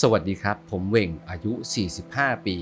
[0.00, 1.52] สวัสดีครับ ผมเหว่งอายุ
[1.98, 2.56] 45 ปี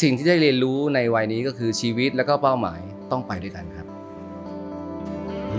[0.00, 3.86] สิ่งที่ได้เรียนรู้ในวัยนี้ก็คือชีวิตและก็เป้าหมายต้องไปด้วยกันครับ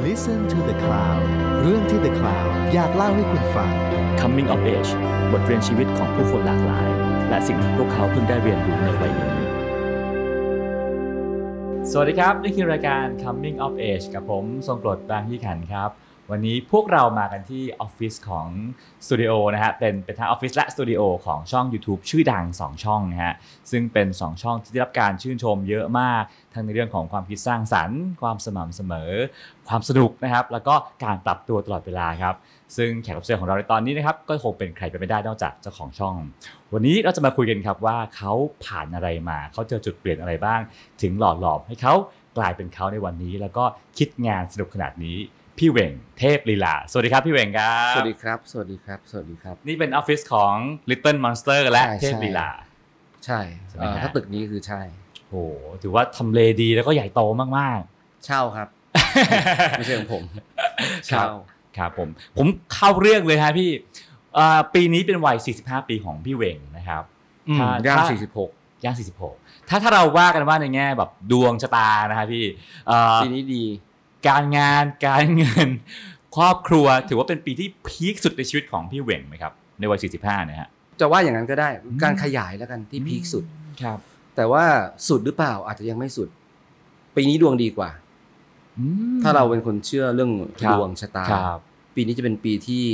[0.06, 1.24] Listen to the Cloud
[1.62, 3.72] เรื่องที่ The Cloud อยากเล่าให้คุณฟัง
[4.20, 4.92] Coming of Age
[5.32, 6.88] บทเรียนชีวิตของผู้คนหลากหลาย
[7.30, 9.34] และสิ่งที่พวกเขาเพิ่งได้เรียนรู้ในวัยนี้
[11.92, 15.92] สวัสดีครับ นี่คือรายการ Coming of Age กับผมทรงกรดบางยี่ขันครับ
[16.34, 18.48] วันนี้พวกเรามากันที่ออฟฟิศของ
[19.06, 23.34] สตูดิโอนะฮะเป็นเป็นทั้งออฟฟิศและสตูดิโอของช่อง YouTube ชื่อดัง 2 ช่องนะฮะ
[23.72, 29.12] ซึ่งเป็น 2 ช่องที่ได้รับการชื่นชมเยอะมาก ทั้งในเรื่องของความคิดสร้างสรรค์ ความสม่ำเสมอ
[29.70, 32.36] ความสนุกนะครับ แล้วก็การปรับตัวตลอดเวลาครับ
[32.78, 36.16] ซึ่งแขกรับเชิญของเราในตอนนี้นะครับก็คงเป็นใครไปไม่ได้นอกจากเจ้าของช่อง
[36.74, 38.34] วันนี้เราจะมาคุยกันครับว่าเขา
[38.66, 40.60] ผ่านอะไรมาเขาเจอจุดเปลี่ยนอะไรบ้าง
[41.02, 41.94] ถึงหล่อหลอมให้เขา
[42.38, 43.64] กลายเป็นเขาในวันนี้ แล้วก็
[43.98, 45.18] คิดงานสนุกขนาดนี้
[45.60, 50.54] พี่เหว่งเทพลีลา สวัสดีครับพี่เหว่งครับ สวัสดีครับ สวัสดีครับ สวัสดีครับ นี่เป็นออฟฟิศของ
[50.90, 52.50] Little Monster และใช่เทพลีลา
[53.26, 54.82] ใช่ใช่ไหมเอ่อฮะถ้าตึกนี้คือใช่
[55.20, 55.38] โอ้โห
[55.82, 57.22] ถือว่าทำเลดีแล้วก็ใหญ่โต
[57.58, 57.82] มาก
[58.26, 60.40] เช่าครับๆไม่ใช่ของผมครั
[61.06, 61.30] เช่าบ
[61.78, 63.70] ครับผม ผมเข้าเรื่องเลยฮะพี่
[64.36, 67.04] เอ่อปีนี้เป็นวัย 45 ปีของพี่เหว่งนะครับ
[67.50, 68.06] อืมถ้าย่างถ้า
[68.46, 68.96] 46ย่าง
[69.32, 72.44] 46 ถ้าถ้าเราว่ากันว่าในแง่แบบดวงชะตานะครับพี่
[72.88, 73.64] เอ่อปีนี้ดี
[74.28, 75.70] การงานการเงิน
[76.36, 83.44] ครอบครัวถือว่าเป็นปีที่พีคสุดในชีวิตของพี่เหว่งไหมครับ ในวัย 45เนี่ยฮะจะว่าอย่างนั้นก็ได้อืมการขยายแล้วกันที่พีคสุด
[83.82, 84.00] ครับ
[84.36, 84.64] แต่ว่า
[85.08, 86.30] สุดหรือเปล่าอาจจะยังไม่สุด
[87.16, 87.90] ปีนี้ดวงดีกว่า
[88.78, 88.84] อื
[89.16, 91.60] มถ้าเราเป็นคนเชื่อเรื่องครับดวงชะตาครับ
[91.96, 92.86] ปีนี้จะเป็นปีที่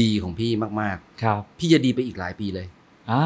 [0.00, 2.66] ดีของพี่มากครับๆพี่จะดีไปอีกหลายปีเลย
[3.10, 3.24] อ่า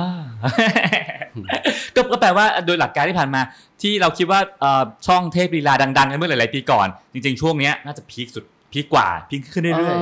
[1.96, 3.40] ก็ก็แปลว่าโดยหลักการที่ผ่านมา
[3.82, 9.96] ที่เราคิดว่าเอ่อช่องเทพลีลาดังๆกันเมื่อหลายๆปีก่อน จริง ๆ ช่วงเนี้ยน่าจะพีคสุดพีคกว่าพีคขึ้นเรื่อย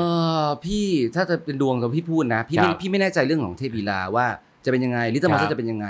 [0.44, 4.26] อพี่ถ้าจะเป็นดวงกับพี่พูดนะพี่ไม่ครับพี่ไม่แน่ใจเรื่องของเทพบีลาว่า
[4.64, 5.88] จะเป็นยังไงลิตเติ้ลครัมาบสจะเป็นยังไง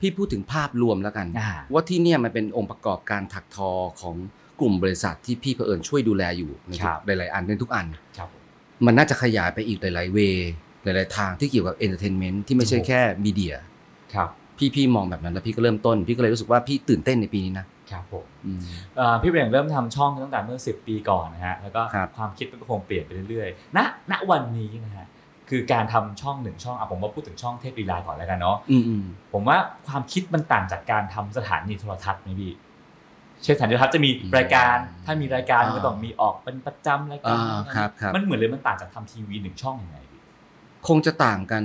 [0.00, 4.16] พี่พูดถึงภาพรวมแล้วกันอ่าว่าที่เนี่ยมันเป็นองค์ประกอบการถักทอของ
[4.60, 8.42] กลุ่มบริษัทที่พี่เผอิญช่วยดูแลอยู่ในทุครักบหลาย ๆ อันในทุกอันๆครับผม
[8.86, 10.50] มันน่าจะขยายไปอีกหลาย ๆ way
[10.84, 13.54] หลาย ๆ ทางที่เกี่ยวกับ entertainment ที่ไม่ใช่โอ้โหแค่ media
[14.14, 18.60] ครับ พี่พี่มองแบบนั้นแล้วพี่ก็เริ่มต้น พี่ก็เลยรู้สึกว่าพี่ตื่นเต้นในปีนี้นะครับผมอืม
[18.96, 23.78] เอ่อพี่เหว่งเริ่มทำช่องตั้งแต่เมื่อ 10 ปีก่อนนะฮะแล้วก็ครับความคิดมันก็คงเปลี่ยนไปเรื่อยๆณ
[24.10, 25.06] ณวันนี้นะฮะ
[25.50, 29.56] คือการทำช่องหนึ่งช่องอะผมมาพูดถึงช่องเทพลีลาก่อนแล้วกันเนาะอืมอืมผมว่า
[29.88, 32.52] ความคิดมันต่างจากการทำสถานีโทรทัศน์ไหมพี่
[33.42, 40.20] เช่นสถานีโทรทัศน์จะมีรายการ ถ้ามีรายการมันก็ต้องมีออกเป็นประจำรายการอ่าครับครับมันเหมือนเลยมันต่างจากทำทีวีหนึ่งช่องยังไงพี่
[40.88, 41.64] คงจะต่างกัน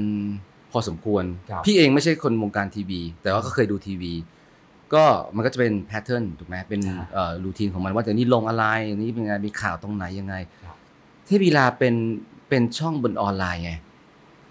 [0.71, 4.13] พอสมควร ครับพี่เองไม่ใช่คนวงการทีวี แต่ว่าก็เคยดูทีวี
[4.93, 5.03] ก็
[5.35, 6.81] มันก็จะเป็น pattern ถูกไหมเป็น
[7.13, 8.65] เอ่อ routine ของมันว่าจะนี่ลงอะไร
[8.97, 10.75] นี่เป็นไงมีข่าวตรงไหนยังไงครับ
[11.25, 11.95] เทพลีลาเป็น
[12.49, 13.73] เป็นช่องบนออนไลน์ไง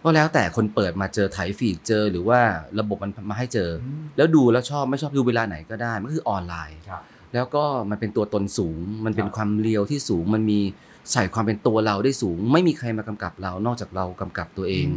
[0.03, 2.41] ก็แล้วแต่คนเปิดมาเจอไถ feed เจอหรือว่า
[2.78, 7.03] ระบบมันมาให้เจออืมแล้วดูแล้วชอบไม่ชอบดูเวลาไหนก็ได้มันก็คือออนไลน์ ครับ
[7.34, 10.60] แล้วก็มันเป็นตัวตนสูง มันเป็นครับ ความเรียวที่สูง มันมี
[11.12, 14.88] ใส่ความเป็นตัวเราได้สูง ไม่มีใครมากำกับเรา นอกจากเรากำกับตัวเอง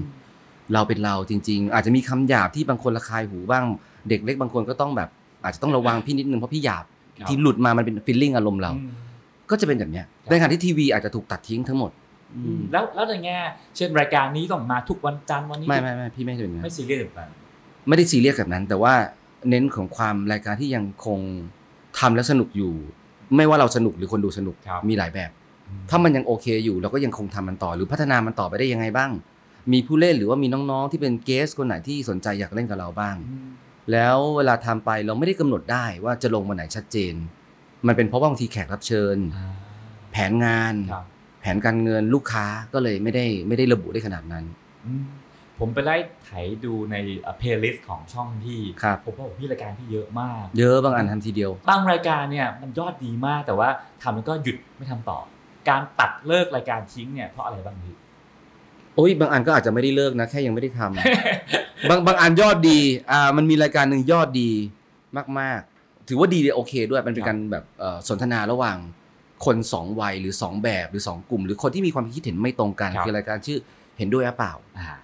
[0.73, 3.63] เราเป็นเราจริง ๆ อาจจะมีคำหยาบที่บางคนระคายหูบ้าง
[4.09, 5.09] เด็กเล็กบางคนก็ต้องแบบ
[5.43, 6.85] อาจจะต้องระวังพี่นิดนึงเพราะพี่หยาบ
[7.17, 8.91] ครับที่หลุดมามันเป็นฟีลลิ่งอารมณ์เราอืม
[9.49, 11.91] ก็จะเป็นแบบเนี้ยครับในขณะที่ทีวีอาจจะถูกตัดทิ้งทั้งหมด
[12.35, 13.37] อืมแล้วแล้วในแง่
[13.75, 17.29] เช่นรายการนี้ต้องมาทุกวันจันทร์วันนี้ไม่ไม่ไม่พี่ไม่ใช่เป็นอย่างไม่นั้นซีเรียสแบบนั้น
[17.87, 18.93] ไม่ได้ซีเรียสแบบนั้น แต่ว่า
[19.49, 21.19] เน้นของความรายการที่ยังคง
[21.99, 22.73] ทำแล้วสนุกอยู่
[23.35, 25.31] ไม่ว่าเราสนุกหรือคนดูสนุกครับมีหลายแบบ
[25.89, 29.11] ถ้ามันยังโอเคอยู่เราก็ยังคงทำมันต่อหรือพัฒนามันต่อไปได้ยังไงบ้าง
[29.71, 33.47] มีผู้เล่นหรือว่ามีน้องๆ ที่เป็นเกสคนไหนที่สนใจอยากเล่นกับเราบ้างอืม
[33.91, 37.13] แล้วเวลาทำไปเราไม่ได้กำหนดได้ว่าจะลงวันไหนชัดเจน
[37.87, 39.53] มันเป็นเพราะว่าบางทีแขกรับเชิญอ่า
[40.11, 41.05] แผนงานครับ
[41.41, 44.45] แผนการเงินลูกค้าก็เลยไม่ได้ไม่ได้ระบุได้ขนาดนั้น
[44.85, 45.05] อืม
[45.59, 46.31] ผมไปไล่ไถ
[46.65, 46.95] ดูใน
[47.39, 53.69] playlist ของช่องพี่ครับผมว่าพี่รายการพี่เยอะมาก เยอะบางอันทำทีเดียว บางรายการเนี่ยมันยอดดีมากแต่ว่า
[54.01, 55.19] ทำแล้วก็หยุดไม่ทำต่อ
[55.69, 57.95] การตัดเลิกรายการทิ้งเนี่ยเพราะอะไรบ้างพี่
[58.95, 62.79] โอ้ยบางอันก็อาจจะไม่ได้เลิกนะแค่ยังไม่ได้ทำ บางบางอันยอดดี
[63.11, 64.51] อ่ามันมีรายการหนึ่งยอดดี
[65.39, 68.77] มาก ๆ ถือว่าดีเลยโอเคด้วยมันเป็นการแบบเอ่อสนทนาระหว่าง
[69.45, 73.59] คนสองวัยหรือสองแบบหรือสองกลุ่ม หรือคนที่มีความคิดเห็นไม่ตรงกันครับ คือรายการชื่อ
[73.97, 74.95] เห็นด้วยหรือเปล่า อ่า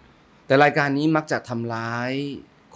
[0.47, 2.11] แต่รายการนี้มักจะทำร้าย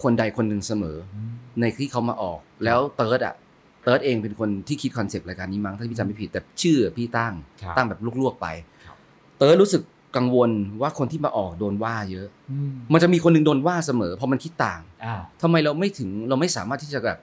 [0.02, 3.34] คนใดคนหนึ่งเสมออืมในที่เขามาออก แล้วเติร์ดอะ
[3.82, 8.46] เติร์ดเองเป็นคนที่คิด concept รายการนี้มั้งถ้าพี่จำไม่ผิดแต่ชื่อพี่ตั้ง ครับ ตั้งแบบลวกๆไป
[8.84, 8.96] ครับ
[9.38, 9.82] เติร์ดรู้สึก
[10.16, 10.50] กังวล
[10.80, 17.18] ว่าคนที่มาออกโดนว่าเยอะอืมมันจะมีคนหนึ่งโดนว่าเสมอเพราะมันคิดต่างอ่าทำไมเราไม่ถึงเราไม่สามารถที่จะแบบ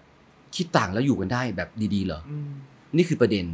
[0.55, 2.49] คิดต่างแล้วอยู่กันได้แบบดีๆเหรออืม
[2.97, 3.45] นี่คือประเด็น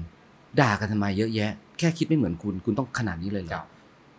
[0.61, 3.67] ด่ากันทำไมเยอะแยะ แค่คิดไม่เหมือนคุณคุณต้องขนาดนี้เลยเหรครัอบ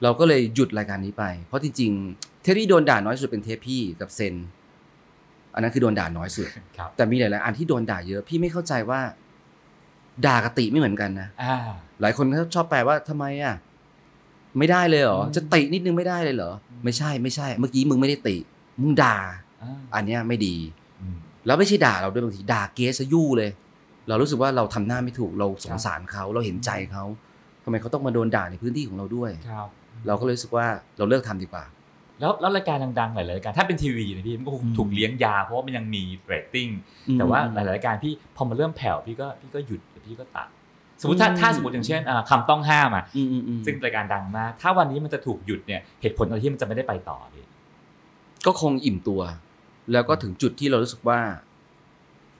[0.02, 4.34] เราก็เลยหยุดรายการนี้ไป เพราะจริงๆเทปที่โดนด่าน้อยสุดเป็นเทปพี่กับเซน
[5.54, 9.00] อันนั้นคือโดนด่าน้อยสุดครับแต่มีหลายๆอันที่โดนด่าเยอะพี่ไม่เข้าใจว่า
[10.26, 11.56] ด่ากบติไม่เหมือนกันนะอ่า
[12.00, 13.54] หลายคนก็ชอบแปลว่าทำไมอะ
[14.58, 16.52] ไม่ได้เลยเหรออืมจะตินิดนึงไม่ได้เลยเหรอ
[16.84, 18.36] ไม่ใช่ไม่ใช่ เมื่อกี้มึงไม่ได้ติ
[18.80, 19.16] มึงด่า
[19.62, 20.56] อ่าอันเนี้ยไม่ดี
[21.00, 21.16] อืม
[21.46, 23.50] แล้วไม่ใช่ด่าเราด้วยบางทีด่าเกสซะยู่เลย
[24.08, 27.04] เรารู้สึกว่าเราทำหน้าไม่ถูกเราสงสารเขาเราเห็นใจเขา
[27.64, 29.68] ทำไมเขาต้องมาโดนด่าในพื้นที่ของเราด้วยครับ
[30.06, 30.66] เราก็เลยรู้สึกว่า
[30.98, 31.64] เราเลิกทำดีกว่า
[32.20, 36.68] แล้วแล้วรายการดังๆหลายๆรายการถ้าเป็นทีวีนะพี่มันก็คงอืมถูกเลี้ยงยาเพราะว่ามันยังมีเรตติ้ง
[37.08, 40.48] อืมแต่ว่าหลายๆรายการพี่พอมาเริ่มแผ่วพี่ก็พี่ก็หยุดหรือพี่ก็ตัด
[41.00, 47.44] สมมติถ้าอืมถ้าสมมติอย่างเช่นอ่าคำต้องห้ามอะอืมอืมอืมซึ่งรายการดังมาก ถ้าวันนี้มันจะถูกหยุดเนี่ยเหตุผลอะไรที่มันจะไม่ได้ไปต่อพี่
[48.46, 49.20] ก็คงอิ่มตัว
[49.92, 51.20] แล้วก็ถึงจุดที่เรารู้สึกว่า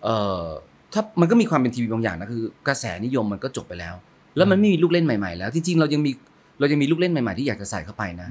[0.05, 0.09] เอ
[0.43, 0.45] อ
[0.93, 3.95] ถ้ามันก็มีความเป็นทีวีบางอย่างนะคือ กระแสนิยมมันก็จบไปแล้ว
[4.37, 6.13] แล้วมันไม่มีลูกเล่นใหม่ๆ แล้วจริงๆเรายังมี
[6.59, 8.29] เรายังมีลูกเล่นใหม่ๆที่อยากจะใส่เข้าไปนะ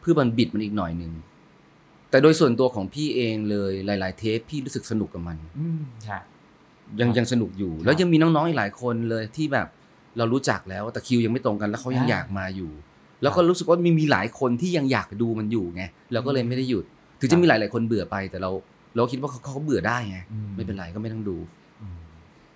[0.00, 1.12] เพื่อมันบิดมันอีกหน่อยหนึ่ง
[2.10, 6.20] แต่โดยส่วนตัวของพี่เองเลยหลาย ๆ เทปพี่รู้สึกสนุกกับมันอืมค่ะ
[7.00, 9.66] ยังครับยังสนุกอยู่ครับแล้วยังมีน้องๆอีกหลายคนเลยที่แบบ
[10.18, 12.70] เรารู้จักแล้วแต่คิวยังไม่ตรงกันแล้วเขายังอ่าอยากมาอยู่
[13.22, 15.82] แล้วก็รู้สึกว่ามีมีหลายคนที่ยังอยากดูมันอยู่ไง
[16.12, 16.84] เราก็เลยไม่ได้หยุด
[17.20, 18.50] ครับถึงจะมีหลายๆคนเบื่อไปแต่เรา
[18.96, 21.36] เราคิดว่าเขาเขาเบื่อได้ไงอืมไม่เป็นไรก็ไม่ต้องดู
[21.82, 21.96] อืม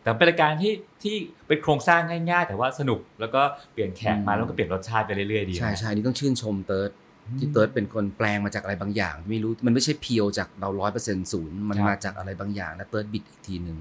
[0.03, 0.73] แต่เป็นรายการที่
[1.03, 1.17] ที่
[1.47, 3.43] เป็นโครงสร้างง่ายๆ แต่ว่าสนุกแล้วก็
[3.73, 6.91] เปลี่ยนแขกมาอืมแล้วก็เปลี่ยนรสชาติไปเรื่อยๆดีนะใช่ใช่นี่ต้องชื่นชมเติร์ด
[7.27, 13.79] อืมที่เติร์ดเป็นคนแปลงมาจากอะไรบางอย่าง ไม่รู้มันไม่ใช่ pure จากเราร้อยเปอร์เซ็นต์ศูนย์มันครับมาจากอะไรบางอย่าง แล้วเติร์ดบิดอีกทีหนึ่ง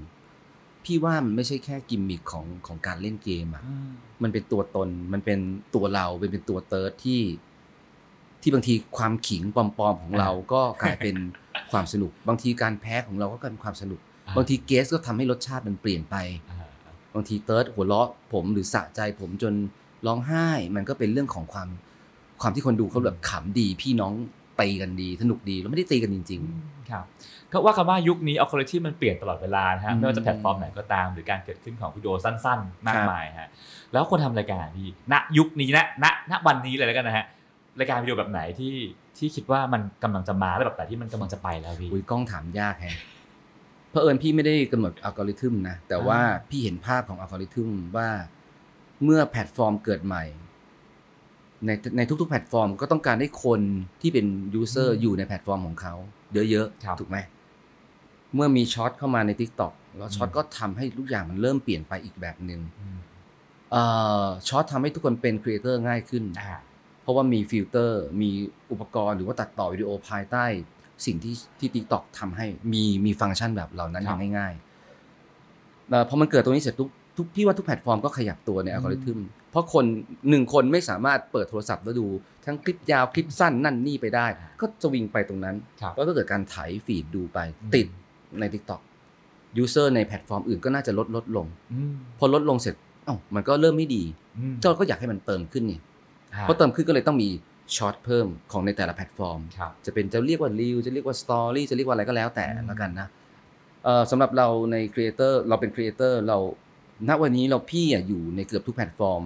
[0.84, 3.88] พี่ว่ามันไม่ใช่แค่กิมมิคของของการเล่นเกมอะอืม
[4.22, 5.38] มันเป็นตัวตนมันเป็น
[5.74, 7.20] ตัวเราเป็นเป็นตัวเติร์ดที่
[8.42, 11.16] ที่บางทีความขิงปลอมๆของเราก็กลายเป็น
[11.70, 16.16] ความสนุก บางทีการแพ้ของเราก็กลายเป็นความสนุกอ่าบางที guest ก็ทำให้รสชาติมันเปลี่ยนไป
[16.50, 16.58] อ่า
[17.14, 19.54] บางทีเติร์ดหัวเราะผมหรือสะใจผมจน
[20.06, 21.68] ร้องไห้มันก็เป็นเรื่องของความ
[22.40, 24.12] ความที่คนดูเขาแบบขำดี พี่น้อง
[24.60, 26.40] ตีกันดี สนุกดีแล้วไม่ได้ตีกันจริง
[26.90, 27.04] ครับ
[27.54, 33.48] ก็ว่ากันว่ายุคนี้อัลกอริทึมมันเปลี่ยนตลอดเวลานะฮะอืมไม่ว่าจะแพลตฟอร์มไหนก็ตาม หรือการเกิดขึ้นของวิดีโอสั้น ๆ มากครับมายฮะ
[33.92, 37.24] แล้วคนทำรายการพี่ณยุคนี้ณณณวันนี้เลยแล้วกันนะฮะ
[37.78, 38.74] รายการวิดีโอแบบไหนที่
[39.18, 42.96] ที่คิดว่ามันกำลังจะมาและแบบไหนที่มันกำลังจะไปแล้วพี่ๆอุ้ยกล้องถามยากแฮะ
[43.90, 48.08] เพราะเอิญพี่ไม่ได้กำหนดอัลกอริทึมนะแต่ว่าอ่าพี่เห็นภาพของอัลกอริทึมว่า
[49.04, 50.24] เมื่อแพลตฟอร์มเกิดใหม่
[51.66, 53.60] ในในทุกๆแพลตฟอร์มก็ต้องการให้คน
[54.00, 55.94] ที่เป็น user อยู่ในแพลตฟอร์มของเขา
[56.50, 57.18] เยอะๆถูกไหม
[58.34, 62.98] เมื่อมี short เข้ามาใน TikTokแล้ว short ก็ทำให้ทุกอย่างมันเริ่มเปลี่ยนไปอีกแบบหนึ่งอืม
[63.72, 63.82] เอ่
[64.24, 66.56] อ short ทำให้ทุกคนเป็น creator ง่ายขึ้นอ่า
[67.02, 68.30] เพราะว่ามีฟิลเตอร์ มี
[68.70, 70.44] อุปกรณ์หรือว่าตัดต่อวิดีโอภายใต้
[71.06, 76.88] สิ่งที่ที่ TikTok ทำให้มีมีฟังก์ชันแบบเหล่านั้นอย่างง่ายๆเอ่อพอมันเกิดตรงนี้เสร็จทุก
[77.18, 79.18] ทุกพี่ว่าทุกแพลตฟอร์มก็ขยับตัวในอัลกอริทึม
[79.50, 79.84] เพราะคน
[80.28, 82.06] หนึ่งคนไม่สามารถเปิดโทรศัพท์แล้วดู
[82.44, 84.26] ทั้งคลิปยาวคลิปสั้นนั่นนี่ไปได้
[84.60, 87.86] ก็จะวิ่งไปตรงนั้นครับแล้วก็เกิดการไถfeed ดูไปอืมติด
[88.40, 88.80] ใน TikTok
[89.58, 94.02] user ในแพลตฟอร์มอื่นก็น่าจะลดลดลงอืมพอลดลงเสร็จเอ้ามันก็เริ่มไม่ดี
[94.38, 95.78] อืมเจ้าก็อยากให้มันเติมขึ้นนี่
[96.34, 97.28] อ่เพราะเติมขึ้นก็เลยต้องมี
[97.76, 103.06] short เพิ่มของในแต่ละแพลตฟอร์มครับจะเป็นจะเรียกว่า reel จะเรียกว่า story จะเรียกว่าอะไรก็แล้วแต่อืมแล้วกันนะ
[103.84, 106.38] เอ่อสำหรับเราใน creator เราเป็น creator เรา
[107.08, 109.22] ณวันนี้เราพี่อะอยู่ในเกือบทุกแพลตฟอร์ม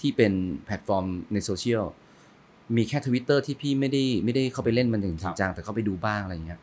[0.00, 0.32] ที่เป็น
[0.66, 1.84] แพลตฟอร์มในโซเชียล
[2.76, 6.60] มีแค่ทวิตเตอร์ที่พี่ไม่ได้ไม่ได้เข้าไปเล่นมันอย่างจริงจังแต่เข้าไปดูบ้างอะไรอย่างเงี้ย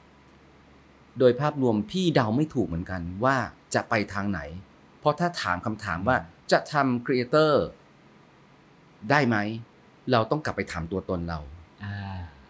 [1.20, 3.36] โดยภาพรวมพี่เดาไม่ถูกเหมือนกันว่า
[3.76, 4.42] จะไปทางไหน
[5.00, 6.18] เพราะถ้าถามคำถามว่า
[6.52, 7.66] จะทำ creator
[9.10, 9.38] ได้ไหม
[10.12, 11.40] เราต้องกลับไปถามตัวตนเรา
[11.84, 11.96] อ่า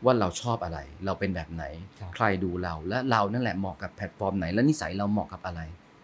[0.06, 1.64] ว่าเราชอบอะไร เราเป็นแบบไหน
[2.00, 5.62] ครับใครดูเราและเรานั่นแหละเหมาะกับแพลตฟอร์มไหน และนิสัยเราเหมาะกับอะไร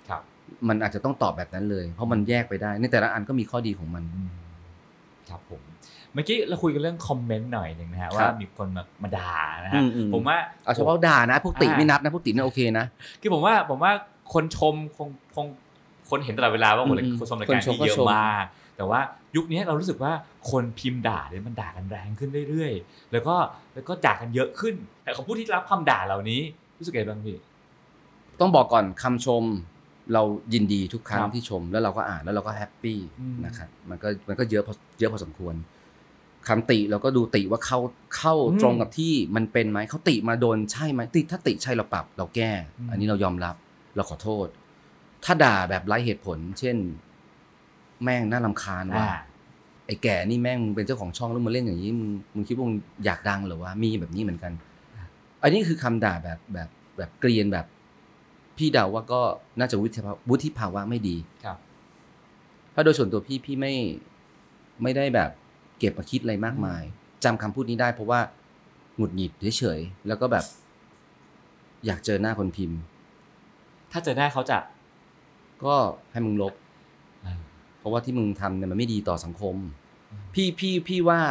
[0.10, 0.22] ครับ
[0.68, 4.32] มันอาจจะต้องตอบแบบนั้นเลย เพราะมันแยกไปได้ ในแต่ละอันก็มีข้อดีของมันอืม
[5.30, 9.34] ครับผมเมื่อกี้เราคุยกันเรื่องคอมเมนต์หน่อยหนึ่งนะฮะครับว่ามีคนมามาด่า
[9.64, 12.86] นะฮะอืมอืมผมว่าเอาเฉพาะด่านะพวกติอ่าไม่นับนะพวกติเนี่ยโอเคนะ
[13.22, 13.92] คือผมว่าผมว่า
[14.34, 15.46] คนชมคงคง
[16.10, 18.46] คนเห็นตลอดเวลาว่าอืมคนอืมคนชมรายคนการชมที่ก็เยอะชมมาก
[18.78, 19.00] แต่ว่า
[19.36, 20.12] ยุคนี้เรารู้สึกว่า
[20.52, 23.36] คนพิมพ์ด่าเนี่ยมันด่ากันแรงขึ้นเรื่อยๆ แล้วก็
[23.74, 26.42] แล้วก็ด่ากันเยอะขึ้น แต่ของผู้ที่รับคำด่าเหล่านี้
[26.78, 27.38] รู้สึกไงบ้างพี่
[28.40, 29.44] ต้องบอกก่อนคำชม
[30.14, 35.56] เรายินดีทุกครั้งครับที่ชม แล้วเราก็อ่านแล้วเราก็แฮปปี้อืมนะครับมันก็มันก็เยอะพอเยอะพอสมควร
[36.48, 37.80] คำติเราก็ดูติว่าเข้า
[38.18, 43.56] เข้าอืมตรงกับที่มันเป็นไหมเขาติมาโดนใช่ไหมติถ้าติใช่เราปรับ เราแก้อืมอันนี้เรายอมรับ
[43.96, 44.48] เราขอโทษ
[45.26, 46.78] ถ้าด่าแบบไร้เหตุผล เช่น
[48.04, 49.18] แม่งน่ารำคาญว่าอ่า
[49.88, 54.54] ไอ้แก่นี่แม่งมึงเป็นเจ้าของช่องแล้วมึงเล่นอย่างนี้มึงมึงคิดว่ามึงอยากดังเหรือวะมีแบบนี้เหมือนกัน
[55.44, 57.66] อันนี้คือคำด่าแบบแบบแบบเกรียนแบบ
[58.58, 59.22] พี่เดาว่าก็
[59.60, 61.58] น่าจะวุฒิภาวะวุฒิภาวะไม่ดีครับ
[62.74, 63.74] ถ้าโดยส่วนตัวพี่พี่ไม่
[64.84, 65.32] ไม่ได้แบบ
[65.80, 66.84] เก็บมาคิดอะไรมากมาย
[67.24, 68.20] จำคำพูดนี้ได้เพราะว่า
[68.96, 70.46] หงุดหงิดเฉยๆแล้วก็แบบ
[71.86, 72.80] อยากเจอหน้าคนพิมพ์
[73.92, 74.60] ถ้าเจอหน้าเขาจะ
[75.64, 75.76] ก็
[76.12, 76.54] ให้มึงลบ
[77.80, 79.56] เพราะว่าที่มึงทำเนี่ยมันไม่ดีต่อสังคม
[80.34, 81.22] พี่พี่พี่ว่า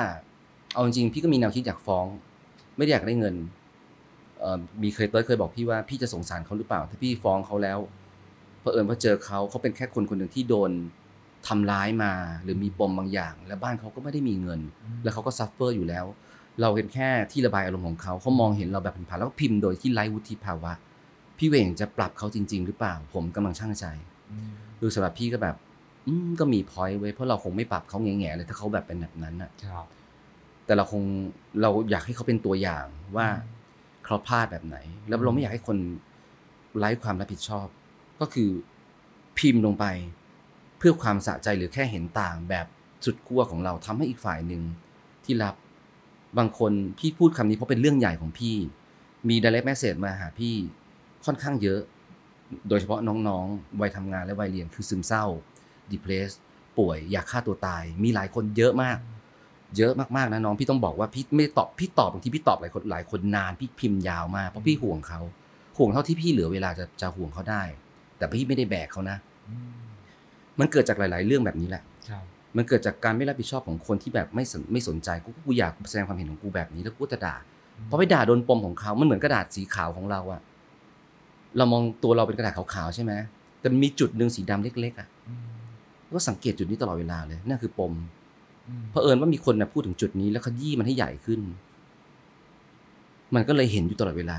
[0.73, 2.07] เอาจริงๆพี่ก็มีแนวคิดอยากฟ้อง
[2.76, 3.35] ไม่ได้อยากได้เงิน
[4.38, 7.79] เอ่อมีเคยเต้ยเคยบอกพี่ว่าพี่จะสงสารเขาหรือเปล่า ถ้าพี่ฟ้องเขาแล้ว
[8.61, 10.71] เผอิญว่าเจอเขาเขาเป็นแค่คนคนหนึ่งที่โดน
[11.47, 12.12] ทำร้ายมา
[12.43, 14.61] หรือมีปมบางอย่าง แล้วบ้านเขาก็ไม่ได้มีเงิน
[15.03, 16.05] แล้วเขาก็ suffer อยู่แล้ว
[16.61, 20.73] เราเห็นแค่ที่ระบายอารมณ์ของเขาเขามองเห็นเราแบบผ่านๆแล้วก็พิมพ์โดยที่ไร้วุฒิภาวะ
[21.38, 23.85] พี่เหว่งจะปรับเขาจริง ๆ หรือเปล่า ผมกำลังชั่งใจ
[24.79, 25.57] คือสำหรับพี่ก็แบบ
[26.07, 29.87] อืมก็มีพอยต์ไว้ยเพราะเราคงไม่ปรับเขาแง่ๆเลยถ้าเขาแบบเป็นแบบนั้นอะครับ
[30.67, 31.03] แต่เราคง
[31.62, 32.87] เราอยากให้เขาเป็นตัวอย่าง
[33.17, 33.26] ว่า
[34.05, 34.76] เขาพลาดแบบไหน
[35.09, 35.79] แล้วเราไม่อยากให้คน
[36.79, 37.67] ไร้ความรับผิดชอบ
[38.21, 38.50] ก็คือ
[39.38, 39.85] พิมพ์ลงไป
[40.16, 42.66] เพื่อความสะใจหรือแค่เห็นต่างแบบ
[43.05, 44.62] สุดขั้วของเราทำให้อีกฝ่ายหนึ่ง
[45.25, 45.55] ที่รับ
[46.38, 48.57] บางคนพี่พูดคำนี้เพราะเป็นเรื่องใหญ่ของพี่
[49.28, 50.55] มี direct message มาหาพี่
[51.25, 51.81] ค่อนข้างเยอะ
[52.69, 55.25] โดยเฉพาะน้องๆ วัยทำงานและวัยเรียนคือซึมเศร้า
[55.90, 56.31] depress
[56.78, 58.99] ป่วยอยากฆ่าตัวตาย มีหลายคนเยอะมาก
[59.76, 65.21] เยอะมากๆนะน้องพี่ต้องบอกว่าพี่ไม่ตอบพี่ตอบบางทีพี่ตอบหลายคนหลายคนนานพี่พิมพ์ยาวมากเพราะพี่ห่วงเขา
[65.76, 67.62] ห่วงเท่าที่พี่เหลือเวลาจะจะห่วงเขาได้
[68.19, 69.19] แต่พี่ไม่ได้แบกเขานะ
[70.61, 72.25] มันเกิดจากหลาย ๆ เรื่องแบบนี้แหละครับ
[72.57, 77.37] มันเกิดจากการไม่รับผิดชอบของคนที่แบบไม่สนไม่สนใจกูกูอยากแสดงความเห็นของกูแบบนี้แล้วกูจะด่า
[77.91, 80.41] พอไปด่าโดนปมของเขา มันเหมือนกระดาษสีขาวของเราอะ
[81.57, 83.13] เรามองตัวเราเป็นกระดาษขาวๆใช่ไหม
[83.61, 85.09] แต่มันมีจุดหนึ่งสีดำเล็กๆอะ
[86.17, 87.93] ก็สังเกตจุดนี้ตลอดเวลาเลยนั่นคือปม
[88.91, 91.41] เผอิญว่ามีคนนะพูดถึงจุดนี้แล้วขยี้มันให้ใหญ่ขึ้น
[93.35, 94.39] มันก็เลยเห็นอยู่ตลอดเวลา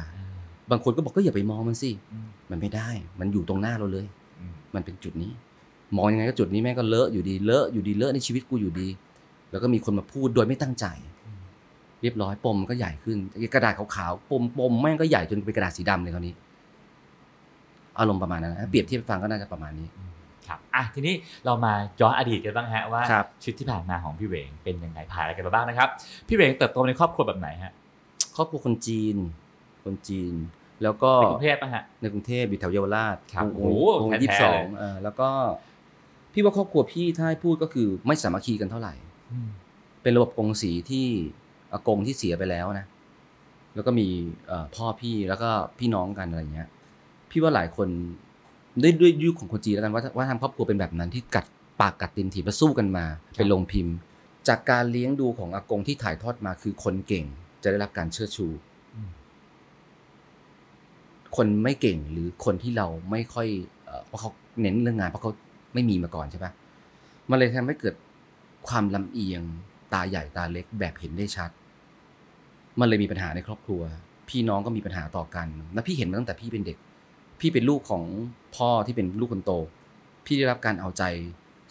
[0.72, 1.92] บางคนก็บอกก็อย่าไปมองมันสิ
[2.52, 4.06] มันไม่ได้ มันอยู่ตรงหน้าเราเลย
[4.76, 5.32] มันเป็นจุดนี้
[5.96, 8.88] มองยังไงก็จุดนี้แม่งก็เลอะอยู่ดีเลอะอยู่ดีเลอะในชีวิตกูอยู่ดี
[9.52, 10.86] แล้วก็มีคนมาพูดโดยไม่ตั้งใจ
[12.02, 16.34] เรียบร้อยปมมันก็ใหญ่ขึ้นไอ้กระดาษขาวๆปมปมแม่งก็ใหญ่จนเป็นกระดาษสีดำเลยคราวนี้
[18.00, 19.88] อารมณ์ประมาณนั้นนะเปรียบเทียบฟังก็น่าจะประมาณนี้
[20.48, 21.16] ครับอะทีนี้
[21.46, 25.90] เรามาย้อนอดีตกันบ้างฮะว่าครับชีวิตที่ผ่านมาของพี่เหวงเป็นยังไงผ่านอะไรกันมาบ้างนะครับ
[26.28, 27.72] พี่เหวงเติบโตในครอบครัวแบบไหนฮะ
[28.36, 29.16] ครอบครัวคนจีน
[29.86, 30.34] คนจีน
[30.84, 35.30] แล้วก็ในกรุงเทพป่ะฮะในกรุงเทพอยู่แถวเยาวราชครับวงโอ้โหวงแท้ๆยี่สิบสองเลยเออแล้วก็
[36.38, 38.94] พี่ว่าครอบครัวพี่ถ้าให้พูดก็คือไม่สามัคคีกันเท่าไหร่
[40.04, 41.06] เป็นระบบกงสีที่
[41.74, 42.88] อากงที่เสียไปแล้วนะ
[43.76, 44.08] แล้วก็มี
[44.48, 46.70] เอ่อพ่อพี่แล้วก็พี่น้องกันอะไรเงี้ย
[47.32, 47.88] พี่ว่าหลายคน
[48.82, 51.46] ด้วยด้วยยุคของคนจีนแล้วกันว่าว่าทำครอบครัวเป็นแบบนั้นที่กัด
[51.82, 53.06] ปากกัดตินถีบแล้วสู้กันมา
[53.38, 53.96] เป็นลงพิมพ์
[54.48, 57.26] จากการเลี้ยงดูของอากงที่ถ่ายทอดมาคือคนเก่ง
[57.64, 58.48] จะได้รับการเชิดชู
[58.96, 59.10] อืม
[61.36, 63.48] คนไม่เก่งหรือคนที่เราไม่ค่อย
[63.86, 65.32] เอ่อเพราะเขาเน้นเรื่องงานเพราะเขา
[65.74, 66.52] ไม่มีมาก่อนใช่ปะ
[67.30, 67.96] มันเลยทำให้เกิด
[68.68, 69.42] ความลำเอียง
[69.94, 71.50] ตาใหญ่ตาเล็กแบบเห็นได้ชัด
[72.80, 73.82] มันเลยมีปัญหาในครอบครัว
[74.30, 76.78] พี่น้องก็มีปัญหาต่อกัน และพี่เห็นมาตั้งแต่พี่เป็นเด็ก
[77.40, 78.04] พี่เป็นลูกของ
[78.56, 79.52] พ่อที่เป็นลูกคนโต
[80.26, 81.04] พี่ได้รับการเอาใจ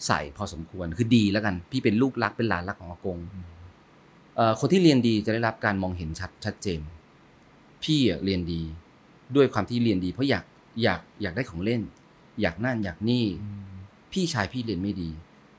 [0.07, 3.17] ใส่พอสมควร คือดีแล้วกัน พี่เป็นลูกรักเป็นหลานรักของอากง
[4.59, 6.79] คนที่เรียนดีจะได้รับการมองเห็นชัดชัดเจน
[7.83, 8.61] พี่อะเรียนดี
[9.35, 10.45] ด้วยความที่เรียนดี เพราะอยาก
[10.83, 11.81] อยากอยากได้ของเล่น
[12.41, 13.25] อยากนั่นอยากนี่
[14.13, 15.09] พี่ชายพี่เรียนไม่ดี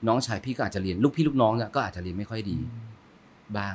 [0.07, 2.59] น้องชายพี่ก็อาจจะเรียนลูกพี่ลูกน้องเนี่ยก็อาจจะเรียนไม่ค่อยดี
[3.57, 3.75] บ้าง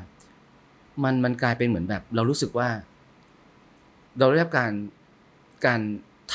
[1.04, 2.68] มันมันกลายเป็นเหมือนแบบ เรารู้สึกว่า
[4.20, 4.72] เราได้รับการ
[5.66, 5.82] การ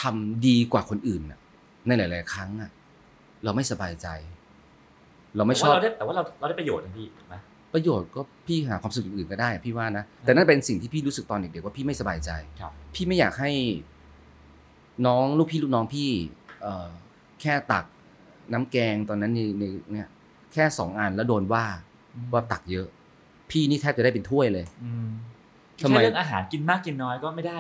[0.01, 1.39] ทำดีกว่าคนอื่นน่ะ
[1.87, 2.71] ในหลาย ๆ ครั้งอะ
[3.45, 4.07] เราไม่สบายใจ
[5.37, 7.35] เราไม่ชอบแต่ว่าเราได้แต่ว่าเราเราได้ประโยชน์นะพี่ถูกไหม
[7.75, 12.31] ประโยชน์ก็พี่หาความสุขอย่างอื่นก็ได้พี่ว่านะแต่นั่นเป็นสิ่งที่พี่รู้สึกตอนเด็กๆว่าพี่ไม่สบายใจ
[12.61, 13.51] ครับพี่ไม่อยากให้
[15.07, 16.09] น้องลูกพี่ลูกน้องพี่
[16.63, 16.89] เอ่อ
[17.41, 17.85] แค่ตัก
[18.53, 20.09] น้ำแกงตอนนั้นในในเนี่ย
[20.53, 21.65] แค่สองอันแล้วโดนว่า
[22.33, 22.87] ว่าตักเยอะ
[23.51, 25.09] พี่นี่แทบจะได้เป็นถ้วยเลยอืม
[25.83, 27.59] ทำไมแค่เรื่องอาหารกินมากกินน้อยก็ไม่ได้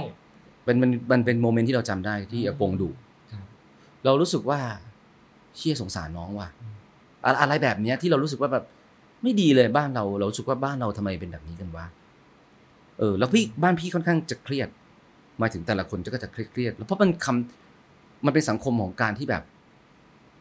[0.64, 2.90] เป็นมันมันเป็นโมเมนต์ที่เราจำได้ที่อากงดุ
[3.32, 3.44] ครับ
[4.04, 4.60] เรารู้สึกว่า
[5.56, 6.48] เชี่ยสงสารน้องว่ะ
[7.24, 8.64] อะอะไรแบบเนี้ยที่เรารู้สึกว่าแบบ
[9.22, 11.86] ไม่ดีเลยบ้านเรา เรารู้สึกว่าบ้านเราทำไมเป็นแบบนี้กันวะ
[12.98, 14.68] เออ แล้วพี่บ้านพี่ค่อนข้างจะเครียด
[15.38, 19.42] หมายถึงแต่ละคนก็จะเครียดๆแล้วเพราะมันคำมันเป็นสังคมของการที่แบบ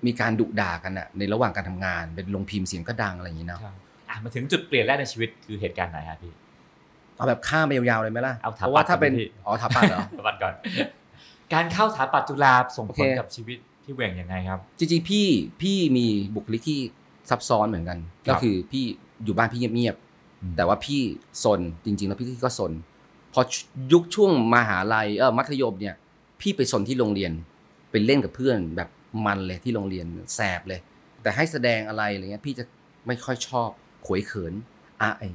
[0.06, 3.76] มีการดุด่ากันอะในระหว่างการทำงาน เป็นลงพิมพ์เสียงก็ดังอะไรอย่างนี้เนาะครับ
[4.10, 6.34] อะมาถึงจุดเปลี่ยนแรกในชีวิตคือเหตุการณ์ไหนฮะพี่
[7.16, 10.54] เอาแบบข้ามไปยาวๆเลยไหมล่ะเอาถาเพราะว่าปัดถ้าเป็นก่อนพี่อ๋อถาปัดเหรอประวัติก่อน
[11.54, 15.28] การเข้าสถาปัตย์จุฬาส่งโอผเคลกับชีวิตพี่เหวงยังไงครับ จริงๆพี่
[15.62, 16.80] พี่มีบุคลิกที่
[17.30, 18.84] ซับซ้อนเหมือนกันครัก็บคือพี่
[19.24, 21.02] อยู่บ้านพี่เงียบๆแต่ว่าพี่
[21.44, 22.72] ซนจริง ๆ แล้วพี่ก็ซน
[23.34, 23.42] พอ
[23.92, 25.96] ยุคช่วงมหาลัยเออมัธยมเนี่ย
[26.42, 27.32] พี่ไปซนที่โรงเรียน
[27.92, 28.90] ไปเล่นกับเพื่อนแบบ
[29.26, 30.80] มันเลยที่โรงเรียนแสบเลย
[31.22, 32.64] แต่ให้แสดงอะไรอะไรเงี้ยพี่จะ
[33.08, 33.70] ไม่ค่อยชอบ
[34.06, 34.54] ขวยเขิน
[35.02, 35.28] อาย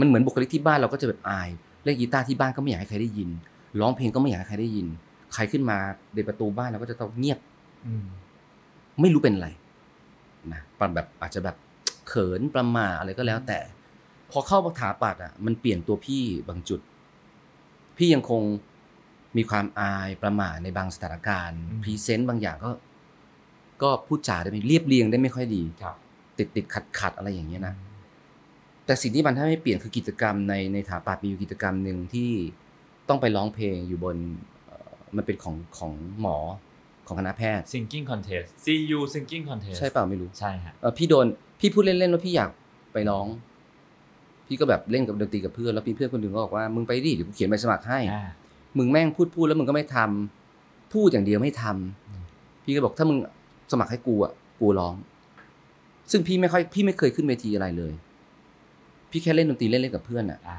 [0.00, 1.48] มันเหมือนบุคลิกที่บ้านเราก็จะแบบอาย
[1.84, 3.30] เล่นกีตาร์ที่บ้านก็ไม่อยากให้ใครได้ยิน
[3.80, 4.86] ร้องเพลงก็ไม่อยากให้ใครได้ยิน
[5.34, 5.78] ใครขึ้นมา
[6.14, 7.38] ในประตูบ้านเราก็จะต้องเงียบ
[7.86, 8.06] อืม
[9.00, 9.48] ไม่รู้เป็นอะไร
[10.52, 11.56] นะปะแบบอาจจะแบบ
[12.08, 13.58] เขินประหม่าอะไรก็แล้ว แต่
[14.30, 16.80] พอเข้าถาปัดอะ มันเปลี่ยนตัวพี่บางจุด
[17.96, 18.42] พี่ยังคง
[19.36, 22.70] มีความอายประหม่าในบางสถานการณ์ present บางอย่างก็
[23.82, 25.96] ก็พูดจาได้ไม่เรียบเรียงได้ไม่ค่อยดีครับ
[26.38, 27.74] ติดติดขัดขัดอะไรอย่างเงี้ยนะ
[28.86, 32.30] แต่สิ่งที่มันถ้าไม่เปลี่ยนคือกิจกรรมในในถาปัดมีอยู่กิจกรรมหนึ่งที่
[33.08, 34.16] ต้องไปร้องเพลงอยู่บน
[34.66, 36.36] เอ่อมันเป็นของของหมอ
[37.06, 41.26] ของคณะแพทย์ singing contest CU singing contest ใช่เปล่าไม่รู้ใช่ฮะเออพี่โดน
[41.60, 42.50] พี่พูดเล่นๆว่าพี่อยาก
[42.92, 43.26] ไปร้อง
[44.46, 48.24] พี่ก็แบบเล่นกับดนตรีกับเพื่อนแล้วพี่เพื่อนคนหนึ่งก็บอกว่ามึงไปดิเดี๋ยวกูเขียนใบสมัครให้อ่า
[48.78, 52.22] มึงแม่งพูดพูดแล้วมึงก็ไม่ทำพูดอย่างเดียวไม่ทำอืม
[52.64, 53.18] พี่ก็บอกถ้ามึง
[53.70, 54.94] สมัครให้กูอะกูร้อง
[56.10, 57.92] ซึ่งพี่ไม่ค่อยพี่ไม่เคยขึ้นเวทีอะไรเลย
[59.10, 60.58] พี่แค่เล่นดนตรีเล่นๆกับเพื่อนอะอ่า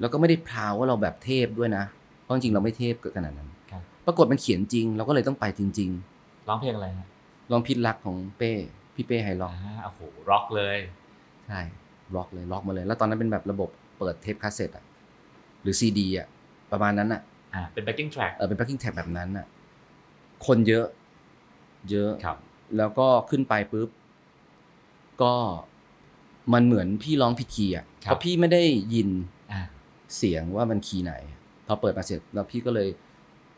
[0.00, 1.84] แล้วก็ไม่ได้ proud ว่าเราแบบเทพด้วยนะ
[2.22, 5.90] เพราะจริงๆเราไม่เทพเกินขนาดนั้นครับปรากฏมันเขียนจริง เราก็เลยต้องไปจริง
[6.48, 8.52] ร้องเพลงอะไรฮะๆลองพิดรักของเป้
[8.94, 10.00] พี่เป้ไฮล็อกอ่าโอ้โห
[10.30, 10.78] ร็อกเลย
[11.46, 11.60] ใช่
[12.14, 14.84] ร็อกเลยร็อกมาเลย แล้วตอนนั้นเป็นแบบระบบเปิดเทปคาสเซ็ตอะ
[15.62, 16.26] หรือซีดีอะ
[16.72, 17.20] ประมาณนั้นอะ
[17.54, 19.46] อ่าเป็น backing track เออเป็น backing track แบบนั้นอะ
[20.46, 20.86] คนเยอะ
[21.90, 22.38] เยอะครับ
[22.76, 23.88] แล้วก็ขึ้นไปปุ๊บ
[25.22, 25.34] ก็
[26.52, 28.62] มันเหมือนพี่ร้องผิดคีย์อะครับเพราะพี่ไม่ได้
[28.94, 29.08] ยิน
[29.52, 29.60] อ่า
[30.16, 31.14] เสียงว่ามันคีย์ไหน
[31.66, 32.88] พอเปิดมาเสร็จแล้วพี่ก็เลย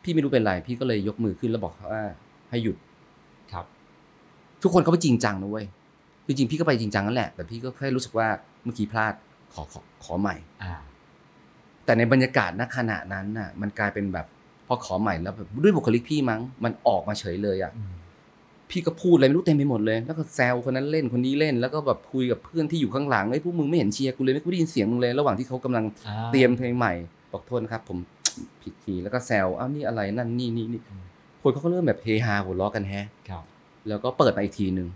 [0.03, 2.03] พี่ไม่รู้เป็นไร พี่ก็เลยยกมือขึ้นแล้วบอกเขาว่า
[2.49, 2.77] ให้หยุด
[3.53, 3.65] ครับ
[4.61, 5.65] ทุกคนเขาไปจริงจังนะเว้ย
[6.27, 8.27] จริงๆพี่ก็ไปจริงจังนั่นแหละ แต่พี่ก็แค่รู้สึกว่า
[8.63, 9.13] เมื่อกี้พลาด
[9.53, 10.73] ขอขอขอใหม่อ่า
[11.85, 14.25] แต่ในบรรยากาศณขณะนั้นน่ะ มันกลายเป็นแบบ
[14.67, 17.91] พอขอใหม่แล้วแบบด้วยบุคลิกพี่มั้ง มันออกมาเฉยเลยอะอืม
[18.69, 26.93] พี่ก็พูดอะไรไม่รู้เต็มไปหมดเลย แล้วก็แซวคนนั้นเล่นคนนี้เล่น แล้วก็แบบคุยกับเพื่อนที่อยู่ข้างหลังไอ้ยพวกมึงไม่เห็นเชียร์กูเลยไม่กูได้ยินเสียงมึงเลยระหว่างที่เขากำลังอ่าเตรียมเพลงใหม่
[27.31, 27.97] บอกโทษนะครับ ผม
[28.61, 30.81] ผิดทีย์แล้วก็แซวอ้าวนี่อะไรนั่นนี่นี่นี่
[31.41, 33.43] คนเขาก็เริ่มแบบเฮฮาหัวเราะกันแฮะครับ
[33.87, 34.87] แล้วก็เปิดมาอีกทีหนึ่ง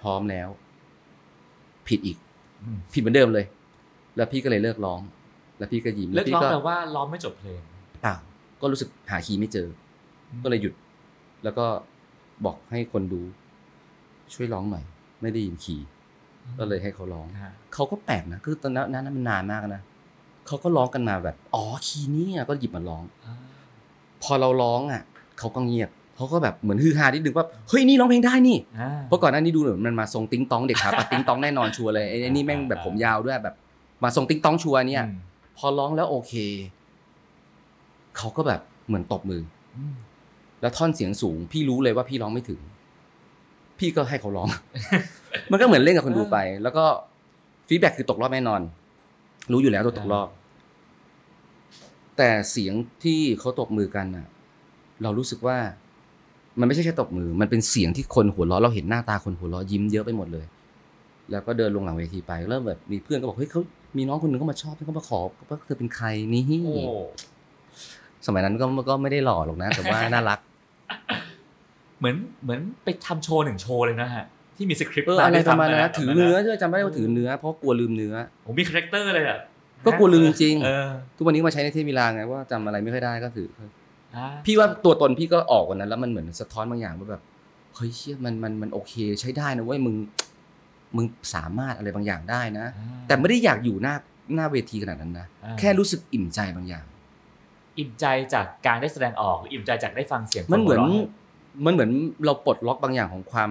[0.00, 0.48] พร้อมแล้ว
[1.88, 2.16] ผิดอีก
[2.62, 3.44] อืมผิดเหมือนเดิมเลย
[4.16, 5.00] แล้วพี่ก็เลยเลิกร้อง
[5.58, 7.60] แล้วพี่ก็ยิ้มเลิกพี่ร้องแปลว่าร้องไม่จบเพลง
[8.02, 8.16] เปล่า
[8.60, 9.68] ก็รู้สึกหาคีย์ไม่เจอ
[10.44, 10.74] ก็เลยหยุด
[11.44, 11.66] แล้วก็
[12.44, 13.22] บอกให้คนดู
[14.34, 14.84] ช่วยร้องหน่อย
[15.22, 15.86] ไม่ได้ยินคีย์
[16.58, 19.82] ก็เลยให้เขาร้องฮะเขาก็แปลกนะ คือตอนนั้นนั้นมันนานมากนะ
[20.46, 23.34] เขาก็ร้องกันมาแบบ อ๋อ คีย์นี้อะก็หยิบมาร้องอ่า
[24.22, 25.02] พอเราร้องอะ
[25.38, 33.54] เขาก็เงียบเขาก็แบบเหมือนฮือฮานิดนึงว่า เฮ้ย นี่ร้องเพลงได้นี่อ่าเพราะก่อนหน้านี้ดูเหมือนมันมาทรงติ้งต้องเด็กขาปัดติ้งต้องแน่นอนชัวร์เลยไอ้ไอ้นี่แม่งแบบผมยาวด้วยแบบ
[34.04, 35.18] มาทรงติ้งต้องชัวร์เนี่ยอืม
[35.58, 36.34] พอร้องแล้วโอเค
[38.16, 39.42] เขาก็แบบเหมือนตบมือ
[39.76, 39.94] อืม
[40.60, 42.60] แล้วท่อนเสียงสูง พี่รู้เลยว่าพี่ร้องไม่ถึง
[43.78, 44.48] พี่ก็ให้เขาร้อง
[45.50, 46.84] มันก็เหมือนเล่นกับคนดูไป แล้วก็
[47.68, 48.60] feedbackือตกรอบแน่นอน
[49.52, 50.28] รู้อยู่แล้วตัวตกรอบ
[52.16, 54.26] แต่เสียงที่เขาตบมือกันน่ะ
[55.02, 55.58] เรารู้สึกว่า
[56.60, 60.46] มันไม่ใช่แค่ตบมือ มันเป็นเสียงที่คนหัวเราะเราเห็นหน้าตาคนหัวเราะยิ้มเยอะไปหมดเลย
[61.30, 63.60] แล้วก็เดินลงหลังเวทีไปเริ่มแบบมีเพื่อนก็บอกเฮ้ยเขา
[63.96, 66.74] มีน้องคนหนึ่งเขามาชอบเขามาขอว่าเธอเป็นใครนี่โอ้
[68.26, 70.38] สมัยนั้นก็ก็ไม่ได้หล่อหรอกนะ แต่ว่าน่ารัก
[71.98, 74.24] เหมือนเหมือนไปทำโชว์หนึ่งโชว์เลยนะฮะ
[74.56, 78.14] ที่มีสคริปต์เอออะไรประมาณนั้นด้นะวยซ้ำถือเนื้อด้วยจำได้ว่าถือเนื้อเพราะกลัวลืมเนื้อ
[78.46, 79.38] ผมมี character เลยอะ
[79.86, 83.48] ก็กลัวลืมจริงๆเออทุกวันนี้มาใช้ในเทพลีลาไงว่าจำอะไรไม่ค่อยได้ก็ถือ
[84.16, 87.22] อ่าพี่ว่าตัวตนพี่ก็ออกวันนั้น แล้วมันเหมือนสะท้อนบางอย่างว่าแบบ
[87.74, 89.94] เฮ้ยเชี่ยมันมันมันโอเคใช้ได้นะเว้ยมึง
[90.96, 93.94] มึงสามารถอะไรบางอย่างได้นะอ่าแต่ไม่ได้อยากอยู่หน้า
[94.34, 96.84] หน้าเวทีขนาดนั้นนะอ่าแค่รู้สึกอิ่มใจบางอย่าง
[97.78, 98.04] อิ่มใจ
[98.34, 101.06] จากการได้แสดงออกหรืออิ่มใจจากได้ฟังเสียงคมันเหมือนหัวราะ
[101.66, 101.90] มันเหมือน
[102.26, 103.50] เราปลดล็อกบางอย่างของความ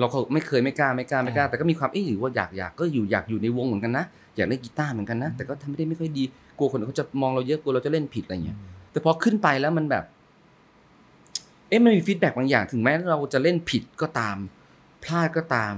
[0.00, 4.04] เราก็ไม่เคยไม่กล้าไม่กล้าไม่กล้าอ่าแต่ก็มีความเอ๊ะหรือว่าอยากอยากก็อยู่อยากอยู่ในวงเหมือนกันนะ
[4.36, 6.24] อยากเล่นกีตาร์เหมือนกันนะ แต่ก็ทำไม่ได้ไม่ค่อยดี
[6.58, 8.58] กลัวคนอื่นเขาจะมองเราเยอะกลัวเราจะเล่นผิดอะไรเงี้ย
[8.92, 10.04] แต่พอขึ้นไปแล้วมันแบบ
[11.68, 14.36] เอ๊ะมันมีฟีดแบ็กบางอย่างถึงแม้เราจะเล่นผิดก็ตาม
[15.04, 15.74] พลาดก็ตาม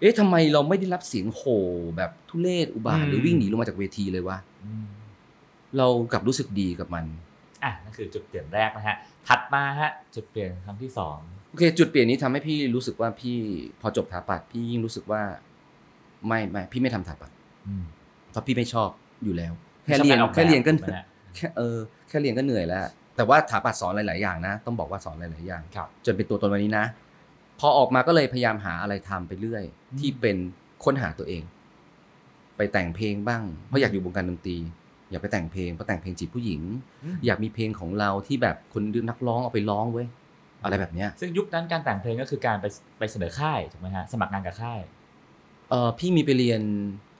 [0.00, 1.60] เอ๊ะทำไมเราไม่ได้รับเสียงโห่
[1.96, 4.84] แบบทุเรศอุบาทหรือวิ่งหนีลงมาจากเวทีเลยวะอืม
[5.76, 7.04] เรากลับรู้สึกดีกับมัน
[7.64, 8.96] อะนั่นคือจุดเปลี่ยนแรกนะฮะ
[9.28, 11.16] ถัดมาฮะจุดเปลี่ยนครั้งที่สอง
[11.48, 13.36] โอเค จุดเปลี่ยนนี้ทำให้พี่รู้สึกว่าพี่
[13.80, 15.22] พอจบถาปัดพี่ยิ่งรู้สึกว่า
[16.26, 17.30] ไม่ไม่พี่ไม่ทำถาปัด
[17.66, 17.84] อืม
[18.30, 18.90] เพราะพี่ไม่ชอบ
[19.24, 19.52] อยู่แล้ว
[19.84, 21.76] แค่เรียนชอบกาออกแบบแค่เรียนก็ถูไหมฮะแค่เออ
[22.08, 22.84] แค่เรียนก็เหนื่อยแล้ว
[23.16, 26.84] แต่ว่าถาปัดสอนหลาย ๆ อย่างนะ ต้องบอกว่าสอนหลาย ๆ อย่างครับจนเป็นตัวตนวันนี้นะ
[27.60, 30.36] พอออกมาก็เลยพยายามหาอะไรทำไปเรื่อยอืมที่เป็น
[30.84, 31.42] ค้นหาตัวเอง
[32.56, 34.56] ไปแต่งเพลงบ้างเพราะอยากอยู่วงการดนตรี
[35.10, 36.60] อยากไปแต่งเพลงเพราะแต่งเพลงจีบผู้หญิง
[37.04, 40.06] อืมอยากมีเพลงของเราที่แบบคนดื้อนักร้องเอาไปร้องเว้ย
[40.62, 42.66] อะไรแบบเนี้ยซึ่งยุคนั้นการแต่งเพลงก็คือการไป
[42.98, 44.80] ไปเสนอค่ายถูกไหมฮะสมัครงานกับค่าย
[45.70, 46.62] เออพี่มีไปเรียน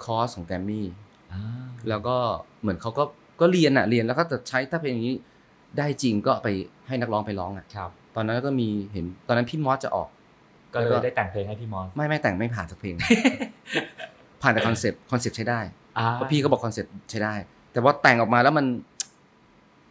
[0.04, 0.86] คอร์สของแกรมมี่
[1.32, 1.42] อ่า
[1.88, 2.16] แล้วก็
[2.60, 3.04] เหมือนเขาก็
[3.40, 5.14] ก็เรียนอะเรียนแล้วก็จะใช้ถ้าเพลงนี้
[5.78, 6.48] ได้จริงก็ไป
[6.88, 10.08] ให้นักร้องไปร้องอะครับ ตอนนั้นก็มีเห็นตอนนั้นพี่มอสจะออก
[10.72, 12.94] ก็เลยได้แต่งเพลงให้พี่มอสไม่ไม่แต่งไม่ผ่านสักเพลง
[14.42, 15.60] ผ่านแต่ concept concept ใช้ได้
[15.98, 17.34] อ่าเพราะพี่ก็บอก concept ใช้ได้
[17.72, 18.66] แต่ว่าแต่งออกมาแล้วมัน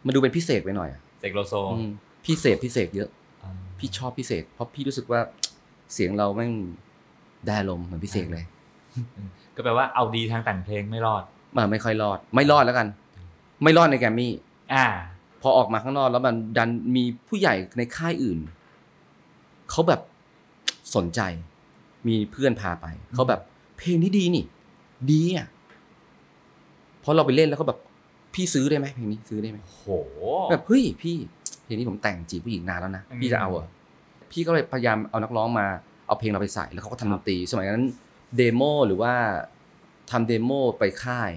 [0.06, 1.90] มันดูเป็นพี่เสกไปหน่อยอะเสกโลโซอืม
[2.24, 3.08] พี่เสพพี่เสกเยอะ
[3.42, 5.20] อ่าพี่ชอบพี่เสกเพราะพี่รู้สึกว่า
[5.92, 6.52] เสียงเราแม่ง
[7.46, 8.44] ได้อารมณ์เหมือนพี่เสกเลย
[9.54, 11.22] ก็แปลว่าเอาดีทางแต่งเพลงไม่รอด
[11.56, 12.88] มาไม่ค่อยรอด ไม่รอดแล้วกัน
[13.62, 14.32] ไม่รอดในแกรมมี่
[14.74, 14.86] อ่า
[15.42, 18.38] พอออกมาข้างนอกแล้วมันดันมีผู้ใหญ่ในค่ายอื่น
[19.70, 20.00] เขาแบบ
[20.94, 21.20] สนใจ
[22.08, 23.40] มีเพื่อนพาไป เขาแบบ
[23.78, 24.44] เพลงนี้ดีนี่
[25.10, 25.46] ดีอะ
[27.08, 27.78] พอเราไปเล่นแล้วเขาแบบ
[28.34, 29.84] พี่ซื้อได้ไหมเพลงนี้ซื้อได้ไหมโห
[30.50, 31.16] แบบเฮ้ยพี่
[31.64, 33.66] เพลงนี้ผมแต่งจีบผู้หญิงนานแล้วนะอืมพี่จะเอาเหรอ
[34.30, 35.66] พี่ก็เลยพยายามเอานักร้องมา
[36.06, 37.86] เอาเพลงเราไปใส่แล้วเขาก็ทำดนตรีสมัยนั้น
[38.36, 39.12] demo หรือว่า
[40.10, 41.30] ทำ demo ไปค่าย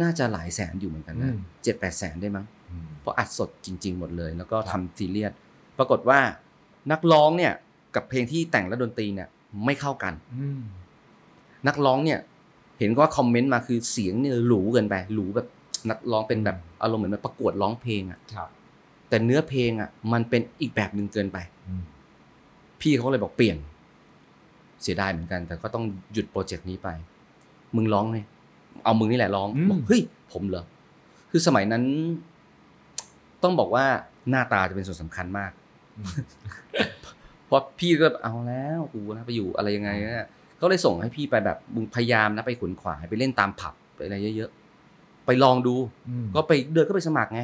[0.00, 5.32] น่าจะหลายแสนอยู่เหมือนกันนะเจ็ดแปดแสนได้มั้งอืมเพราะอัดสดจริง ๆ หมดเลย แล้วก็ครับทำบซีเรียส
[5.78, 6.20] ปรากฏว่า
[6.92, 7.52] นักร้องเนี่ย
[7.94, 9.28] กับเพลงที่แต่งและดนตรีเนี่ย
[9.64, 10.60] ไม่เข้ากันอืม
[11.68, 12.20] นักร้องเนี่ย
[12.78, 15.46] เห็นว่าคอมเมนต์มาคือเสียงเนี่ยหรูเกินไปหรูแบบ
[15.90, 18.48] นักร้องเป็นแบบอารมณ์เหมือนแบบประกวดร้องเพลงอะครับ
[19.08, 21.82] แต่เนื้อเพลงอะมันเป็นอีกแบบหนึ่งเกินไปอืม
[22.80, 23.56] พี่เขาเลยบอกเปลี่ยน
[24.82, 26.88] เสียดายเหมือนกัน แต่ก็ต้องหยุดโปรเจกต์นี้ไป
[27.76, 28.26] มึงร้องเนี่ย
[28.84, 30.64] เอามึงนี่แหละร้องบอกเฮ้ยผมเหรอ
[31.30, 31.82] คือสมัยนั้น
[33.42, 33.84] ต้องบอกว่า
[34.30, 35.52] หน้าตาจะเป็นส่วนสำคัญมาก
[35.96, 36.06] อืม
[37.46, 40.28] เพราะพี่ก็เอาแล้วกูนะไปอยู่อะไรยังไงเนี่ย
[40.64, 45.74] เขาเลยส่งให้พี่ไปแบบมึงพยายามนะไปขวนขวายไปเล่นตามผับไปอะไรเยอะๆไปลองดู
[46.08, 47.42] อืมก็ไปเดินก็ไปสมัครไง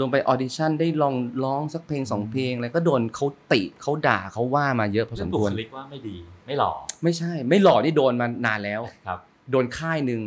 [0.00, 6.72] ลงไป audition ได้ลองร้องสักเพลงสองเพลงอะไรก็โดนเขาติเขาด่าเขาว่ามาเยอะพอสเรื่องบุคลิกว่าไม่ดีไม่หล่อ
[7.02, 9.18] ไม่ใช่ ไม่หล่อนี่โดนมานานแล้วครับ
[9.50, 10.20] โดนค่ายหนึ่ง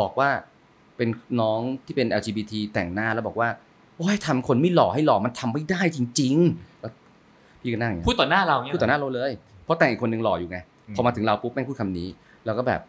[0.00, 0.28] บอกว่า
[0.96, 1.08] เป็น
[1.40, 3.48] น้องที่เป็น LGBT แต่งหน้าแล้วบอกว่า
[3.96, 6.92] โอ้ยทำคนไม่หล่อให้หล่อมันทำไม่ได้จริงๆแล้ว
[7.60, 9.32] พี่ก็นั่งอย่างเงี้ยพูดต่อหน้าเราเนี่ยพูดต่อหน้าเราเลย
[9.64, 12.08] เพราะแต่งอีกคนหนึ่งหล่ออยู่ไงอืม พอมาถึงเราปุ๊บแม่งพูดคำนี้
[12.44, 12.80] เราก็แบบ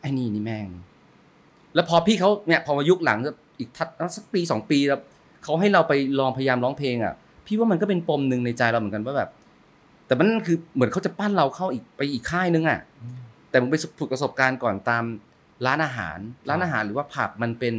[0.00, 0.66] ไอ้นี่นี่แม่ง
[1.74, 3.18] แล้วพอพี่เขาเนี่ยพอมายุคหลัง
[3.58, 5.00] อีกทัดสักปีสองปีแล้ว
[5.44, 7.14] เขาให้เราไปลองพยายามร้องเพลงอะ
[7.46, 9.30] พี่ว่ามันก็เป็นปมหนึ่งในใจเราเหมือนกันว่าแบบ
[10.06, 13.16] แต่มันนั่นคือเหมือนเขาจะปั้นเราเข้าอีกไปอีกค่ายนึงอะอืม
[13.50, 15.04] แต่มึงไปฝึกประสบการณ์ก่อนตาม
[15.66, 16.18] ร้านอาหาร
[16.48, 17.74] ร้านอาหารหรือว่าผับมันเป็น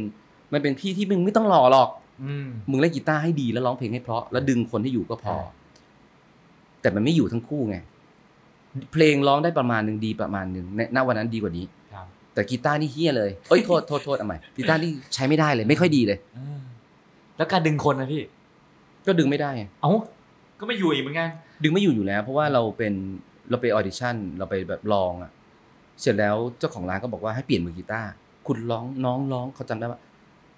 [0.52, 1.88] มันเป็นที่ที่มึงไม่ต้องหล่อหรอก
[2.24, 5.48] อืมมึงเล่นกีตาร์ให้ดีแล้วร้องเพลงให้เพราะ แล้วดึงคนที่อยู่ก็พออ่า
[6.80, 7.76] แต่มันไม่อยู่ทั้งคู่ไง
[8.92, 16.58] เพลงร้องได้ประมาณหนึ่งดีประมาณหนึ่งในณวันนั้นดีกว่านี้ครับแต่กีตาร์นี่เฮี้ยเลยเอ้ยโทษโทษโทษเอาใหม่กีตาร์นี่ใช้ไม่ได้เลย ไม่ค่อยดีเลยเออ
[17.36, 18.22] แล้วการดึงคนนะพี่
[19.06, 19.90] ก็ดึงไม่ได้ไงเอ้า
[20.60, 21.28] ก็ไม่อยู่อีกเหมือนกัน
[21.62, 22.92] ดึงไม่อยู่อยู่แล้ว เพราะว่าเราเป็น
[23.50, 25.30] เราไปออดิชั่นเราไปแบบลองอะ
[26.00, 28.08] เสร็จแล้วเจ้าของร้านก็บอกว่าให้เปลี่ยนมือกีตาร์
[28.46, 30.00] คุณร้องน้องร้องเขาจำได้ว่า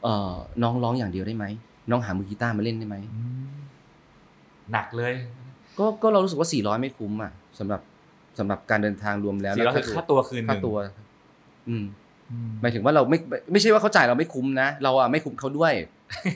[0.02, 1.44] เออน้องร้องอย่างเดียวได้ไหม
[1.90, 2.96] น้องหามือกีตาร์มาเล่นได้ไหม
[4.72, 5.12] หนักเลย
[5.78, 7.80] ก็ก็เรารู้สึกว่า 400 ไม่คุ้มอะสำหรับ
[8.38, 10.76] สำหรับการเดินทางรวมแล้วสี่ร้อยแล้วคือค่าตัวคืนหค่านึ่งตัว
[11.68, 11.84] อืม
[12.30, 15.72] อืมหมายถึงว่าเราไม่ไม่ไม่ใช่ว่าเขาจ่ายเราไม่คุ้มนะเราอะไม่คุ้มเขาด้วย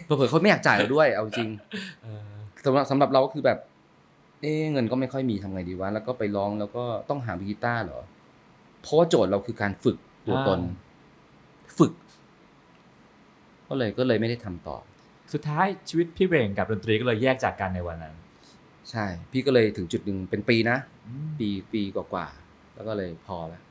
[0.05, 1.51] เผื่อๆเขาไม่อยากจ่ายเราด้วย เอาจริง
[2.03, 2.23] เออ
[2.65, 3.59] สำหรับสำหรับเราก็คือแบบ
[4.41, 8.01] เอ๊ะเงินก็ไม่ค่อยมีทำไงดีวะแล้วก็ไปร้องแล้วก็ต้องหากีตาร์เหรอ
[8.83, 10.61] เพราะว่าโจทย์เราคือการฝึกตัวตน
[11.79, 11.93] ฝึก
[13.69, 14.77] ก็เลยก็เลยไม่ได้ทำต่อ
[15.33, 18.15] สุดท้ายชีวิตพี่เบงกับดนตรีก็เลยแยกจากกันในวันนั้น
[18.91, 20.77] ใช่ พี่ก็เลยถึงจุดหนึ่งเป็นปีนะ
[21.39, 23.63] ปีปีกว่าๆแล้วก็เลยพอแล้ว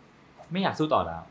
[0.51, 1.21] ไม่อยากสู้ต่อแล้ว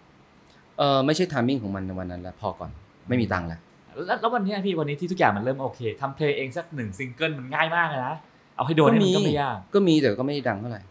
[0.79, 2.70] เออไม่ใช่ timing ของมันในวันนั้นแล้วพอก่อน
[3.09, 3.61] ไม่มีตังค์แล้ว
[4.07, 8.16] แล้วแล้ววันเนี้ยพี่วันนี้ที่ทุกอย่างมันเริ่มโอเคทำเพลงเองสักหนึ่งซิงเกิลมันง่ายมากเลยนะ
[8.57, 10.83] เอาให้โดนให้มันก็ไม่ยากก็มีแต่ก็ไม่ได้ดังเท่าไหร่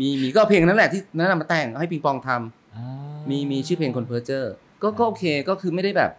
[0.00, 2.86] มีมีก็เอาเพลงนั้นแหละที่นั้นนะมาแต่งให้ปิงปองทำอ่า
[3.30, 6.10] มีมีชื่อเพลงคนเพอร์เจอร์ก็ก็โอเคก็คือไม่ได้แบบ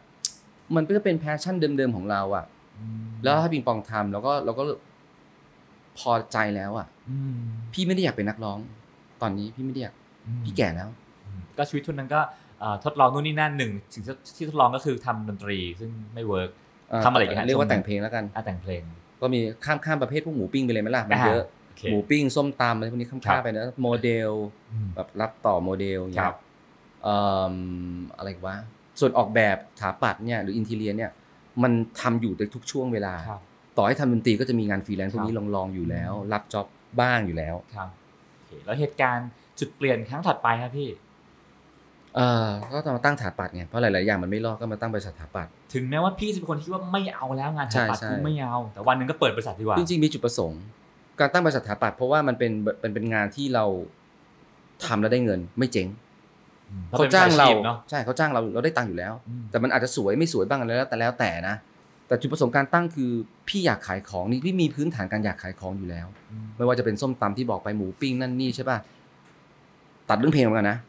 [0.76, 2.46] มันก็เป็น passion เดิมๆของเราอะ
[2.78, 4.63] อืมแล้วให้ปิงปองทำแล้วก็เราก็
[5.99, 7.38] พอใจแล้วอะอืม
[7.73, 8.60] พี่ไม่ได้อยากเป็นนักร้อง
[9.21, 9.93] ตอนนี้พี่ไม่ได้อยาก
[10.27, 10.89] อืมพี่แก่แล้ว
[11.58, 12.21] ก็ชีวิตช่วงนั้นก็
[12.60, 16.49] เอ่อทดลองนู่นนี่นั่นหนึ่งสิ่งที่ที่ทดลองก็คือทำดนตรีซึ่งไม่ work
[17.05, 18.81] ทำอะไรอีกฮะเรียกว่าช่วงนั้นแต่งเพลงแล้วกันอะแต่งเพลง
[19.21, 24.31] ก็มีข้ามข้ามประเภทพวกหมูปิ้งไปเลยไหมล่ะมันเยอะโอเคหมูปิ้งส้มตำอะไรพวกนี้ข้ามครัข้ามไปนะโมเดล
[24.71, 26.38] อืมแบบรับต่อโมเดลอย่างเงี้ยครับ
[27.03, 27.15] เอ่
[27.53, 27.55] อ
[28.17, 28.55] อะไรอีกวะ
[28.99, 31.12] ส่วนออกแบบสถาปัตย์เนี่ยหรือ interior เนี่ย
[31.63, 33.41] มันทำอยู่ในทุกช่วงเวลาครับ
[33.77, 36.67] ต่อให้ทำดนตรีก็จะมีงานฟรีแลนซ์พวกนี้ครับลองๆอยู่แล้ว รับจ็อบ
[37.01, 37.89] บ้างอยู่แล้วครับ
[38.35, 39.27] โอเคแล้วเหตุการณ์
[39.59, 40.89] จุดเปลี่ยนครั้งถัดไปครับพี่
[42.15, 50.61] เออก็ต้องมาตั้งสถาปัตย์ไงเพราะหลายๆอย่างมันไม่รอดก็มาตั้งบริษัทสถาปัตย์ถึงแม้ว่าพี่จะเป็นคนที่ว่าไม่เอาแล้วงานใช่ถัดปัดใช่กูไม่เอาแต่วันหนึ่งก็เปิดบริษัทดีกว่าจริงๆมีจุดประสงค์
[51.19, 53.65] การตั้งบริษัทสถาปัตย์เพราะว่ามันเป็นเป็นเป็นงานที่เรา
[54.85, 55.89] ทำแล้วได้เงินไม่เจ๊งม
[56.69, 61.55] อืมเขาจ้างเราเป็นมืออชีพเนาะใช่เขาจ้างเราเราได้ตังค์อยู่แล้วอืมแต่มันอาจจะสวยไม่สวยบ้างอะไรแล้วแต่แล้วแต่นะ
[62.08, 63.12] แต่จุดประสงค์การตั้งคือ
[63.48, 68.78] พี่อยากขายของนี่พี่มีพื้นฐานการอยากขายของอยู่แล้วอืมไม่ว่าจะเป็นส้มตำที่บอกไปหมูปิ้งนั่นนี่ใช่ป่ะ
[70.10, 70.80] ตัดเรื่องเพลงเหมือนกันนะ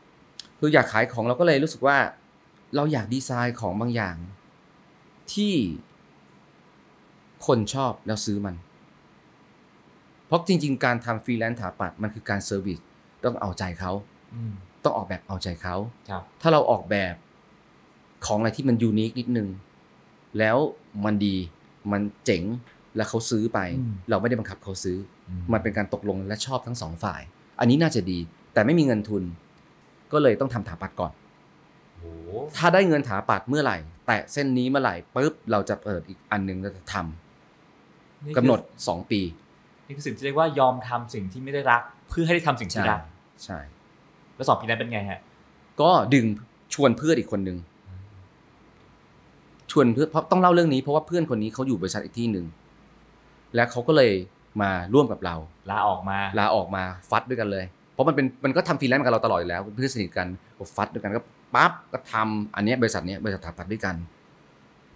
[0.58, 1.96] คืออยากขายของเราก็เลยรู้สึกว่า
[2.76, 4.16] เราอยากดีไซน์ของบางอย่าง
[5.32, 5.54] ที่
[7.46, 8.54] คนชอบแล้วซื้อมัน
[10.26, 12.78] เพราะจริง ๆ การทำฟรีแลนซ์ถาปัดมันคือการ service
[13.24, 13.92] ต้องเอาใจเขา
[14.34, 14.52] อืม
[14.84, 15.76] ต้องออกแบบเอาใจเขา
[16.08, 17.14] ครับถ้าเราออกแบบ
[18.26, 19.48] ของอะไรที่มันยูนิคนิดนึง
[20.38, 20.56] แล้ว
[21.04, 21.36] มันดี
[21.92, 22.42] มันเจ๋ง
[22.96, 24.96] แล้วเขาซื้อไปอืมเราไม่ได้บังคับเขาซื้อ
[25.28, 27.20] อือมันเป็นการตกลงและชอบทั้งสองฝ่าย
[27.60, 28.18] อันนี้น่าจะดี
[28.54, 29.22] แต่ไม่มีเงินทุน
[30.12, 31.12] ก็เลยต้องทำถาปัดก่อน
[31.96, 32.12] โอ้
[32.56, 39.20] ถ้าได้เงินถาปัดเมื่อไหร่ แตะเส้นนี้เมื่อไหร่ปุ๊บเราจะเปิดอีกอันหนึ่งเราจะทำนี่คือกำหนด2ปี
[39.86, 43.00] นี่คือสิ่งที่เรียกว่ายอมทำสิ่งที่ไม่ได้รัก เพื่อให้ได้ทำสิ่งที่ใช่รัก
[43.44, 43.58] ใช่
[44.36, 45.20] แล้วสองปีนั้นเป็นไงฮะ
[45.80, 46.24] ก็ดึง
[46.74, 47.75] ชวนเพื่อนอีกคนนึงช
[49.80, 52.46] วนเพื่อนเพราะต้องเล่าเรื่องนี้เพราะว่าเพื่อนคนนี้เขาอยู่บริษัทอีกที่หนึ่ง
[53.54, 54.12] และเขาก็เลย
[54.62, 55.36] มาร่วมกับเรา
[55.70, 60.26] ลาออกมาลาออกมาฟัดด้วยกันเลย เพราะมันเป็นมันก็ทำฟรีแลนซ์กับเราตลอดอยู่แล้วเพื่อนสนิทกัน
[60.58, 61.22] ก็ฟัดด้วยกันก็
[61.54, 63.96] ปั๊บก็ทำอันเนี้ยบริษัทเนี้ยบริษัทถาปัดด้วยกัน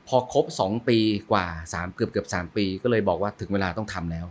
[0.08, 0.98] พอครบสองปี
[1.30, 4.26] กว่าสามเกือบเกือบสามปี ก็เลยบอกว่าถึงเวลาต้องทำแล้ว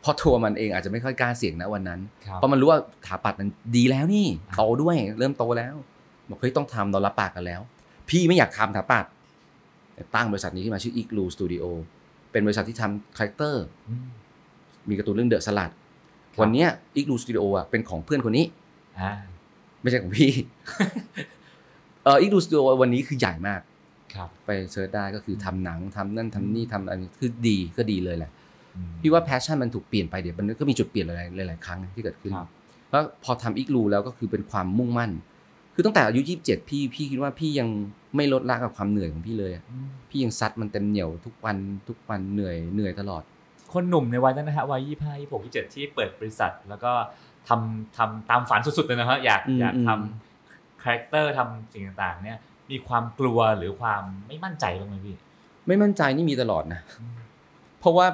[0.00, 5.74] เพราะทัวร์มันเองอาจจะไม่ค่อยกล้าเสี่ยงนะวันนั้น ครับ เพราะมันรู้ว่าถาปัดมันดีแล้วนี่โตด้วยเริ่มโตแล้ว
[6.28, 7.60] บอกเฮ้ยต้องทำเรารับปากกันแล้ว
[8.08, 9.04] พี่ไม่อยากทำถาปัด
[10.14, 11.64] ตั้งบริษัทนี้ขึ้นมาชื่อ Igloo Studio
[12.32, 14.06] เป็นบริษัทที่ทำ character อืม
[14.88, 15.74] มีการ์ตูนเรื่อง The Salad ค
[16.34, 18.44] รับวันเนี้ Igloo Studio อะเป็นของเพื่อนคนนี้
[19.00, 19.12] อ่า
[19.82, 20.30] ไม่ใช่ของพี่
[22.04, 23.60] เออ Igloo Studio วันนี้คือใหญ่มาก
[24.14, 28.30] ครับไป search ได้ก็คือทำหนังทำนั่นทำนี่ทำอันนี้คือดีก็ดีเลยแหละ
[28.76, 32.48] อืมพี่ว่า passion มันถูกเปลี่ยนไปเดี๋ยวมันก็มีจุดเปลี่ยนหลายๆหลายๆครั้งที่เกิดขึ้นครับ
[32.90, 35.10] แล้วพอทำ Igloo แล้วก็คือเป็นความมุ่งมั่น
[35.74, 37.68] คือตั้งแต่อายุยี่สิบเจ็ดพี่พี่คิดว่าพี่ยัง
[38.16, 41.56] ไม่ลดละกับความเหนื่อยของพี่เลยอะอืมพี่ยังซัดมันเต็มเหนียวทุกวัน
[41.88, 43.22] ทุกวันเหนื่อยเหนื่อยตลอด
[43.72, 46.92] คนหนุ่มในวัยนั้นนะฮะวัยยี่ห้ายี่หกยี่เจ็ดที่เปิดบริษัท แล้วก็
[47.48, 52.38] ทำทำตามฝันสุดๆเลยนะฮะอยากอืมอยากอืมทำ character ทำสิ่งต่างๆ เนี่ย
[52.70, 55.16] มีความกลัวหรือความไม่มั่นใจบ้างไหมพี่
[55.66, 56.80] ไม่มั่นใจนี่มีตลอดนะ
[57.80, 58.06] เพราะว่า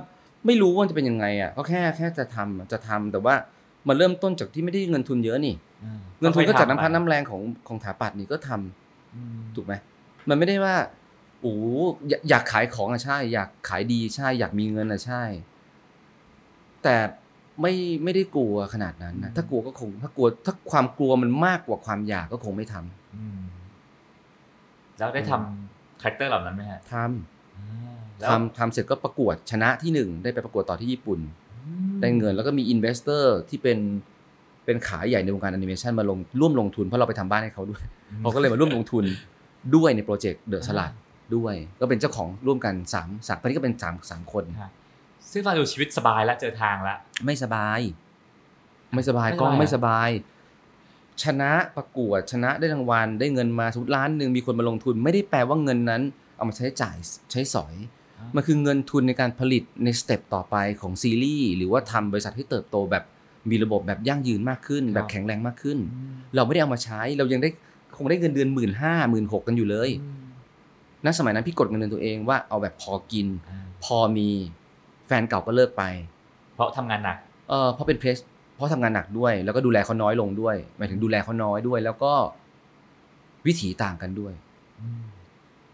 [0.46, 3.34] ไม่รู้ว่าจะเป็นยังไงอะก็แค่แค่จะทำอะจะทำแต่ว่า
[3.88, 9.72] มันเริ่มต้นจากที่ไม่ได้เงินทุนเยอะนี่อ่าเงินทุนก็จากค่อยๆน้ำพันทำน้ำแรงของของถาปัดนี่ก็ทำอืมถูกไหม
[10.28, 10.76] มันไม่ได้ว่า
[11.40, 11.54] โอ้
[12.08, 15.22] อยากอยากขายของอะใช่ อยากขายดีใช่ อยากมีเงินอะใช่
[16.82, 16.96] แต่
[17.60, 23.40] ไม่ไม่ได้กลัวขนาดนั้นนะถ้ากลัวก็คง ถ้ากลัวถ้าความกลัวมันมากกว่าความอยากก็คงไม่ทำอืม
[24.98, 31.39] แล้วได้ทำ character เหล่านั้นไหมฮะทำอ่าแล้วทำทำเสร็จก็ประกวดชนะที่หนึ่งได้ไปประกวดต่อที่ญี่ปุ่นอืม
[32.00, 33.78] ได้เงินแล้วก็มี investor ที่เป็น
[34.64, 37.82] เป็นขาใหญ่ในวงการแอนิเมชันมาลงร่วมลงทุนเพราะเราไปทำบ้านให้เขาด้วย
[38.20, 39.04] เขาก็เลยมาร่วมลงทุน
[39.74, 40.92] ด้วยใน project The Salad
[41.36, 44.72] ด้วยก็เป็นเจ้าของร่วมกันสามสามตอนนี้ก็เป็นสามสามคนครับ
[45.32, 47.80] ซึ่งฟังดูชีวิตสบายแล้วเจอทางแล้วไม่สบาย
[48.94, 50.08] ไม่สบายไม่สบายกล้องอะไม่สบาย
[51.22, 56.02] ชนะประกวดชนะได้รางวัลได้เงินมาสมมติล้านหนึ่งมีคนมาลงทุน ไม่ได้แปลว่าเงินนั้น
[56.36, 56.96] เอามาใช้จ่าย
[57.30, 57.74] ใช้สอย
[58.36, 63.04] มันคือเงินทุนในการผลิตในสเต็ปต่อไปของซีรีส์หรือว่าทำบริษัทให้เติบโตแบบ
[63.50, 67.48] มีระบบแบบยั่งยืนมากขึ้น แบบแข็งแรงมากขึ้นอืมเราไม่ได้เอามาใช้เรายังได้
[67.96, 70.16] คงได้เงินเดือนหมื่นห้าหมื่นหกกันอยู่เลยอืม
[71.04, 74.28] ณสมัยนั้นพี่กดเงินเดือนตัวเองว่าเอาแบบพอกินอ่าพอมี
[75.06, 75.82] แฟนเก่าก็เลิกไป
[76.54, 77.16] เพราะทำงานหนัก
[77.50, 78.18] เออเพราะเป็น press
[78.54, 82.12] เพราะทำงานหนักด้วย แล้วก็ดูแลเขาน้อยลงด้วย หมายถึงดูแลเขาน้อยด้วย แล้วก็
[83.46, 84.32] วิถีต่างกันด้วย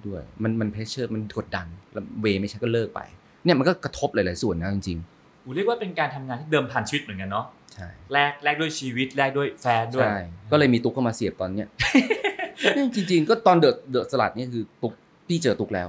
[0.08, 3.00] ด้วย มันมัน pressure มันกดดันแล้วเวไม่ใช่ก็เลิกไป
[3.44, 4.98] เนี่ยมันก็กระทบหลายๆส่วนนะจริง
[5.44, 10.16] อูเรียกว่าเป็นการทำงานที่เดิมพันชีวิตเหมือนกันเนาะๆใช่แลกแลกด้วยชีวิตแลกด้วยแฟนด้วยใช่
[10.52, 11.68] ก็เลยมีตุ๊กเข้ามาเสียบตอนเนี้ย
[12.74, 14.92] เนี่ยจริง ๆ ก็ตอน The The Salad เนี่ยคือตุ๊ก
[15.28, 15.88] พี่เจอตุ๊กแล้ว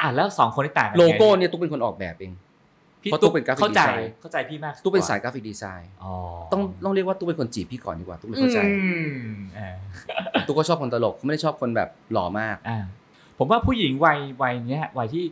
[0.00, 2.32] อะแล้วสองคนที่ต่างกันยังไงโลโก้เนี่ยตุ๊กเป็นคนออกแบบเอง
[3.02, 6.14] พี่เพราะตุ๊ตุ๊กตุ๊กเป็นกราฟิกเข้าใจดีไซน์เข้าใจพี่มากตุ๊กเป็นสาย graphic design อ๋อ
[6.52, 8.92] ต้องต้องเรียกว่าตุ๊กเป็นคนจีบพี่ก่อนดีกว่าตุ๊กเลยเข้าใจอื
[9.26, 9.74] มอ่า
[10.46, 12.78] ตุ๊กก็ชอบคนตลกไม่ได้ชอบคนแบบหล่อมากอ่า
[13.38, 15.24] ผมว่าผู้หญิงวัยวัยเนี้ยวัยที่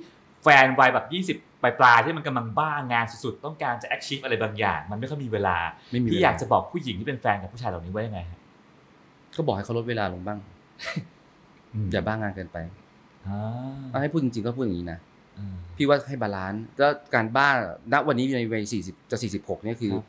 [0.42, 1.07] แฟนวัยแบบ
[1.40, 5.57] 20ปลายปลายๆที่มันกำลังบ้างานสุดๆ ต้องการจะ achieve อะไรบางอย่าง มันไม่ค่อยมีเวลา
[5.92, 8.38] ไม่มีพี่เวลอยากจะบอกผู้หญิงที่เป็นแฟนกับผู้ชายเหล่านี้ไว้ยังไงฮะ
[9.37, 10.38] ก็บอกให้เขาลดเวลาลงบ้าง
[11.92, 12.57] อย่าบ้างานเกินไป
[13.26, 13.40] อ่า
[13.90, 15.07] เอาให้พูดจริงๆก็พูดอย่างนี้นะอืม
[15.77, 17.48] พี่ว่าให้ balance แล้วการบ้า
[17.92, 20.05] ณวันนี้ในวัยสี่สิบจะสี่สิบหกเนี่ยคือครับ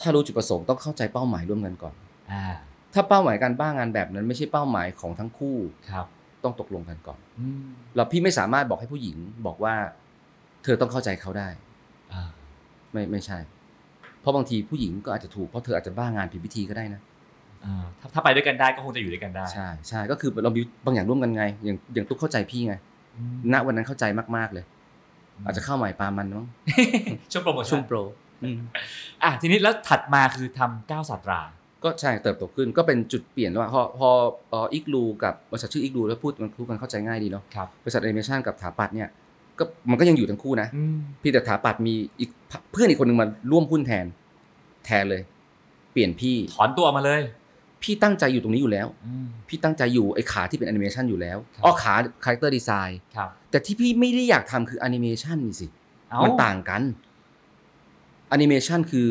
[0.00, 1.94] ถ้ารู้จุดประสงค์ต้องเข้าใจเป้าหมายร่วมกันก่อน
[2.32, 2.44] อ่า
[2.94, 5.56] ถ้าเป้าหมายการบ้างานแบบนั้นไม่ใช่เป้าหมายของทั้งคู่
[5.90, 6.06] ครับ
[6.44, 9.74] ต้องตกลงกันก่อนอืมเราพี่ไม่สามารถบอกให้ผู้หญิงบอกว่า
[10.64, 11.48] เธอต้องเข้าใจเขาได้
[12.12, 12.28] อ่า
[12.92, 13.38] ไม่ไม่ใช่
[14.20, 17.00] เพราะบางทีผู้หญิงก็อาจจะถูกเพราะเธออาจจะบ้างานผิดวิธีก็ได้นะ
[17.64, 22.91] อ่าถ้าถ้าไปด้วยกันได้ก็คงจะอยู่ด้วยกันได้ ใช่ใช่ก็คือเรามีบางอย่างร่วมกันไง อย่างอย่างตุ๊กเข้าใจพี่ไงอืม
[23.52, 24.04] ณวันนั้นเข้าใจ
[24.36, 24.64] มาก ๆเลย
[25.44, 26.46] อาจจะเข้าใหม่ปามันมั้ง
[27.32, 27.96] ช่วงโปรโมช่ชั่วนงโปร
[28.42, 28.58] อืม
[29.22, 31.40] อะทีนี้แล้วถัดมาคือทำก้าวสัตรา
[31.84, 34.08] ก็ใช่เติบโตขึ้นก็เป็นจุดเปลี่ยนว่าพอพอ
[34.50, 39.08] พออีกลูกับบริษัทชื่ออีกลูแล้วพูดมันพูดกันเข้าใจง่ายดีเนาะครับบริษัทแอนิเมชันกับถาปัดเนี่ย
[39.58, 42.30] ก็มันก็ยังอยู่ทั้งคู่นะอืมพี่แต่ถาปัดมีอีก
[42.72, 44.06] เพื่อนอีกคนหนึ่งมาร่วมหุ้นแทน
[44.86, 45.22] แทนเลย
[45.92, 47.20] เปลี่ยนพี่ถอนตัวมาเลย
[47.82, 55.66] พี่ตั้งใจอยู่ตรงนี้อยู่แล้วอืมพี่ตั้งใจอยู่ไอ้ขาที่เป็นแอนิเมชันอยู่แล้วครับอ๋อขา character design ครับแต่ที่พี่ไม่ได้อยากทำคือแอนิเมชันนี่สิ
[56.10, 56.82] เอ้ามันต่างกัน
[58.28, 59.06] แอนิเมชันคือ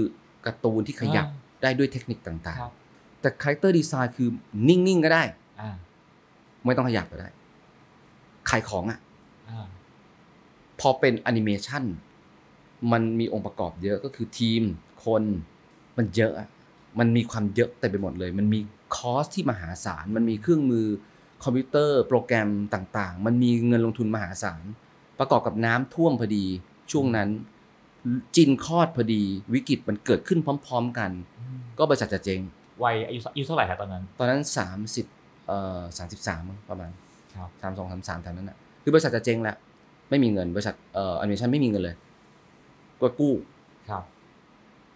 [0.45, 4.29] การ์ตูนที่ขยับอ่าได้ด้วยเทคนิคต่างครับๆแต่ character design คือ
[4.67, 5.23] นิ่งๆก็ได้
[5.61, 5.75] อ่า
[6.65, 7.29] ไม่ต้องขยับก็ได้
[8.49, 8.99] ขายของอะ่ะ
[9.49, 9.67] อ่า
[10.79, 11.83] พอเป็นแอนิเมชัน
[12.91, 14.61] มันมีองค์ประกอบเยอะก็คือทีม
[15.05, 15.23] คน
[15.97, 16.47] มันเยอะอะ
[16.99, 18.59] มันมีความเยอะเต็มไปหมดเลย มันมี
[18.95, 20.87] คอสที่มหาศาล มันมีเครื่องมือ
[21.43, 24.61] คอมพิวเตอร์ โปรแกรมต่างๆ มันมีเงินลงทุนมหาศาล
[25.19, 26.45] ประกอบกับน้ำท่วมพอดี
[26.91, 27.29] ช่วงนั้น
[28.35, 29.23] จินคลอดพอดี
[29.53, 31.11] วิกฤตมันเกิดขึ้นพร้อม ๆ กัน
[31.79, 32.41] ก็บริษัทจะเจ๊ง
[32.83, 34.41] วัยอายุอายุเท่าไหร่ครับตอนนั้น ตอนนั้น
[34.93, 35.81] 30เอ่อ
[36.27, 36.91] 33ประมาณ
[37.35, 39.55] ครับสามสองสามสามแถวนั้นอะ คือบริษัทจะเจ๊งแล้ว
[40.09, 41.95] ไม่มีเงินบริษัทเอ่อแอนิเมชันไม่มีเงินเลย
[43.01, 43.33] ก็กู้
[43.89, 44.03] ครับ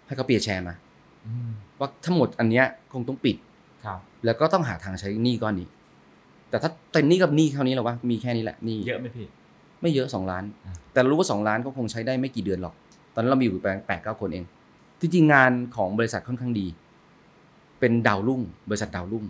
[0.06, 0.74] ให้เขาเปียร์แชร์มา
[1.26, 3.36] อืม ว่าทั้งหมดอันเนี้ยคงต้องปิด
[3.86, 5.68] ครับ แล้วก็ต้องหาทางใช้หนี้ก้อนนี้
[6.50, 9.28] แต่ถ้าแต่หนี้กับหนี้เท่านี้หรอวะมีแค่นี้แหละหนี้เยอะไหมพี่
[9.82, 12.74] ไม่เยอะสองล้านอ่าแต่รู้ว่าสองล้านก็คงใช้ได้ไม่กี่เดือนหรอก
[13.14, 14.46] ตอนนั้นเรามีอยู่แปลงแปดเก้าคนเอง
[15.02, 16.68] ที่จริงงานของบริษัทค่อนข้างดี
[17.80, 19.26] เป็นดาวรุ่ง บริษัทดาวรุ่ง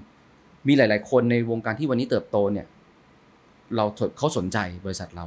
[0.67, 2.65] มีหลาย ๆ คนในวงการที่วันนี้เติบโตเนี่ย
[3.75, 5.25] เราสนเขาสนใจบริษัทเรา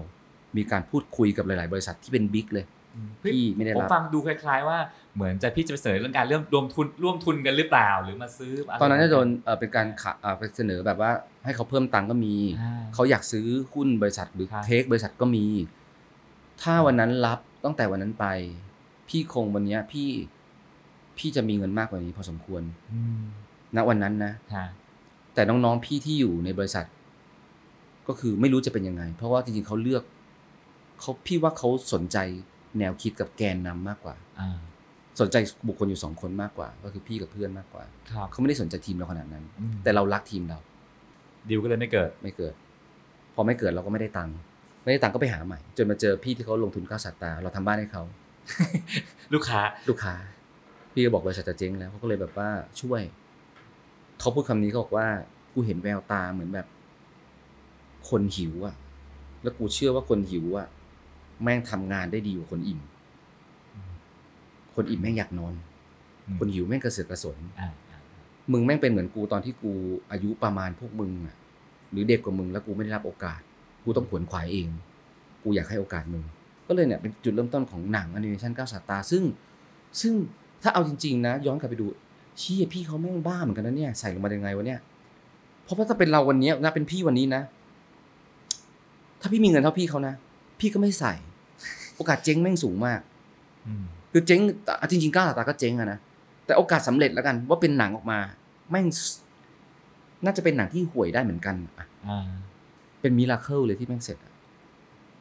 [0.57, 2.65] มีการพูดคุยกับหลาย ๆ บริษัทที่เป็นบิ๊กเลย
[3.25, 4.79] พี่ไม่ได้ผมรับฟังดูคล้าย ๆ ว่า
[5.17, 11.11] เหมือนจะพี่จะไปเสนอเรื่องการเริ่มรวมทุนร่วมทุนกันหรือเปล่าหรือมาซื้ออะไรตอนนั้นจะโดนเอ่อเป็นการขาเอ่อไปเสนอแบบว่า
[11.45, 15.45] ให้เขาเพิ่มตังค์ก็มีอ่าเขาอยากซื้อหุ้นบริษัทหรือครับเทคบริษัทก็มี
[16.63, 18.27] ถ้าวันนั้นรับตั้งแต่วันนั้นไป
[19.09, 20.09] พี่คงวันเนี้ยพี่
[21.19, 23.21] พี่จะมีเงินมากกว่านี้พอสมควรอืม
[23.77, 24.67] ณวันนั้นนะฮะ
[25.35, 26.87] แต่น้องๆพี่ที่อยู่ในบริษัท
[28.09, 30.03] ก็คือไม่รู้จะเป็นยังไง เพราะว่าจริงๆเขาเลือก
[31.01, 32.19] เขาพี่ว่าเขาสนใจ
[32.79, 34.59] แนวคิดกับแกนนำมากกว่าอ่า
[35.21, 35.37] สนใจ
[35.69, 40.59] บุคคลอยู่สองคนมากกว่า ก็คือพี่กับเพื่อนมากกว่าครับเขาไม่ได้สนใจทีมเราขนาดนั้นอืมแต่เรารักทีมเรา
[41.49, 42.55] ดิวก็เลยไม่เกิดไม่เกิด
[43.35, 44.37] พอไม่เกิดเราก็ไม่ได้ตังค์
[44.85, 48.03] ไม่ได้ตังค์ก็ไปหาใหม่ จนมาเจอพี่ที่เขาลงทุนก้าวสัตว์ตา เราทำบ้านให้เขา
[49.35, 50.15] ลูกค้าลูกค้า
[50.93, 52.49] พี่ก็บอกบริษัทจะเจ๊งแล้วเขาก็เลยแบบว่า
[52.81, 53.03] ช่วย
[54.21, 55.07] เขาพูดคำนี้เขาบอกว่า
[55.53, 56.67] กูเห็นแววตาเหมือนแบบ
[58.09, 58.75] คนหิวอะ
[59.43, 60.69] แล้วกูเชื่อว่าคนหิวอะ
[61.43, 62.81] แม่งทำงานได้ดีกว่าคนอิ่ม
[64.75, 65.55] คนอิ่มแม่งอยากนอน
[66.27, 67.99] อืมคนหิวแม่งกระเสือกกระสนอ่าอ่า
[68.53, 69.73] มึงแม่งเป็นเหมือนกูตอนที่กู
[70.11, 71.37] อายุประมาณพวกมึงอะ
[71.91, 73.41] หรือเด็กกว่ามึงแล้วกูไม่ได้รับโอกาส
[73.85, 74.69] กูต้องขวนขวายเอง
[75.43, 76.25] กูอยากให้โอกาสมึง
[76.67, 79.23] ก็เลยเนี่ยเป็นจุดเริ่มต้นของหนังแอนิเมชันก้าวสายตาซึ่ง
[80.01, 80.15] ซึ่ง
[80.63, 81.87] ถ้าเอาจริง ๆ นะ ย้อนกลับไปดู
[82.39, 84.81] เชี่ยพี่เขาแม่งบ้าเหมือนกันนะเนี่ยใส่ลงมาได้ไงวะเนี่ย
[85.65, 87.43] เพราะว่าถ้าเป็นเราวันเนี้ยนะเป็นพี่วันนี้นะ
[89.21, 90.15] ถ้าพี่มีเงินเท่าพี่เขานะ
[90.61, 91.15] พี่ก็ไม่ใส่
[91.97, 93.01] โอกาสเจ๊งแม่งสูงมาก
[93.67, 94.41] อืมคือเจ๊ง
[94.81, 95.99] อะจริงๆก้าวสายตาก็เจ๊งอะนะ
[96.47, 98.19] แต่โอกาสสำเร็จแล้วกัน ว่าเป็นหนังออกมา
[98.71, 98.87] แม่ง
[100.25, 102.27] น่าจะเป็นหนังที่ห่วยได้เหมือนกันอะอ่า
[103.01, 104.33] เป็นมิราเคิลเลยที่แม่งเสร็จอะ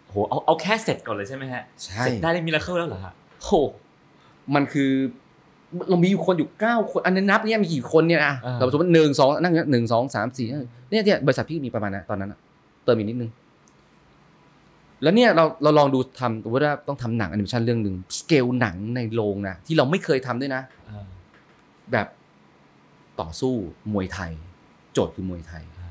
[0.10, 3.50] โหเอาเอาแค่เสร็จก่อนเลยใช่ไหมฮะใช่เสร็จได้ได้มิราเคิลแล้วเหรอฮะโห
[4.56, 4.92] มันคือ
[5.90, 12.40] เรามีอยู่คนอยู่เก้าคน อันนี้นับเนี่ยมีกี่คนเนี่ยอะอ่าเราสมมติหนึ่งสองนั่งหนึ่งสองสามสี่ห้าเนี่ยเนี่ยบริษัทพี่มีประมาณนั้นตอนนั้นอะ
[12.84, 13.32] เติมอีกนิดนึง
[15.04, 21.06] แล้วเนี่ยเราเราลองดูทำสมมติว่าต้องทำหนังแอนิเมชันเรื่องหนึ่งสเกลหนังในโรงนะที่เราไม่เคยทำด้วยนะอ่า
[21.92, 22.08] แบบ
[23.22, 23.54] ต่อสู้
[23.94, 24.32] มวยไทย
[24.94, 25.90] โจทย์คือมวยไทยอ่า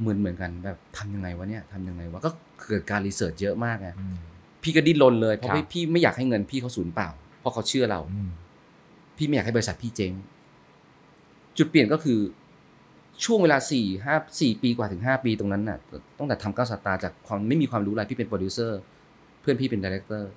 [0.00, 2.30] เหมือนเหมือนกันแบบทำยังไงวะเนี่ยทำยังไงวะก็
[2.66, 4.16] เกิดการ research เยอะมากไงอืม
[4.62, 7.08] พี่ก็ดิ้นรนเลยเพราะครับพี่พี่ไม่อยากให้เงินพี่เขาสูญเปล่า
[7.40, 8.30] เพราะเขาเชื่อเราอืม
[9.16, 10.12] พี่ไม่อยากให้บริษัทพี่เจ๊ง
[11.56, 12.18] จุดเปลี่ยนก็คือ
[13.24, 15.78] ช่วงเวลาสี่ห้าสี่ปีกว่าถึงห้าปีตรงนั้นน่ะ
[16.18, 18.80] ตั้งแต่ทำเก้าศาสตราจากความไม่มีความรู้อะไรพี่เป็นโปรดิวเซอร์
[19.40, 20.32] เพื่อนพี่เป็น director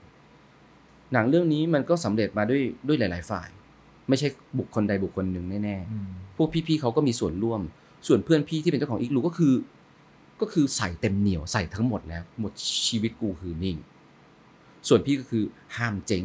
[1.14, 3.50] หนังเรื่องนี้มันก็สำเร็จมาด้วยด้วยหลาย ๆ ฝ่าย
[4.10, 4.28] ไม่ใช่
[4.60, 7.62] บุคคลใดบุคคลหนึ่งแน่อืมๆพวกพี่ๆเขาก็มีส่วนร่วม
[8.08, 9.54] ส่วนเพื่อนพี่ที่เป็นเจ้าของ Igloo ก็คือ
[10.42, 12.52] ก็คือใส่เต็มเหนียวใส่ทั้งหมดแล้ว หมด
[12.88, 13.78] ชีวิตกูคือนิ่ง
[14.88, 15.44] ส่วนพี่ก็คือ
[15.78, 16.24] ห้ามเจ๊ง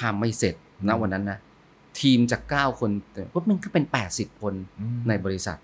[0.00, 0.54] ห้ามไม่เสร็จ
[0.88, 1.38] ณวันนั้นนะ
[2.00, 5.56] ทีมจากเก้าคนแต่ก็มันก็เป็นแปดสิบคนอืมในบริษัท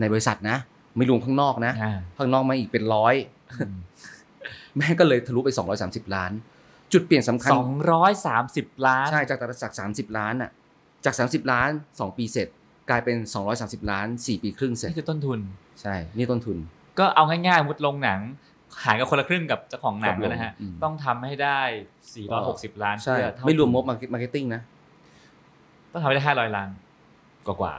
[0.00, 0.56] ในบริษัทนะ
[0.96, 3.14] ไม่รวมข้างนอกนะอ่าข้างนอกมาอีกเป็นร้อย
[3.50, 3.76] อืม
[4.76, 5.50] แม่งก็เลยทะลุไป
[5.82, 6.32] 230 ล้าน
[6.92, 10.50] จุดเปลี่ยนสำคัญสองร้อยสามสิบล้านใช่จากจากสามสิบล้านอะ
[11.04, 12.48] จาก 30 ล้าน 2 ปีเสร็จ
[12.90, 13.16] กลายเป็น
[13.54, 15.38] 230 ล้าน 4 ปีครึ่งเสร็จนี่คือต้นทุน
[15.80, 16.56] ใช่นี่ต้นทุน
[16.98, 18.20] ก็เอาง่ายๆมุดลงหนัง
[18.84, 21.60] หารกับคนละครึ่งกับเจ้าของหนังกับลงนะฮะอืมต้องทำให้ได้
[22.18, 24.62] 460 ล้านใช่เพื่อเท่าไม่รวมงบทุน marketing นะ
[25.92, 26.68] ต้องทำให้ได้500ล้าน
[27.46, 27.74] กว่า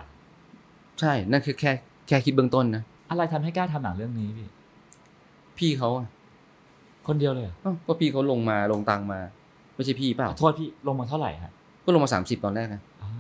[1.00, 1.72] ใช่ นั่นคือแค่
[2.08, 4.48] แค่คิดเบื้องต้นนะ ๆอะไรทำให้กล้าทำหนังเรื่องนี้พี่
[5.58, 6.08] พี่เขาอะ
[7.08, 9.20] คนเดียวเลยเหรอเอ้าก็พี่เขาลงมาลงตังค์มา
[9.76, 11.52] ไม่ใช่พี่เปล่า ขอโทษพี่ลงมาเท่าไหร่ฮะ
[11.86, 13.12] ก็ลงมา 30 ตอนแรกนะอ่า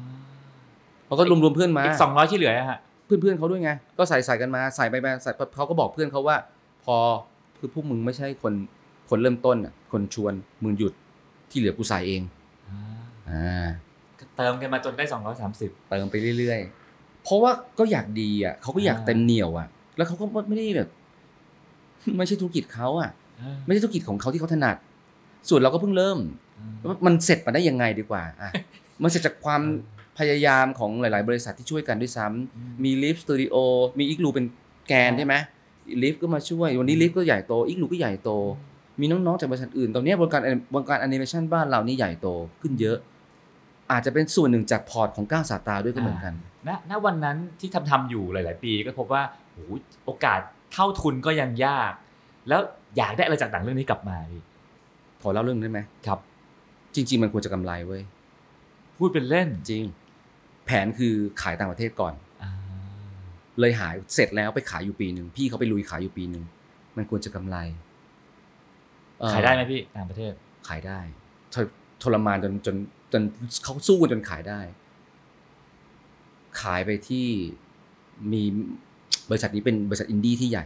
[1.06, 6.38] เขาก็รวมรวมๆเพื่อนมาอีก200ที่เหลืออะฮะ เพื่อนเพื่อนๆเขาด้วยไง ก็ใส่ใส่กันมาใส่ไปมาใส่เขาก็บอกเพื่อนเขาว่า
[6.86, 6.96] พอ
[7.60, 8.54] คือพวกมึงไม่ใช่คน
[9.10, 10.34] คนเริ่มต้นอะคนชวน
[10.64, 10.94] มึงหยุด
[11.50, 12.22] ที่เหลือกูใส่เอง
[12.70, 12.82] อ่า
[13.30, 13.91] อ่าก็
[14.38, 15.05] เติมกันมาจนได้
[15.47, 19.67] 230 เติมไปเรื่อยๆ เพราะว่าก็อยากดีอะเขาก็อยากอ่าเต็มเหนียวอะ
[19.97, 20.89] แล้วเขาก็ไม่ได้แบบ
[22.17, 23.11] ไม่ใช่ธุรกิจเขาอะ
[23.65, 24.75] ไม่ใช่ธุรกิจของเขาที่เขาถนัด
[25.49, 26.19] ส่วนเราก็เพิ่งเริ่ม
[26.88, 28.51] ว่ามันเสร็จมาได้ยังไงดีกว่าอะ
[29.03, 29.61] มันเสร็จจากความ
[30.19, 33.55] พยายามของหลาย ๆ บริษัทที่ช่วยกันด้วยซ้ำอืมมีลิฟสตูดิโอ
[33.99, 34.45] มี Igloo เป็น
[34.88, 35.36] แกนใช่ไหม
[36.03, 38.29] RiFF ก็มาช่วย วันนี้ RiFF ก็ใหญ่โต Igloo ก็ใหญ่โต
[38.99, 40.41] มีน้อง ๆ จากบริษัทอื่น ตอนนี้วงการ
[40.75, 42.27] วงการแอนิเมชันบ้านเรานี่ใหญ่โต
[42.61, 42.97] ขึ้นเยอะ
[43.92, 46.34] อาจจะเป็นส่วนหนึ่งจาก port ของเก้าศาสตราด้วยก็เหมือนกัน
[46.68, 49.24] ณณวันนั้นที่ทำทำอยู่หลาย ๆ ปีก็พบว่า
[49.54, 49.72] โอ้โห
[50.06, 50.39] โอกาส
[50.74, 51.92] เท่าทุนก็ยังยาก
[52.50, 52.62] แล้ว
[52.98, 54.42] อยากได้อะไรจากหนังเรื่องนี้กลับมาพี่
[55.22, 56.20] พอเล่าเรื่องได้ไหมครับ
[56.96, 58.02] จริง ๆ มันควรจะกำไรเว้ย
[58.98, 59.84] พูดเป็นเล่นจริง
[60.66, 62.14] แผนคือขายต่างประเทศก่อน
[62.44, 62.52] อ่า
[63.60, 66.44] เลยหายเสร็จแล้วไปขายอยู่ปีหนึ่งพี่เขาไปลุยขายอยู่ปีหนึ่ง
[66.98, 67.58] มันควรจะกำไร
[69.20, 70.34] เอ่อขายได้ไหมพี่ต่างประเทศ
[70.68, 71.00] ขายได้
[71.54, 71.60] ทร
[72.02, 72.76] ทรมานจนจน
[73.12, 73.22] จน
[73.64, 74.59] เขาสู้กันจนขายได้
[76.62, 77.28] ขายไปที่
[78.34, 78.43] มี
[79.30, 80.66] บริษัทนี้เป็นบริษัทอินดี้ที่ใหญ่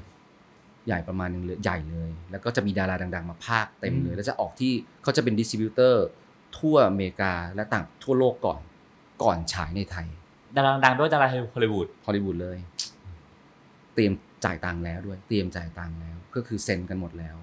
[0.87, 4.73] ใหญ่ประมาณนึงเลยใหญ่เลย แล้วก็จะมีดาราดัง ๆ มาภาคเต็มเลอืยมแล้วจะออกที่
[5.03, 6.05] เขาจะเป็น distributor
[6.57, 8.61] ทั่วอเมริกาและต่างทั่วโลกก่อน
[9.23, 10.07] ก่อนฉายในไทย
[10.55, 12.57] ดาราดังๆด้วยดาราฮอลลีวูดฮอลลีวูดเลย
[13.93, 14.13] เตรียม
[14.45, 17.35] จ่ายตังค์แล้วด้วย เตรียมจ่ายตังค์แล้ว ก็คือเซ็นกันหมดแล้ว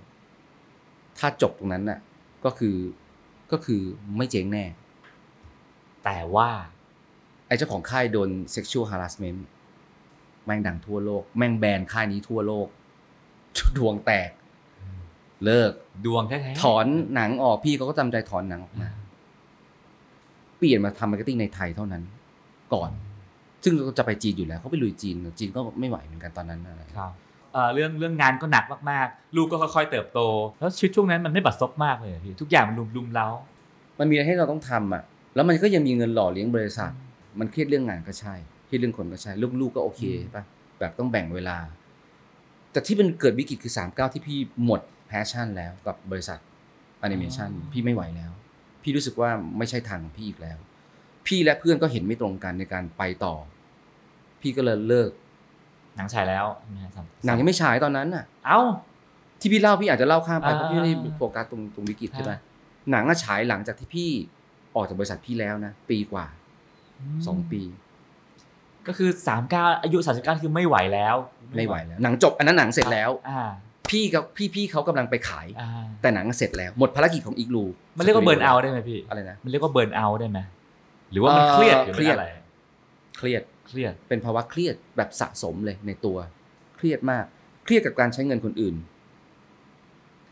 [1.19, 1.99] ถ้าจบตรงนั้นน่ะ
[2.45, 2.77] ก็คือ
[3.53, 3.81] ก็คือ
[4.17, 4.65] ไม่เจ๊งแน่
[6.05, 6.49] แต่ว่า
[7.47, 9.41] ไอ้เจ้าของค่ายโดน sexual harassment
[10.45, 12.67] แม่งดังทั่วโลก แม่งแบนค่ายนี้ทั่วโลก
[13.77, 14.31] ดวงแตก
[15.45, 15.73] เลิก
[16.07, 18.89] ดวงแท้ๆถอนหนังออกพี่เขาก็จำใจถอนหนังออกมา
[20.59, 22.03] เปลี่ยนมาทำ marketing ในไทยเท่านั้น
[22.75, 22.91] ก่อน
[23.65, 27.13] ซึ่งจะไปจีนอยู่แล้วเขาไปลุยจีนจีนก็ไม่ไหวเหมือนกันตอนนั้นอะไรครับ
[27.53, 30.21] เอ่อเรื่องเรื่องงานก็หนักมากๆ ลูกก็ค่อยๆเติบโต
[30.61, 33.29] แล้วชีวิตช่วงนั้นมันไม่บัดซบมากเลยเหรอพี่ทุกอย่างมันรุมรุมๆเร้า
[33.99, 35.03] มันมีอะไรให้เราต้องทำอะ
[35.35, 36.93] แล้วมันก็ยังมีเงินหล่อเลี้ยงบริษัท
[37.41, 38.35] มันเครียดเรื่องงานก็ใช่
[38.67, 40.03] เครียดเรื่องคนก็ใช่ลูกๆก็โอเค
[40.35, 40.43] ป่ะ
[40.79, 41.57] แบบต้องแบ่งเวลา
[42.73, 46.39] แต่ที่มันเกิดวิกฤตคือสามเก้าที่พี่หมด passion แล้วกับบริษัท
[47.01, 48.31] แอนิเมชันพี่ไม่ไหวแล้ว
[48.83, 50.59] พี่รู้สึกว่าไม่ใช่ทางของพี่อีกแล้ว
[51.27, 53.35] พี่และเพื่อนก็เห็นไม่ตรงกันในการไปต่อ
[54.41, 55.11] พี่ก็เลยเลิก
[55.97, 58.61] หนังฉายแล้วใช่ไหมฮะสามหนังยังไม่ฉายตอนนั้นน่ะ เอ้า
[59.41, 64.11] ที่พี่เล่าพี่อาจจะเล่าข้ามไปอ่าเพราะพี่ไม่ได้โฟกัสตรงตรงวิกฤตใช่ไหมอ่าหนังอะฉายหลังจากที่พี่
[64.75, 66.27] ออกจากบริษัทพี่แล้วนะปีกว่า
[67.27, 67.63] สองปี
[68.87, 71.17] ก็คือสามเก้าอายุสามสิบเก้าคือไม่ไหวแล้ว
[71.57, 73.43] ไม่ไหวแล้ว หนังจบอันนั้นหนังเสร็จแล้วอ่า
[73.91, 75.69] พี่กับพี่พี่เขากำลังไปขายอ่า
[76.03, 77.65] แต่หนังเสร็จแล้วหมดภารกิจของอีกลู
[77.97, 80.39] มันเรียกว่าเบิร์นเอาได้ไหมพี่อะไรนะมันเรียกว่าเบิร์นเอาได้ไหม
[81.13, 82.27] หรือว่ามันเอ่อเครียดหรือเคมันรียดอะไร
[83.19, 86.17] เครียดเครียดเป็นภาวะเครียดแบบสะสมเลยในตัว
[86.77, 87.25] เครียดมาก
[87.65, 88.75] เครียดกับการใช้เงินคนอื่น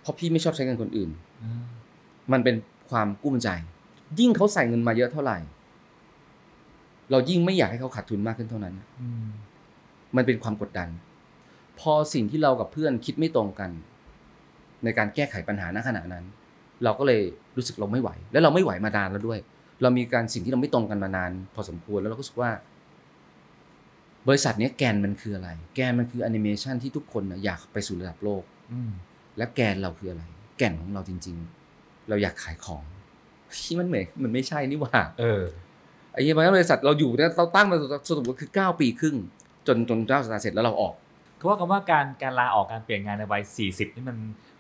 [0.03, 1.11] เพราะพี่ไม่ชอบใช้เงินคนอื่น
[2.33, 2.57] มันเป็น
[2.91, 3.49] ความกุ้มใจ
[4.19, 5.39] ยิ่งเขาใส่เงินมาเยอะเท่าไหร่
[7.11, 9.29] เรายิ่งไม่อยากให้เขาขาดทุนมากขึ้นเท่านั้นอืม
[10.17, 10.89] มันเป็นความกดดัน
[11.81, 13.71] พอสิ่งที่เรากับเพื่อนคิดไม่ตรงกัน
[14.85, 16.25] ในการแก้ไขปัญหาณขณะนั้น
[16.85, 17.23] เราก็เลย
[17.57, 19.39] รู้สึกเราไม่ไหว แล้วเราไม่ไหวมานานแล้วด้วย
[19.83, 22.51] เรามีการสิ่งที่เราไม่ตรงกันมานาน พอสมควรแล้วเราก็รู้สึกว่า
[24.29, 28.43] บริษัทเนี้ยแกนมันคืออะไร แกนมันคือแอนิเมชันที่ทุกคนน่ะอยากไปสู่ระดับโลก
[28.73, 28.91] อืม
[29.37, 30.25] และแกนเราคืออะไร
[30.59, 31.37] แก่นของเราจริง
[31.73, 32.83] ๆ เราอยากขายของ
[33.65, 35.43] ที่มันเหมือนมันไม่ใช่นี่หว่าเออ
[36.13, 37.77] ไอ้เหี้ยมันบริษัทเราอยู่เนี่ยเราตั้งมา
[38.09, 39.17] สรุปว่าคือ 9 ปีครึ่ง
[39.67, 40.95] จนจนเจ้าสตาร์เสร็จแล้วเราออก
[41.37, 44.17] เขาว่ากันว่าการการลาออกการเปลี่ยนงานในวัยสี่สิบนี่มัน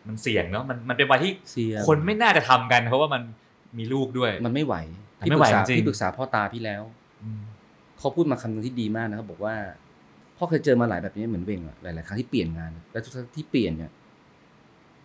[0.07, 3.22] มันเสี่ยงเนาะมันมันเป็นวัยที่เสี่ยงคนไม่น่าจะทำกัน เพราะว่ามัน
[3.78, 4.76] มีลูกด้วย มันไม่ไหว
[5.20, 6.82] มันพี่ไม่ปไหวรึกษาจริงพี่ปรึกษาพ่อตาพี่แล้ว
[7.22, 7.41] อืม
[7.99, 9.55] เขาพูดมาคำหนึงที่ดีมากนะครับบอกว่า
[10.36, 13.91] พ่อเคยเจอมาหลายแบบนี้เหมือนเวงอะหลาย ๆ ครั้งที่เปลี่ยนงาน และทุกครั้งที่เปลี่ยนเนี่ย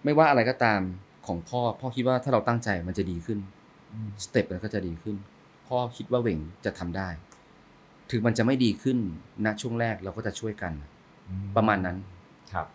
[0.04, 0.80] ไม่ว่าอะไรก็ตาม
[1.28, 3.65] ของพ่อพ่อคิดว่าถ้าเราตั้งใจมันจะดีขึ้นอืม
[4.24, 5.16] สเต็ปมันก็จะดีขึ้น
[5.68, 7.10] พ่อคิดว่าเหว่งจะทำได้
[8.12, 8.98] ถึงมันจะไม่ดีขึ้น
[9.46, 10.74] ณช่วงแรกเราก็จะช่วยกัน
[11.56, 11.98] ประมาณนั้น
[12.54, 12.68] ครับ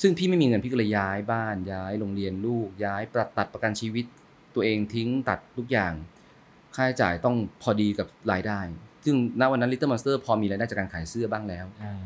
[0.00, 4.04] ซึ่งพี่ไม่มีเงินพี่ก็เลยย้ายบ้านย้ายโรงเรียนลูกย้ายประตัดประกันชีวิต
[4.54, 5.92] ตัวเองทิ้งตัดทุกอย่าง
[6.74, 8.60] ค่าใช้จ่ายต้องพอดีกับรายได้
[9.04, 12.02] ซึ่งณวันนั้น Little Monster พอมีรายได้จากการขายเสื้อบ้างแล้วอ่า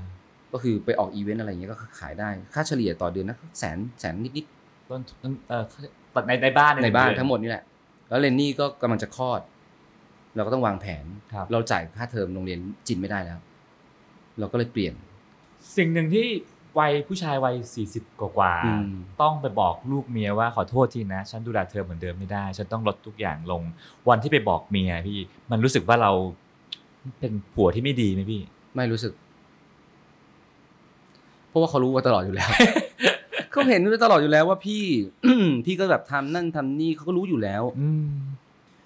[0.52, 4.46] ก็คือไปออกอีเวนต์อะไรอย่างเงี้ยก็ขายได้ ค่าเฉลี่ยต่อเดือนนะแสนแสนนิด
[4.88, 5.64] ต้นต้นเออ
[6.26, 7.64] ในในบ้านๆในบ้านเดือทั้งหมดนี่แหละ
[8.12, 9.40] แล้วเรนนี่ก็กำลังจะคลอด
[10.36, 13.38] เราก็ต้องวางแผนครับเราจ่ายค่าเทอมโรงเรียนจินไม่ได้แล้ว
[14.38, 14.94] เราก็เลยเปลี่ยน
[15.76, 16.26] สิ่งหนึ่งที่
[16.78, 18.88] วัยผู้ชายวัยสี่สิบกว่าๆอืม
[19.22, 23.62] ต้องไปบอกลูกเมียว่าขอโทษทีนะ ฉันดูแลเธอเหมือนเดิมไม่ได้ ฉันต้องลดทุกอย่างลง
[24.08, 25.18] วันที่ไปบอกเมียพี่
[25.50, 26.12] มันรู้สึกว่าเรา
[27.18, 28.40] เป็นผัวที่ไม่ดีไหมพี่
[28.76, 29.12] ไม่รู้สึก
[31.48, 32.50] เพราะว่าเขารู้ว่าตลอดอยู่แล้ว
[33.52, 34.84] เขาเห็นมาตลอดอยู่แล้วว่าพี่
[35.66, 38.08] พี่ก็แบบทำนั่นทำนี่เขาก็รู้อยู่แล้วอืม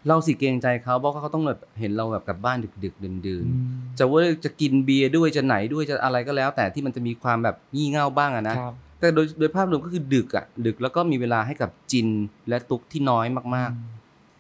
[0.09, 12.09] เราสิเกรงใจเขาเพราะว่าเขาต้องแบบเห็นเราแบบกลับบ้านดึกๆดื่นอืมๆจะว่าจะกินเบียร์ด้วยจะไหนด้วยจะอะไรก็แล้ว แต่ที่มันจะมีความแบบงี่เง่าบ้างอะนะครับแต่โดยโดยภาพรวมก็คือดึกอะดึกแล้วก็มีเวลาให้กับจิน
[12.49, 13.71] และตุกที่น้อยมาก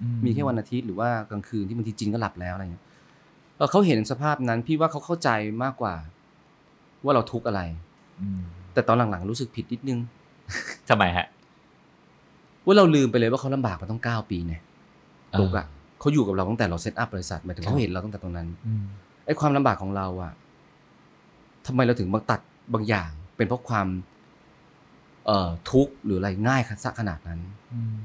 [0.03, 2.85] อืๆมีแค่วันอาทิตย์หรือว่ากลางคืนที่บางทีจินก็หลับแล้วอะไรเงี้ย
[3.57, 5.31] เออเขาเห็นสภาพนั้นพี่ว่าเขาเข้าใจ
[5.62, 5.95] มากกว่า
[7.05, 7.61] ว่าเราทุกข์อะไร
[8.20, 8.43] อืม
[8.77, 9.99] แต่ตอนหลังๆรู้สึกผิดนิดนึง
[10.89, 11.27] ทำไมฮะ
[12.66, 14.61] ว่าเราลืมไปเลยว่าเขาลำบากมาต้องเก้าปีเนี่ย
[15.33, 15.66] เออตุกอะ
[16.01, 18.85] เขาอยู่กับเราตั้งแต่เราเซตอัพบริษัทหมายถึงครับเขาเห็นเราตั้งแต่ตรงนั้นอืม
[19.27, 20.33] ไอ้ความลำบากของเราอะ
[21.66, 22.41] ทำไมเราถึงมาตัด
[22.74, 23.89] บางอย่าง เป็นเพราะความ
[25.27, 27.41] เอ่อทุกข์หรืออะไรง่ายซะขนาดนั้น
[27.74, 27.97] อืม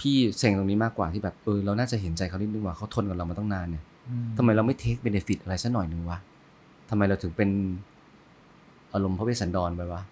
[0.00, 6.18] พี่เซ็งตรงนี้มากกว่าที่แบบเออเราน่าจะเห็นใจเขานิดนึงว่าเขาทนกับเรามาตั้งนานเนี่ยอืทำไมเราไม่เทคเบเนฟิตอะไรสักหน่อยหนึ่งวะ
[6.90, 7.50] ทำไมเราถึงเป็น
[8.94, 10.02] อารมณ์พระเวสสันดรไปวะ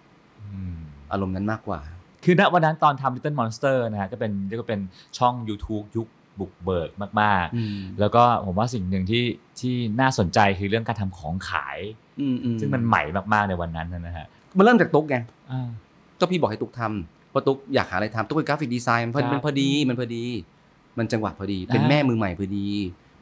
[0.53, 0.75] อืม
[1.11, 1.79] อารมณ์นั้นมากกว่า
[2.23, 4.81] คือณวันนั้นตอนทำ Little Monster นะฮะก็เป็นเรียกว่าเป็น
[5.17, 6.07] ช่อง YouTube ยุค
[6.39, 6.89] บุกเบิก
[7.21, 9.23] มากอืมๆแล้วก็ผมว่าสิ่งหนึ่งที่
[9.59, 11.79] ที่น่าสนใจคือเรื่องการทำของขาย
[12.21, 13.03] อืมอืซึ่งมันใหม่
[13.33, 14.25] มากๆในวันนั้นนะฮะ
[14.57, 15.17] มันเริ่มจากตุ๊กไง
[15.51, 15.67] อ่า
[16.19, 20.23] ก็พี่บอกให้ตุ๊กทำเพราะตุ๊กอยากหาอะไรทำตุ๊กเป็นกราฟิกดีไซน์มันพอครับมันพอดีมันพอดี
[20.97, 22.67] มันจังหวะพอดี เป็นอ่าแม่มือใหม่พอดี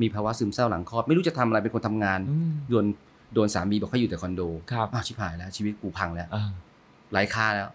[0.01, 2.85] มีภาวะซึมเศร้าหลังคลอด ไม่รู้จะทำอะไรเป็นคนทำงานอืมโดน
[3.33, 6.49] โดนสามีบอกให้อยู่แต่คอนโดครับอ้าวชิบหายแล้ว ชีวิตกูพังแล้วอ่า
[7.11, 7.69] ไร้ค่าแล้ว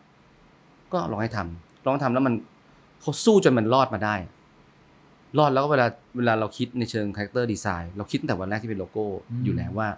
[0.93, 2.35] ก็ลองให้ทำลองทำแล้วมัน
[3.01, 4.15] เขาสู้จนมันรอดมาได้
[5.39, 5.87] รอดแล้วก็เวลา
[6.17, 9.07] เวลาเราคิดในเชิง character design เราคิดตั้งแต่วันแรกที่เป็นโลโก้
[9.45, 9.89] อยู่แล้วว่า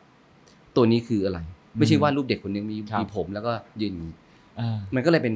[0.77, 1.39] ตัวนี้คืออะไร
[1.77, 4.11] ไม่ใช่ว่ารูปเด็กคนนึงมีมีผมแล้วก็ยืนอยู่
[4.61, 5.35] อ่ามันก็เลยเป็น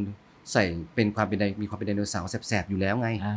[0.52, 0.64] ใส่
[0.94, 3.36] เป็นความเป็นไดมีความเป็นไดโนเสาร์แสบๆอยู่แล้วไงอ่า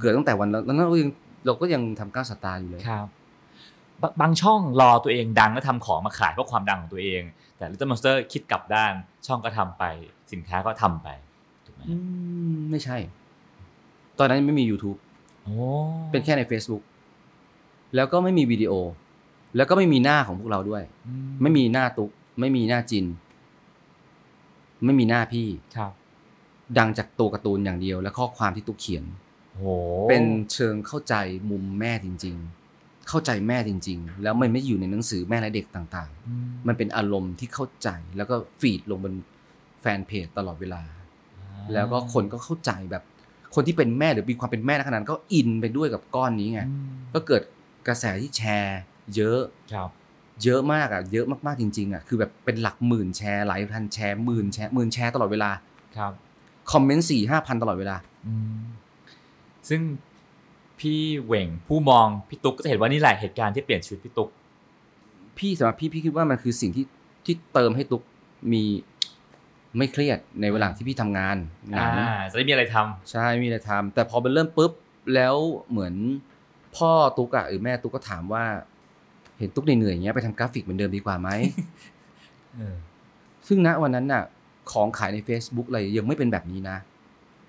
[0.00, 1.10] เกิดตั้งแต่วันแล้วแล้วเราก็ยัง
[1.46, 3.00] เราก็ยังทำเก้าศาสตราอยู่เลยครั
[4.02, 7.22] บบางบางช่องรอตัวเองดังแล้วทำของมาขายเพราะความดังของตัวเอง
[7.56, 8.92] แต่ Little Monster คิดกลับด้าน
[9.26, 9.84] ช่องก็ทำไป
[10.32, 11.08] สินค้าก็ทำไป
[11.66, 11.94] ถูกไหมอื
[12.54, 12.96] มไม่ใช่
[14.18, 14.98] ตอนนั้นยังไม่มี YouTube
[15.44, 15.54] โอ้
[16.10, 16.82] เป็นแค่ใน Facebook
[17.94, 18.72] แล้วก็ไม่มีวิดีโอ
[19.56, 23.06] แล้วก็ไม่มีหน้าของพวกเราด้วยอืไม่มีหน้าตุ๊ก ไม่มีหน้าจิน
[24.84, 25.92] ไม่มีหน้าพี่ครับ
[26.78, 29.04] ดังจากตัวการ์ตูนอย่างเดียว และข้อความที่ตุ๊กเขียน
[29.56, 29.64] โห
[30.08, 31.14] เป็นเชิงเข้าใจ
[31.50, 32.65] มุมแม่จริง ๆ
[33.08, 39.14] เข้าใจแม่จริง ๆ แล้วมันไม่อยู่ในหนังสือแม่และเด็กต่างอืๆมันเป็นอารมณ์ที่เข้าใจแล้วก็ฟีดลงบน
[39.80, 40.82] แฟนเพจตลอดเวลา
[41.72, 43.02] แล้วก็คนก็เข้าใจแบบ
[43.54, 47.42] คนที่เป็นแม่หรือมีความเป็นแม่ในขนาดนั้นก็อินไปด้วยกับก้อนนี้ไงอืมก็เกิด
[47.88, 48.80] กระแสที่แชร์
[49.16, 49.40] เยอะ
[49.72, 49.88] ครับ
[50.44, 55.50] เยอะมากอะเยอะมากๆจริงๆอะคือแบบเป็นหลักหมื่นแชร์หลายพันแชร์หมื่นแชร์หมื่นแชร์ตลอดเวลา
[55.96, 56.12] ครับ
[56.72, 57.96] คอมเมนต์สี่ห้าพันตลอดเวลา
[58.26, 58.60] อืม
[59.68, 59.80] ซึ่ง
[60.80, 64.30] พี่เหว่งผู้มองพี่ตุ๊กก็จะเห็นว่านี่แหละเหตุการณ์ที่เปลี่ยนชีวิตพี่ตุ๊ก
[65.38, 66.84] พี่สำหรับพี่พี่คิดว่ามันคือสิ่งที่
[67.24, 68.02] ที่เติมให้ตุ๊ก
[68.52, 68.62] มี
[69.78, 71.36] ไม่เครียดในเวลาที่พี่ทำงาน
[71.70, 74.72] หนังอ่าจะได้มีอะไรทำใช่มีอะไรทำแต่พอมันเริ่มปุ๊บ
[75.14, 75.34] แล้ว
[75.70, 75.94] เหมือน
[76.76, 78.44] พ่อตุ๊กอะหรือแม่ตุ๊กก็ถามว่า
[79.38, 81.28] เห็นตุ๊กเหนื่อยๆอย่างเงี้ยไปทำกราฟิกเหมือนเดิมดีกว่าไหม
[82.54, 82.74] เออ
[83.46, 84.22] ซึ่งณวันนั้นน่ะ
[84.72, 86.76] ของขายใน Facebook อะไรยังไม่เป็นแบบนี้นะ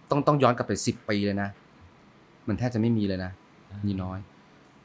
[0.10, 1.50] ต้องต้องย้อนกลับไปสิบปีเลยนะ
[2.48, 3.32] มันแทบจะไม่มีเลยนะ
[3.86, 4.20] นี่น้อย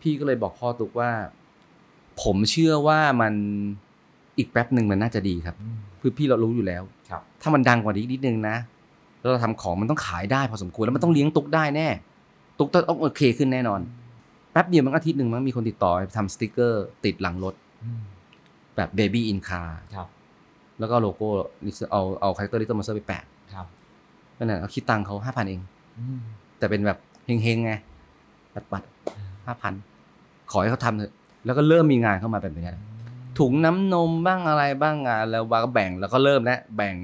[0.00, 1.10] พี่ก็เลยบอกพ่อตุ๊กว่า
[2.22, 3.34] ผมเชื่อว่ามัน
[4.38, 8.56] อีกแป๊บหนึ่งมันน่าจะดีครับอืมคือพี่เรารู้อยู่แล้วครับ ถ้ามันดังกว่านี้นิดนึงนะ
[9.20, 11.88] แล้วเราทำของมันต้องขายได้พอสมควรแล้วมันต้องเลี้ยงตุ๊กได้แน่
[12.58, 13.80] ตุ๊กต้องโอเคขึ้นแน่นอน
[14.52, 18.02] แป๊บเดียวมันอาทิตย์หนึ่งมันมีคนติดต่อไปทำสติกเกอร์ติดหลังรถอืม
[18.76, 20.08] แบบ Baby in Car ครับ
[20.80, 21.28] แล้วก็โลโก้
[21.92, 23.22] เอาเอา character Little Monster ไปแปะ
[23.54, 23.66] ครับ
[24.38, 25.60] นั่นแหละเอาคิดตังค์เขาห้าพันเอง
[25.98, 26.18] อืม
[26.58, 27.72] แต่เป็นแบบ เฮงๆไง
[28.54, 28.82] ปัดปัด
[29.46, 29.74] ห้าพัน
[30.50, 31.12] ขอให้เขาทำเถอะ
[31.44, 32.84] แล้วก็เริ่มมีงานเข้ามาแบบนี้แหละ
[33.38, 36.94] ถุงน้ำนมบ้างอะไรบ้างงานแล้ววาก็แบ่งแล้วก็เริ่มแล้วแบ่ง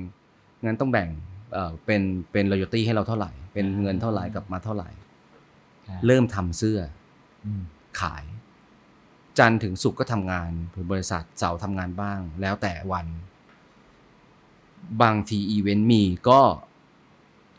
[0.65, 1.09] งั้นต้องแบ่ง
[1.53, 2.03] เอ่อเป็น
[2.33, 4.89] เป็นรอยตี้ให้เราเท่าไหร่ เป็นเงินเท่าไหร่กลับมาเท่าไหร่
[5.89, 6.79] ครับเริ่มทำเสื้อ
[7.45, 7.63] อืม
[8.01, 8.25] ขาย
[9.39, 10.51] จันทร์ถึงศุกร์ก็ทำงาน
[10.91, 13.07] บริษัทเสาร์ทำงานบ้าง แล้วแต่วัน
[15.03, 16.41] บางทีอีเวนต์มีก็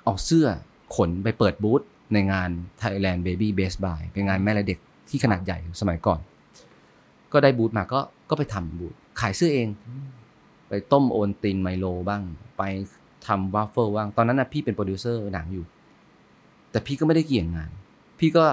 [0.03, 0.47] เอาเสื้อ
[0.95, 1.81] ขนไปเปิดบูธ
[2.13, 2.49] ในงาน
[2.81, 4.79] Thailand Baby Best Buy เป็นงานแม่และเด็ก
[5.09, 6.19] ที่ขนาดใหญ่สมัยก่อน
[7.33, 7.99] ก็ได้บูธมาก็
[8.29, 9.69] ก็ไปทำบูธขายเสื้อเอง
[10.67, 12.23] ไปต้มโอวัลตินไมโลบ้าง
[12.57, 12.63] ไป
[13.27, 15.65] ทำวาฟเฟิลบ้าง ตอนนั้นนะพี่เป็นโปรดิวเซอร์หนังอยู่
[16.71, 17.71] แต่พี่ก็ไม่ได้เกี่ยงงาน
[18.19, 18.45] พี่ก็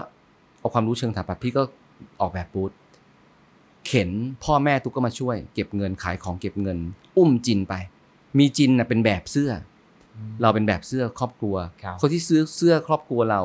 [0.58, 1.62] เอาความรู้เชิงสถาปัตย์พี่ก็
[2.20, 2.72] ออกแบบบูธ
[3.86, 4.10] เข็น
[4.44, 6.78] พ่อแม่ตุ๊กก็มาช่วย เก็บเงินขายของเก็บเงิน
[7.16, 7.74] อุ้มจินไป
[8.38, 9.50] มีจินนะเป็นแบบเสื้อ
[10.42, 13.42] เราเป็นแบบเสื้อครอบครัวครับคนที่ซื้อเสื้อครอบครัวเรา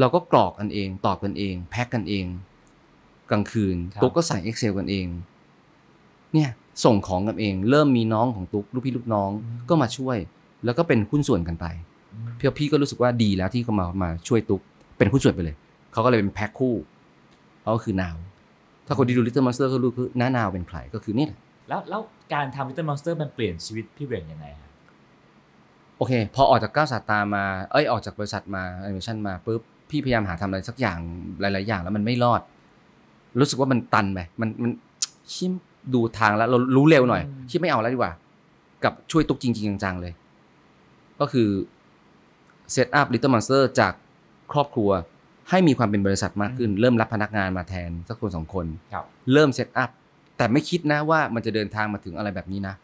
[0.00, 2.26] เราก็กรอกกันเองตอบกันเอง แพ็กกันเอง
[3.30, 5.06] กลางคืนครับตุ๊กก็ใส่ Excel กันเอง
[6.34, 6.50] เนี่ย
[6.84, 9.30] ส่งของกันเอง เริ่มมีน้องของตุ๊กลูกพี่ลูกน้อง
[9.68, 10.16] ก็มาช่วย
[10.64, 11.66] แล้วก็เป็นหุ้นส่วนกันไป
[12.38, 14.62] พี่พี่ก็รู้สึกว่าดีแล้วที่เขามามาช่วยตุ๊ก
[14.98, 15.56] เป็นหุ้นส่วนไปเลย
[15.92, 16.74] เขาก็เลยเป็นแพ็คคู่
[17.62, 18.16] เขาก็คือนาว
[18.86, 22.00] ถ้าคนที่ดู Little Monster ก็รู้คือน้านาวเป็นใครก็คือนี่แหละแล้วแล้ว
[22.34, 24.67] การทำ Little Monster มันเปลี่ยนชีวิตพี่เหว่งยังไงครับ
[25.98, 30.98] โอเค พอออกจากก้าวสาตามาเอ้ยออกจากบริษัทมาแอนิเมชันมาปุ๊บพี่พยายามหาทำอะไรสักอย่าง
[31.40, 32.40] หลาย ๆ อย่างแล้วมันไม่รอด
[33.40, 34.70] รู้สึกว่ามันตันไปมันมัน
[35.34, 35.52] ชิม
[35.94, 38.12] ดูทางแล้วเรารู้เร็วหน่อยอืมชิมไม่เอาแล้วดีกว่า
[38.84, 40.12] กับช่วยตุ๊กจริง ๆ จัง ๆ เลย
[41.20, 41.48] ก็คือ
[42.72, 43.92] เซตอัพ Little Monster จาก
[44.52, 44.90] ครอบครัว
[45.50, 49.90] ให้มีความเป็นบริษัทมากขึ้น เริ่มรับพนักงานมาแทนสักคนสองคนครับเริ่มเซตอัพ
[50.36, 52.74] แต่ไม่คิดนะว่ามันจะเดินทางมาถึงอะไรแบบนี้นะ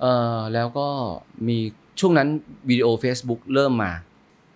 [0.00, 0.86] เออแล้วก็
[1.48, 1.58] มี
[2.00, 2.28] ช่วงนั้น
[2.68, 3.92] วิดีโอ Facebook เริ่มมา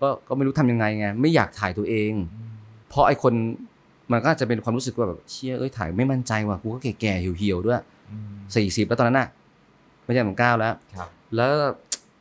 [0.00, 2.12] ก็ก็ไม่รู้ทำยังไงไงไม่อยากถ่ายตัวเอง
[2.88, 3.34] เพราะไอคน
[4.12, 7.80] มันก็อาจจะเป็นความรู้สึกว่าแบบเชี่ยเอ้ยถ่ายไม่มั่นใจว่ะกูก็แก่ๆเหี่ยวๆด้วย
[8.56, 9.28] สี่สิบแล้วตอนนั้นน่ะ
[10.04, 11.50] ไม่ใช่เหมือนเก้าแล้วครับแล้ว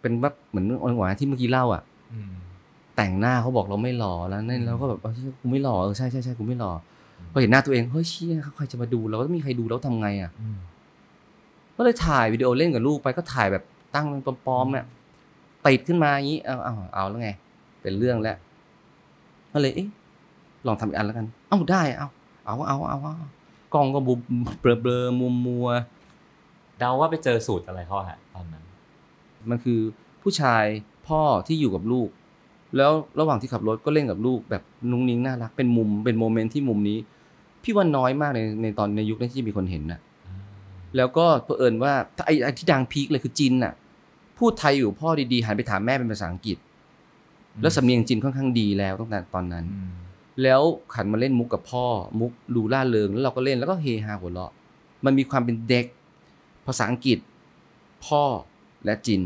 [0.02, 1.84] เป็นแบบเหมือนอ่อนหวานที่เมื่อกี้เล่าอะ
[2.98, 6.72] แต่งหน้าเขาบอกเราไม่หล่อแล้วนั่นเราก็แบบเออเชี่ยกูไม่หล่อเออใช่ใช่ใช่กูไม่หล่อ
[7.32, 10.32] พอเห็นหน้าตัวเองเฮ้ยเชี่ยเขาใครจะมาดูเราก็ไม่มีใครดูแล้วทำไงอะ
[11.80, 13.64] ก็เลยถ่ายวิดีโอเล่นกับลูกไปก็ถ่ายแบบ
[13.96, 14.86] ตั้งเป็นปลอมๆเนี่ย
[15.66, 17.30] ติดขึ้นมาอย่างนี้เอาเอาเอาแล้วไง
[17.82, 18.38] เป็นเรื่องแล้ว
[19.54, 19.90] ก็เลยเอ๊ะ
[20.68, 22.08] ลองทำอีกอันแล้วกัน เอ้าได้เอา
[22.46, 23.16] เอาเอาเอาเอา
[23.74, 24.20] กล้องก็บุบ
[24.62, 25.68] เบลอเบลอมัวมัว
[26.80, 29.80] เดาว่าไปเจอสูตรอะไรเขาฮะตอนนั้นๆมันคือ
[30.22, 30.64] ผู้ชาย
[31.08, 32.10] พ่อที่อยู่กับลูก
[32.78, 36.98] แล้วระหว่างที่ขับรถก็เล่นกับลูกแบบนุ้งนิ้งน่ารักเป็นมุมเป็น moment ที่มุมนี้
[37.64, 40.00] พี่ว่าน้อยมากในในตอนในยุคนั้นที่มีคนเห็นนะ
[40.98, 43.74] แล้วก็เผอิญว่าถ้าไอ้ไอ้ที่ดัง peak เลยคือจินน่ะ
[44.38, 46.58] พูดไทยอยู่พ่อดีๆหันไปถามแม่เป็นภาษาอังกฤษ
[47.62, 49.66] แล้วสำเนียงจินค่อนข้างดีแล้วตั้งแต่ตอนนั้น
[50.44, 50.62] แล้ว
[50.94, 51.86] หันมาเล่นมุกกับพ่อ
[52.20, 54.52] มุกดูร่าเริงแล้วเราก็เล่นแล้วก็เฮฮาหัวเราะ
[55.06, 55.86] มันมีความเป็นเด็ก
[56.68, 57.18] ภาษาอังกฤษ
[58.06, 58.24] พ่อ
[58.86, 59.22] และจิน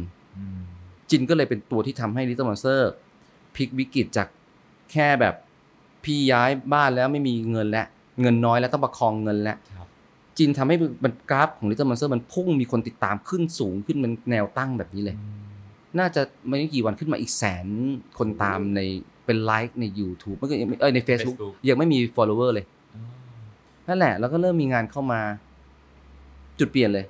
[1.09, 2.91] จินก็เลยเป็นตัวที่ทำให้ Little Monster
[3.55, 4.27] พลิกวิกฤตจาก
[4.91, 5.35] แค่แบบ
[6.03, 7.85] พี่ย้ายบ้านแล้วไม่มีเงินแล้ว
[8.21, 9.72] เงินน้อยแล้วต้องประคองเงินแล้วครับ
[10.37, 15.15] จินทำให้มันกราฟของ Little Monster มันพุ่งมีคนติดตามขึ้นสูงขึ้นมันแนวตั้งแบบนี้เลย
[15.99, 17.67] น่าจะไม่กี่วันขึ้นมาอีกแสน
[18.17, 18.81] คนตามใน
[19.25, 22.65] เป็นไลค์ใน YouTube ไม่ก็ยังไม่เอ้ยใน Facebook Facebook ยังไม่มี follower เลย
[23.87, 25.21] นั่นแหละ แล้วก็เริ่มมีงานเข้ามา
[26.59, 27.05] จุดเปลี่ยนเลย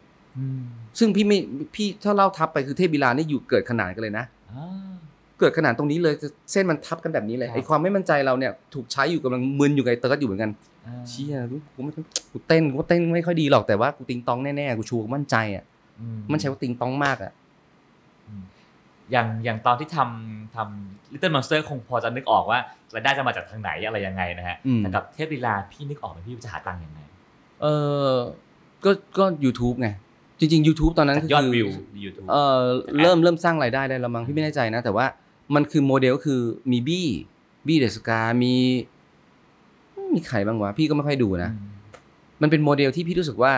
[0.99, 1.39] ซึ่งพี่ไม่
[1.76, 4.26] พี่ถ้าเล่าทับไปคือเทพบิลานี่อยู่เกิดขนานกันเลยนะ
[5.44, 6.14] เกิดขนานตรงนี้เลย
[6.52, 10.52] เส้นมันทับกันแบบนี้เลยครับไอ้ความไม่มั่นใจเราเนี่ยถูกใช้อยู่กำลังมึนอยู่กับไอ้เติร์ดอยู่เหมือนกัน
[11.10, 11.36] เชี่ย
[11.76, 15.64] กูไม่ค่อยกูเต้นกูก็เต้นไม่ค่อยดีหรอกแต่ว่ากูติงตองแน่ๆกูชูกูมั่นใจอะ
[16.32, 17.32] มันใช้ว่าติงตองมากอะ
[19.12, 22.60] อย่างอย่างตอนที่ทำทำ Little Monster คงพอจะนึกออกว่า
[22.96, 27.00] รายได้จะมาจากทางไหนอะไรยังไงนะฮะอืมแต่กับเทพลีลาพี่นึกออกไหมพี่จะหาตังค์ยังไง
[27.62, 27.66] เอ
[28.12, 28.14] อ
[28.86, 29.89] ก็ก็ YouTube ไง
[30.39, 31.68] จริงๆ YouTube ตอนนั้นจากคืยอดวิว
[32.06, 32.60] YouTube เออ
[33.02, 35.06] เริ่มเริ่มสร้างรายได้ได้แล้วมั้งพี่ไม่แน่ใจนะ แต่ว่า
[35.56, 36.41] มันคือโมเดลก็คือ
[36.72, 37.08] มีบี้
[37.68, 38.54] บี้เดสกา มี
[40.14, 41.52] มีใครบ้างวะ พี่ก็ไม่ค่อยดูนะ
[42.41, 43.54] มันเป็นโมเดลที่พี่รู้สึกว่า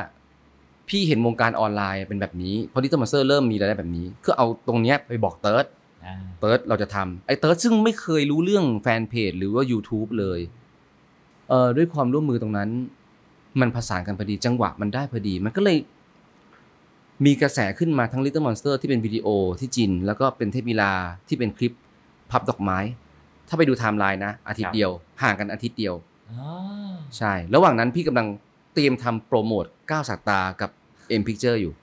[0.90, 5.66] พี่เห็นวงการออนไลน์เป็นแบบนี้พอ Little Monster เริ่มมีรายได้แบบนี้คือเอาตรงเนี้ยไปบอกเติร์ด
[6.06, 10.40] อ่าเติร์ดเราจะทำไอ้เติร์ดซึ่งไม่เคยรู้เรื่องแฟนเพจหรือว่า YouTube เลย
[11.50, 12.70] เอ่อด้วยความร่วมมือตรงนั้น
[13.60, 15.78] มันผสานกันพอดีจังหวะมันได้พอดี มันก็เลย
[17.26, 19.28] มีกระแสขึ้นมาทั้ง Little Monster ที่เป็นวิดีโอ
[19.60, 20.94] ที่จิน แล้วก็เป็นเทพลีลา
[21.28, 21.74] ที่เป็นคลิป
[22.32, 22.80] พับดอกไม้
[23.48, 24.92] ถ้าไปดูไทม์ไลน์นะ อาทิตย์เดียว
[25.22, 25.96] ห่างกันอาทิตย์เดียว
[26.32, 28.28] อ่าใช่ ระหว่างนั้นพี่กำลัง
[28.74, 30.70] เตรียมทำโปรโมทก้าวสักตากับ
[31.20, 31.74] M Picture อยู่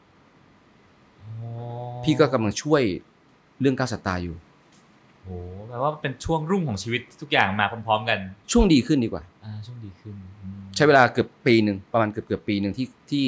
[1.18, 1.49] โอ้
[2.05, 2.83] พี่ก็กำลังช่วย
[3.61, 4.37] เรื่องก้าวสักตาอยู่
[5.22, 5.37] โอ้
[5.68, 8.18] แปลว่าเป็นช่วงรุ่งของชีวิตทุกอย่างมาพร้อมๆกัน
[8.53, 13.26] ช่วงดีขึ้นดีกว่า อ่า ช่วงดีขึ้นอืมใช้เวลาเกือบปีหนึ่งประมาณเกือบเกือบปีหนึ่งที่ที่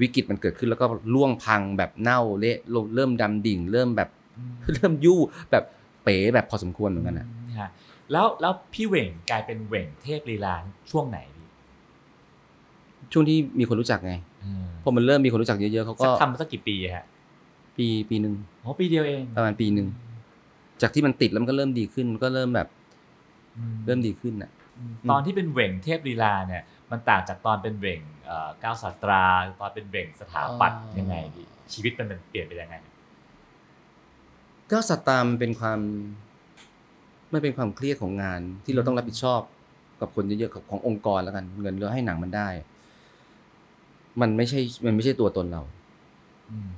[0.00, 2.56] วิกฤตมันเกิดขึ้นแล้วก็ล่วงพังแบบเน่าเละ
[2.94, 5.18] เริ่มดำดิ่ง เริ่มแบบอืมเริ่มยู่
[5.50, 5.64] แบบ
[6.04, 7.68] เป๋แบบพอสมควรเหมือนกันนะมฮะ
[8.12, 10.54] แล้วแล้วพี่เหว่งกลายเป็นเหว่งเทพลีลา
[10.90, 11.46] ช่วงไหนพี่
[13.12, 17.04] ช่วงที่มีคนรู้จักไงอืมพอมันเริ่มมีคนรู้จักเยอะๆเขาสัก็กทำมาสักกี่ปีฮะ
[17.76, 18.34] ปีปีหนึ่ง
[18.64, 19.88] อ๋อปีเดียวเองประมาณปีหนึ่ง
[20.82, 22.68] จากที่มันติดแล้วมันก็เริ่มดีขึ้นมันก็เริ่มแบบ
[23.58, 24.50] อืมเริ่มดีขึ้นอะ
[25.10, 29.24] ตอนที่เป็นเหว่งเทพลีลาเนี่ย มันต่างจากตอนเป็นเหว่งเอ่อก้าวสาตรา
[29.60, 32.76] ตอนเป็นเหว่งสถาปัตย์อ๋อยังไงพี่ชีวิตมันเป็นเปลี่ยนไปยังไง
[34.72, 35.80] ก็สตามนเป็นความ
[37.30, 39.40] ไม่เป็นความเครียดของงานที่เราต้องรับผิดชอบ
[40.00, 42.48] กับคนเยอะๆกับขององค์กรแล้วกัน เงินเราให้หนังมันได้
[44.20, 45.62] มันไม่ใช่มันไม่ใช่ตัวตนเรา
[46.50, 46.70] อืม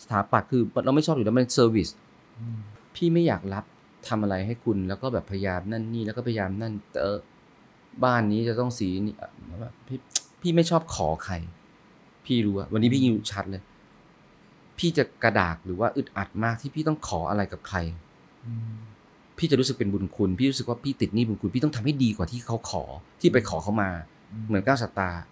[0.00, 1.88] สถาปัตย์คือเราไม่ชอบอยู่แล้วมันเซอร์วิส
[2.38, 2.58] อืม
[2.94, 3.64] พี่ไม่อยากรับ
[4.08, 7.18] ทำอะไรให้คุณแล้วก็แบบพยายามนั่นนี่แล้วก็พยายามนั่นแต่เออ
[8.04, 9.30] บ้านนี้จะต้องสีนี่อะ
[9.62, 9.98] แบบพี่
[10.40, 11.34] พี่ไม่ชอบขอใคร
[12.24, 13.62] พี่รู้อะวันนี้พี่ยิวชัดเลย
[14.78, 17.78] พี่จะกระดากหรือว่าอึดอัดมากที่พี่ต้องขออะไรกับใคร
[18.46, 18.72] อืม
[19.38, 22.84] พี่จะรู้สึกเป็นบุญคุณ พี่รู้สึกว่าพี่ติดหนี้บุญคุณ พี่ต้องทำให้ดีกว่าที่เขาขอ
[23.20, 23.90] ที่ไปขอเขามา
[24.48, 25.22] เหมือนก้าวสตาร์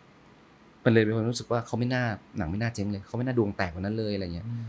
[0.85, 2.05] มันเลยเป็นความรู้สึกว่าเขาไม่น่า
[2.37, 4.65] หนังไม่น่าเจ๊งเลย เขาไม่น่าดวงแตกกว่านั้นเลยอะไรเงี้ยอืม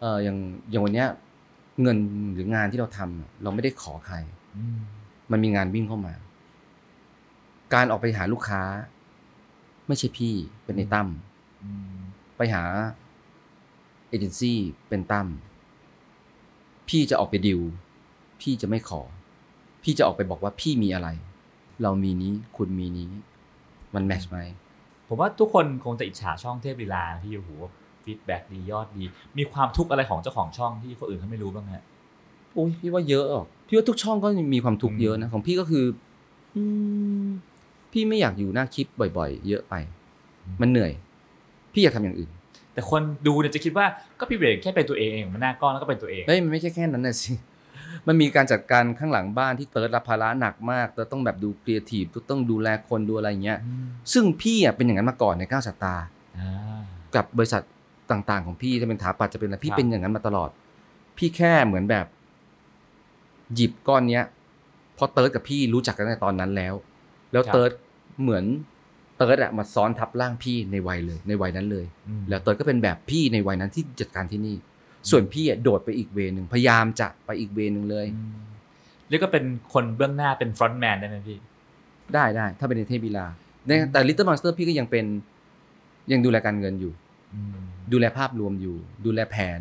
[0.00, 0.36] เอออย่าง
[0.70, 1.08] อย่างวันเนี้ย
[1.82, 1.96] เงิน
[2.34, 4.16] หรืองานที่เราทำอะเราไม่ได้ขอใคร
[4.56, 4.78] อืม
[5.32, 6.14] มันมีงานวิ่งเข้ามา
[7.74, 8.62] การออกไปหาลูกค้า
[9.86, 11.08] ไม่ใช่พี่เป็นในตั้ม
[11.62, 11.96] อืม
[12.36, 12.62] ไปหา
[14.08, 14.58] เอเจนซี่
[14.88, 15.26] เป็นตั้ม
[16.88, 17.60] พี่จะออกไปดิว
[18.40, 19.00] พี่จะไม่ขอ
[19.82, 21.08] พี่จะออกไปบอกว่าพี่มีอะไร
[21.82, 23.10] เรามีนี้คุณมีนี้
[23.94, 24.38] มันแมทชไหม
[25.08, 27.50] ผมว่าทุกคนคงจะอิจฉาช่องเทพลีลาที่โอ้โห
[28.04, 29.04] ฟีดแบ็ดียอดดี
[29.38, 31.84] มีความทุกข์อะไรของเจ้าของช่องที่คนอื่นเขาไม่รู้บ้างฮะ
[32.54, 35.84] โอ้ยพี่ว่าเยอะอะพี่ว่าทุกช่องก็มีความทุกข์เยอะนะของพี่ก็คือ
[36.56, 36.62] อื
[37.24, 37.26] ม
[37.92, 38.86] พี่ไม่อยากอยู่หน้าคลิป
[39.18, 39.74] บ่อย ๆ เยอะไป
[40.60, 40.92] มันเหนื่อย
[41.72, 42.30] พี่อยากทำอย่างอื่น
[42.74, 43.86] แต่คนดูเนี่ยจะคิดว่า
[44.18, 47.32] ก็พี่เบรกแค่เป็นตัวเองมันหน้ากล้องแล้วก็เป็นตัวเองเฮ้ยมันไม่ใช่แค่นั้นนะสิ
[48.06, 56.06] มันมีการจัดการข้างหลังบ้านที่เติร์ดรับภาระหนักมากเติร์ดต้องแบบดูครีเอทีฟต้องดูแลคนดูอะไรอย่างเงี้ยอืมซึ่งพี่อะเป็นอย่างนั้นมาก่อนในก้าวสตาร์
[56.38, 56.80] อ่า
[57.14, 57.62] กับบริษัท
[58.10, 60.50] ต่างๆ ของพี่จะเป็นถาปัตย์จะเป็นอะไรพี่ครับเป็นอย่างนั้นมาตลอด
[61.18, 62.06] พี่แค่เหมือนแบบ
[63.54, 64.24] หยิบก้อนเนี้ย
[64.94, 66.74] เพราะเติร์ดกับพี่รู้จักกันตั้งแต่ตอนนั้นแล้ว
[67.32, 67.72] แล้วเติร์ด
[68.22, 68.44] เหมือน
[69.16, 74.56] เติร์ดอะมาซ้อนทับร่างพี่ในวัยเลย ในวัยนั้นเลยอืมแล้วเติร์ดก็เป็นแบบพี่ในวัยนั้นที่จัดการที่นี่
[75.10, 78.36] ส่วนพี่อะโดดไปอีก way นึงพยายามจะไปอีก way นึงเลยอืม
[79.08, 81.38] เรียกก็เป็นคนเบื้องหน้าเป็น frontman ได้ไหมพี่
[82.14, 83.26] ได้ได้ถ้าเป็นในเทพลีลา
[83.66, 85.04] ในแต่ Little Monster พี่ก็ยังเป็น
[86.12, 86.92] ยังดูแลการเงินอยู่
[87.34, 87.58] อืม
[87.92, 89.60] ดูแลภาพรวมอยู่ ดูแลแผน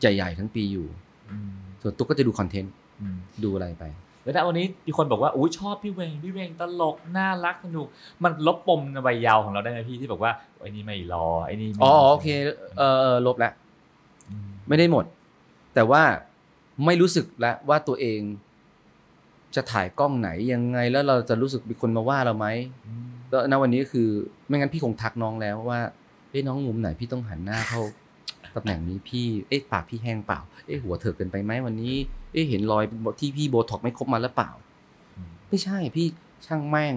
[0.00, 0.86] ใหญ่ๆทั้งปีอยู่
[1.30, 1.50] อืม
[1.82, 3.84] ส่วนตุ๊กก็จะดูคอนเทนต์อืมดูอะไรไป
[4.22, 7.86] แล้วนะวันนี้มีคนบอกว่าอุ้ยชอบพี่เวงพี่เวงตลกน่ารักสนุก
[8.24, 12.28] มันลบปมในวัยเยาว์ของเราได้ไหมพี่ที่บอกว่าไอ้นี่ไม่รอไอ้นี่ไม่อ๋อโอเค
[12.78, 13.52] เออเออลบแล้ว
[14.30, 15.04] อืมไม่ได้หมด
[15.74, 16.02] แต่ว่า
[16.84, 18.20] ไม่รู้สึกแล้วว่าตัวเอง
[19.54, 22.46] จะถ่ายกล้องไหนยังไงแล้วเราจะรู้สึกมีคนมาว่าเราไหม
[22.86, 24.08] อืมแล้วณวันนี้ก็คือ
[24.46, 25.80] ไม่งั้นพี่คงทักน้องแล้วว่า
[26.30, 27.80] เอ้น้องมุมไหนพี่ต้องหันหน้าเข้า
[28.56, 31.94] ตำแหน่งนี้พี่เอ๊ะปากพี่แห้งเปล่า เอ๊ะหัวเถิกเกินไปไหมวันนี้
[32.32, 32.84] เอ๊ะเห็นรอย
[33.20, 34.50] ที่พี่โบท็อกไม่ครบมาหรือเปล่า
[35.16, 36.06] อืมไม่ใช่พี่
[36.46, 36.94] ช่างแม่ง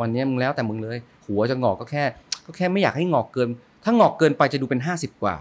[0.00, 2.04] วันนี้มึงแล้วแต่มึงเลย หัวจะงอกก็แค่
[2.46, 3.48] ก็แค่ไม่อยากให้งอกเกิน
[3.84, 5.36] ถ้างอกเกินไปจะดูเป็นห้าสิบกว่า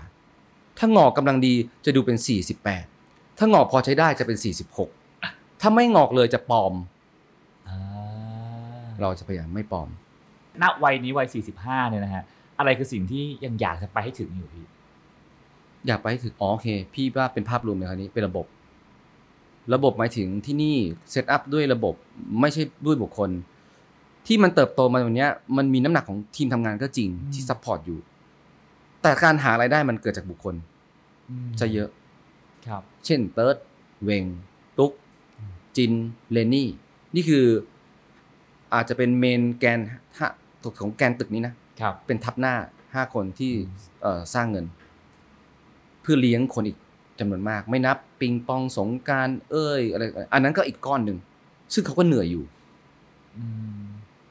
[0.79, 1.53] ถ้างอกกำลังดี
[1.85, 2.85] จะดูเป็นสี่สิบแปด
[3.37, 4.89] ถ้างอกพอใช้ได้จะเป็นสี่สิบหก
[5.61, 6.73] ถ้าไม่งอกเลยจะปลอม
[7.67, 7.77] อ่า
[9.01, 9.89] เราจะพยายามไม่ปลอม
[10.61, 11.27] ณ วัยนี้วัย
[11.59, 12.23] 45เนี่ยนะฮะ
[12.59, 14.65] อะไรคือสิ่งที่ยังอยากจะไปให้ถึงอยู่พี่
[15.87, 18.45] อยากไปให้ถึง อ๋อโอเค พี่ว่าเป็นภาพรวมในครั้งนี้ เป็นระบบ
[19.73, 20.75] ระบบหมายถึงที่นี่
[21.11, 21.95] set up ด้วยระบบ
[22.39, 23.29] ไม่ใช่ด้วยบุคคล
[24.27, 27.99] ที่มันเติบโตมาวันเนี้ยมันมีน้ำหนักของทีมทำงานก็จริงอืมที่ support อยู่
[29.01, 30.55] แต่การหารายได้มันเกิดจากบุคคล
[31.59, 31.89] จะเยอะ
[32.67, 33.57] ครับ เช่นเติร์ด
[34.03, 34.23] เวง
[34.77, 34.91] ตุ๊ก
[35.37, 35.91] อืมจิน
[36.31, 36.69] เลนนี่
[37.15, 37.45] นี่คือ
[38.73, 39.79] อาจจะเป็นเมนแกน
[40.17, 40.27] ห้า
[40.81, 42.55] ของแกนตึกนี้นะครับเป็นทับหน้า
[42.95, 44.65] ห้าคนที่อืมเอ่อสร้างเงิน
[46.01, 46.77] เพื่อเลี้ยงคนอีก
[47.19, 50.03] จำนวนมากไม่นับ ปิงปองสงกรารเอ้ยอะไร
[50.33, 51.17] อันนั้นก็อีกก้อนหนึ่ง
[51.73, 52.43] ซึ่งเขาก็เหนื่อยอยู่
[53.37, 53.45] อื
[53.79, 53.83] ม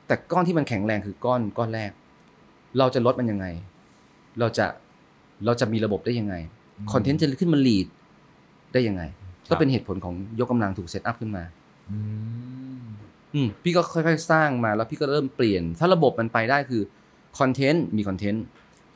[0.07, 1.90] แต่ก้อนที่มันแข็งแรงคือก้อนก้อนแรก
[2.78, 3.47] เราจะลดมันยังไง
[4.40, 4.66] เราจะ
[5.45, 6.34] เราจะมีระบบได้ยังไง
[6.93, 7.87] content จะขึ้นมา lead
[8.72, 9.03] ได้ยังไง
[9.51, 11.45] ก็เป็นเหตุผลของยกกำลังถูก set up ขึ้นมา
[11.90, 11.99] อื
[12.80, 12.84] ม
[13.34, 16.82] อืมพี่ก็ค่อยๆสร้างมาแล้วพี่ก็เริ่มเปลี่ยน ถ้าระบบมันไปได้คือ
[17.39, 18.45] content มี content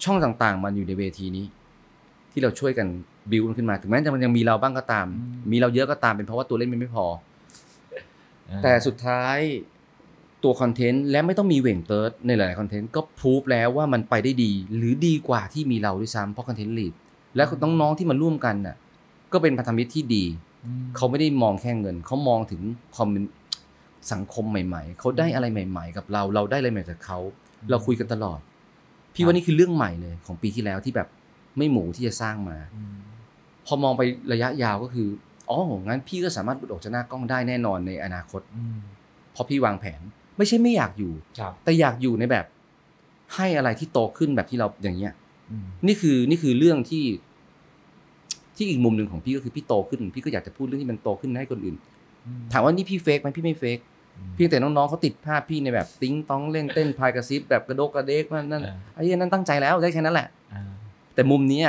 [0.05, 1.47] ช่องต่างๆ มันอยู่ในเวทีนี้
[2.33, 2.87] ที่เราช่วยกัน
[3.31, 5.07] บิวมันขึ้นมาถึงแม้จะมันยังมีเราบ้างก็ตาม
[5.53, 7.07] มีเราเยอะก็ตามเป็นเพราะว่าตัวเล่นมันไม่พอ
[8.63, 9.39] แต่สุดท้าย
[10.45, 16.95] ตัวคอนเทนต์และไม่ต้องมีเหว่งเติร์ดในหลายๆคอนเทนต์ก็พูฟแล้วว่ามันไปได้ดี หรือดีกว่าที่มีเราด้วยซ้ำเพราะคอนเทนต์ลีด
[17.37, 18.77] และน้องๆที่มาร่วมกันน่ะ
[19.33, 20.25] ก็เป็นพันธมิตรที่ดี
[20.65, 22.61] อืมเขาไม่ได้มองแค่เงิน เขามองถึง
[22.95, 23.25] ความเป็น
[24.13, 27.19] สังคมใหม่ ๆ เขาได้อะไรใหม่ ๆ กับเรา เราได้อะไรใหม่จากเขา
[27.71, 28.41] เราคุยกันตลอด
[29.15, 31.09] พี่ว่านี่คือเรื่องใหม่เลยของปีที่แล้วที่แบบ
[31.59, 32.97] ไม่หมูที่จะสร้างมาอืม
[33.67, 34.03] พอมองไป
[34.33, 35.09] ระยะยาวก็คือ
[35.51, 38.79] อ๋องั้นพี่ก็สามารถหลุดออกจากหน้ากล้องได้แน่นอนในอนาคตอืม
[39.33, 40.01] เพราะพี่วางแผน
[40.39, 42.47] ไม่ใช่ไม่อยากอยู่ครับแต่อยากอยู่ในแบบ
[43.35, 45.13] ให้อะไรที่โตขึ้นแบบที่เราอย่างเงี้ย
[45.51, 47.05] อืมนี่คือนี่คือเรื่องที่
[48.57, 51.77] ที่อีกมุมหนึ่งของพี่ก็คือพี่โตขึ้น พี่ก็อยากจะพูดเรื่องที่มันโตขึ้นให้คนอื่น
[52.53, 53.79] ถามว่านี่พี่เฟกไหมพี่ไม่เฟก
[54.35, 60.63] เพียงแต่น้องๆเขาติดภาพพี่ในแบบ ติ้งต้องเล่นเต้นพายกระซิบแบบกระโดกกระเดกนั่นนั่นอ่าไอ้เหี้ยนั่นตั้งใจแล้วได้แค่นั้นแหละอ่า
[61.15, 61.69] แต่มุมเนี้ย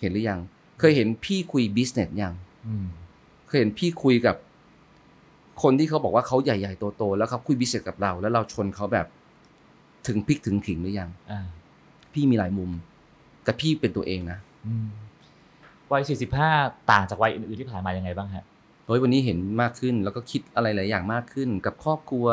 [0.00, 0.40] เห็นหรือยัง
[0.80, 2.34] เคยเห็นพี่คุย business ยัง
[2.66, 2.86] อืม
[3.48, 4.36] เคยเห็นพี่คุยกับ
[5.62, 9.06] คนที่เขาบอกว่าเขาใหญ่ๆโตๆแล้วเขาคุย business กับเรา แล้วเราชนเขาแบบ
[10.06, 11.40] ถึงพริกถึงขิงหรือยังอ่า
[12.12, 12.70] พี่มีหลายมุม
[13.44, 14.86] แต่พี่เป็นตัวเองนะอืม
[15.92, 16.02] วัย
[16.46, 18.44] 45ต่างจากวัยอื่นๆที่ผ่านมายังไงบ้างฮะ
[18.86, 22.26] เฮ้ยวันนี้เห็นมากขึ้นแล้วก็คิดอะไรหลายอย่างมากขึ้น กับครอบครัว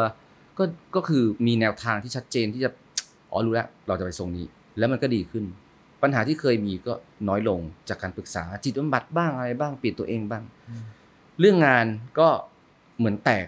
[0.58, 0.64] ก็
[0.96, 2.70] ก็คือมีแนวทางที่ชัดเจนที่จะ
[3.32, 4.46] อ๋อรู้แล้ว เราจะไปทรงนี้
[4.78, 5.44] แล้วมันก็ดีขึ้น
[6.02, 6.94] ปัญหาที่เคยมีก็
[7.28, 10.84] น้อยลงจากการปรึกษาจิตบำบัดบ้างอะไรบ้างเปลี่ยนตัวเองบ้างอืม
[11.40, 11.86] เรื่องงาน
[12.20, 12.28] ก็
[12.98, 13.48] เหมือนแตก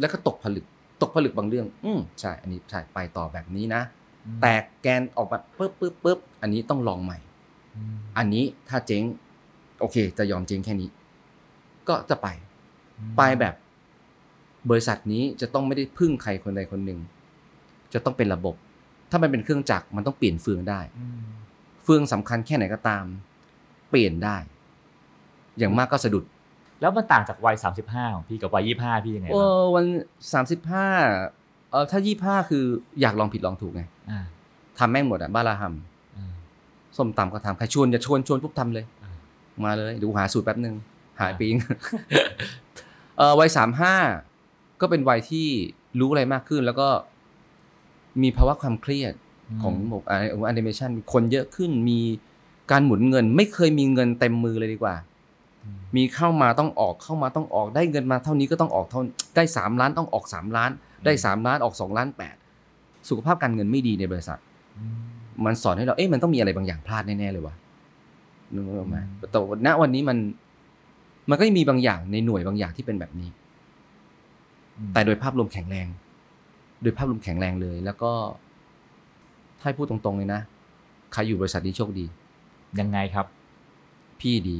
[0.00, 0.66] แล้วก็ตกผลึก
[1.02, 3.82] ตกผลึกบางเรื่อง อืมใช่ อันนี้ใช่ไปต่อแบบนี้นะ
[4.42, 7.18] แตกแกนออกมาปึ๊บปึ๊บปึ๊บอันนี้ต้องลองใหม่
[7.76, 9.02] อืมอันนี้ถ้าเจ๊ง
[9.80, 10.88] โอเค จะยอมเจ๊งแค่นี้
[11.88, 12.28] ก็จะไป
[12.98, 13.54] อืมไปแบบ
[14.70, 16.98] บริษัทนี้จะต้องไม่ได้พึ่งใครคนใดคนหนึ่ง
[17.92, 18.54] จะต้องเป็นระบบ
[19.14, 21.20] ถ้ามันเป็นเครื่องจักรมันต้องเปลี่ยนเฟืองได้อืม
[21.84, 23.04] เฟืองสำคัญแค่ไหนก็ตาม
[23.90, 24.36] เปลี่ยนได้
[25.58, 26.24] อย่างมากก็สะดุด
[26.80, 29.84] แล้วมันต่างจากวัย35ของพี่กับวัย25พี่ยังไงเอบ้างอวัน
[30.32, 30.88] สามสิบห้า
[31.70, 32.64] เออถ้ายี่ห้าคือ
[33.00, 34.20] อยากลองผิดลองถูกไงอ่า
[34.78, 35.74] ทำแม่งหมดอะบ้าลาฮัม
[36.16, 36.32] อ่า
[36.96, 39.12] ส้มตำก็ทำใครชวนจะชวนชวนปุ๊บทำเลยอ่า
[39.64, 40.74] มาเลยเดูหาสูตรแป๊บหนึ่ง
[41.20, 41.56] หายอ่าปีง
[43.16, 43.94] เออวัยสามห้า
[44.80, 45.46] ก็เป็นวัยที่
[46.00, 46.88] รู้อะไรมากขึ้นแล้วก็
[48.22, 49.12] มีภาวะความเครียด
[49.62, 50.02] ของระบบ
[50.46, 51.98] แอนิเมชันมีคนเยอะขึ้นมี
[52.70, 54.94] การหมุนเงิน ไม่เคยมีเงินเต็มมือเลยดีกว่า
[55.64, 59.00] อืมมีเข้ามาต้องออกเข้ามาต้องออกได้เงินมาเท่านี้ก็ต้องออกเท่า
[59.36, 60.70] ได้สามล้านต้องออกสามล้าน
[61.04, 62.36] ได้สามล้านออกสองล้านแปด
[63.08, 64.38] สุขภาพการเงินไม่ดีในบริษัท
[64.78, 64.96] อืม
[65.44, 67.54] มันสอนให้เราเอ๊ะมันต้องมีอะไรบางอย่างพลาดแน่ๆเลยวะ
[68.54, 68.96] นึกออกไหม
[69.30, 70.18] แต่ว่าณวันนี้มัน
[71.30, 73.28] มันก็ยังมีบางอย่างในหน่วยบางอย่างที่เป็นแบบนี้
[74.94, 75.86] แต่โดยภาพรวมแข็งแรง
[76.82, 78.12] โดยภาพรวมแข็งแรงเลย แล้วก็
[79.58, 80.40] ถ้าให้พูดตรงๆเลยนะ
[81.12, 82.06] ใครอยู่บริษัทนี้โชคดี
[82.80, 83.26] ยังไงครับ
[84.20, 84.56] พี่ดี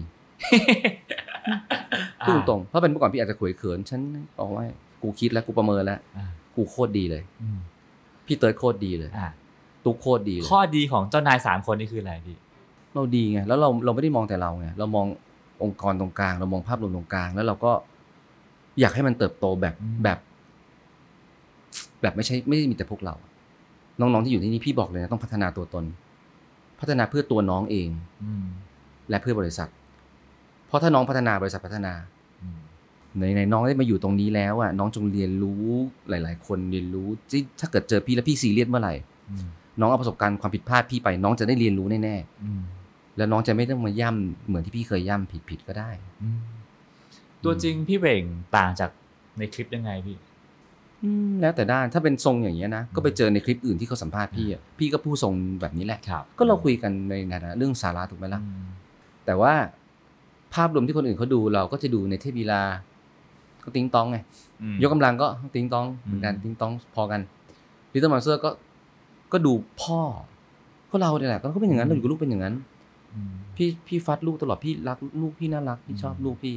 [2.27, 4.01] พูดตรงๆเพราะเป็นเมื่อก่อนพี่อาจจะขวยเขิน ฉัน
[4.39, 4.65] บอกว่า
[5.03, 7.59] กูคิดแล้วกูประเมินแล้วอ่ากูโคตรดีเลยอืม
[8.27, 9.29] พี่เติร์ดโคตรดีเลยอ่า
[9.85, 12.37] ตุ๊กโคตรดีเลยข้อดีของเจ้านายสามคนนี่คืออะไรพี่
[12.95, 15.07] เราดีไงแล้วเราเราไม่ได้มองแต่เราไงเรามอง
[15.63, 17.73] องค์กรตรงกลาง เรามองภาพรวมตรงกลาง แล้วเราก็
[18.81, 20.19] อยากให้มันเติบโตแบบอืมแบบ
[22.05, 23.15] แบบไม่ใช่ไม่ได้มีแต่พวกเรา
[24.01, 25.85] น้องๆที่อยู่ที่นี่พี่บอกเลยนะต้องพัฒนาตัวตน
[26.81, 27.89] พัฒนาเพื่อตัวน้องเอง
[28.25, 28.45] อืม
[29.11, 29.69] และเพื่อบริษัท
[30.67, 31.93] เพราะถ้าน้องพัฒนาบริษัทพัฒนา
[32.43, 32.59] อืม
[33.19, 35.65] ในในน้องได้มาอยู่ตรงนี้แล้วอะน้องจงเรียนรู้
[36.09, 38.95] หลาย ๆ คนเรียนรู้ที่ถ้าเกิดเจอพี่แล้วพี่ซีเรียสเมื่อไหร่
[39.31, 39.47] อืม
[39.81, 45.91] น้องเอาประสบการณ์ความผิดพลาดพี่ไป น้องจะได้เรียนรู้แน่อืมๆแล้วน้องจะไม่ต้องมาย่ำเหมือนที่พี่เคยย่ำผิดๆก็ได้
[46.23, 46.41] อืม
[47.45, 48.25] ตัวจริงพี่เหว่ง
[48.57, 48.91] ต่างจาก
[49.39, 50.34] ในคลิปยังไงพี่อืม
[51.41, 58.65] แล้วแต่ด้านถ้าเป็นทรงอย่างเงี้ยนะก็ไปเจอในคลิปอื่นที่เขาสัมภาษณ์พี่อะพี่ก็พูดทรงแบบนี้แหละครับก็เราคุยกันในฐานะเรื่องสาระถูกไหมล่ะอืม
[59.27, 59.53] แต่ว่า
[60.55, 62.63] ภาพรวมที่คนอื่นเขาดูเราก็จะดูในเทพวีลา
[63.65, 64.19] ก็ติงตองไง
[64.63, 67.21] อืมยกกำลังก็ติงตองเหมือนกันอืมติงตองพอกัน
[67.93, 68.51] Little Monster ก็
[69.33, 69.53] ก็ดู
[69.83, 70.01] พ่อ
[70.91, 72.55] ก็เราเนี่ยแหละก็เป็นอย่างนั้นเราอยู่กับลูกเป็นอย่างนั้น
[73.15, 76.57] อืมพี่พี่ฟัดลูกตลอดพี่รักลูกพี่น่ารักพี่ชอบลูกพี่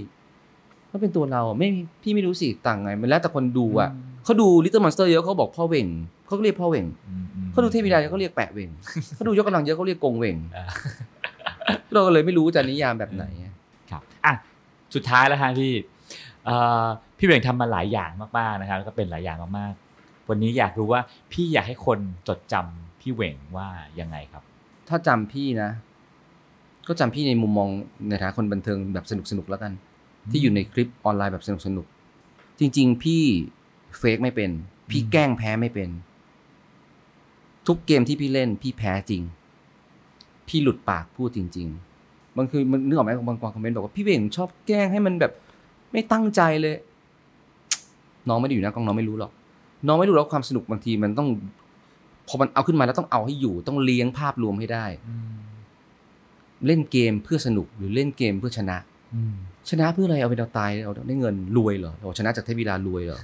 [0.91, 1.69] ก็เป็นตัวเราอะไม่
[2.03, 3.89] พี่ไม่รู้สิต่างไงมันแล้วแต่คนดูอะ
[4.27, 5.87] เขาดู Little Monster เยอะเขาบอกพ่อเหว่ง
[6.25, 8.69] เขาก็เรียกพ่อเหว่งอืมอืมเขาดูเทพลีลาเยอะเขาเรียกแปะเหว่ง
[9.15, 10.65] เขาดูยกกำลังเยอะเขาเรียกกงเหว่งอ่า
[11.93, 13.53] เราก็เลยไม่รู้จะนิยามแบบไหนอะ
[13.91, 14.33] ครับอะ
[14.95, 15.73] สุดท้ายแล้วฮะพี่
[16.45, 16.85] เอ่อ
[17.17, 21.01] พี่เหว่งทำมาหลายอย่างมากๆนะครับแล้วก็เป็นหลายอย่างมากๆ วันนี้อยากรู้ว่า
[21.31, 23.67] พี่อยากให้คนจดจำพี่เหว่งว่า
[23.99, 24.43] ยังไงครับ
[24.89, 25.69] ถ้าจำพี่นะ
[26.87, 27.69] ก็จำพี่ในมุมมอง
[28.07, 29.73] ในฐานะคนบันเทิงแบบสนุกสนุกๆแล้วกัน
[30.31, 33.23] ที่อยู่ในคลิปออนไลน์แบบสนุกสนุกๆจริง ๆ พี่
[33.97, 34.49] เฟกไม่เป็น
[34.89, 35.89] พี่อืมแกล้งแพ้ไม่เป็น
[37.67, 39.21] ทุกเกมที่พี่เล่น พี่แพ้จริง
[40.47, 41.67] พี่หลุดปากพูดจริง
[42.03, 45.31] ๆ บางคือมันนึกออกไหมบางบางคอมเมนต์บอกว่าพี่เบ่งชอบแกล้งให้มันแบบ
[45.91, 46.75] ไม่ตั้งใจเลย
[48.27, 49.31] น้องไม่ได้อยู่หนะกล้องน้องไม่รู้หรอก
[49.87, 51.27] น้องไม่รู้หรอกความสนุกบางทีมันต้อง
[52.27, 55.37] พอมันเอาขึ้นมาแล้วต้องเอาให้อยู่ต้องเลี้ยงภาพรวมให้ได้อืม
[56.65, 58.77] เล่นเกมเพื่อสนุกหรือเล่นเกมเพื่อชนะ
[59.15, 59.35] อืม
[59.69, 63.19] ชนะเพื่ออะไรเอาไปเอาตายเอาได้เงินรวยเหรอเราชนะจากเทพวีดารวยเหรอ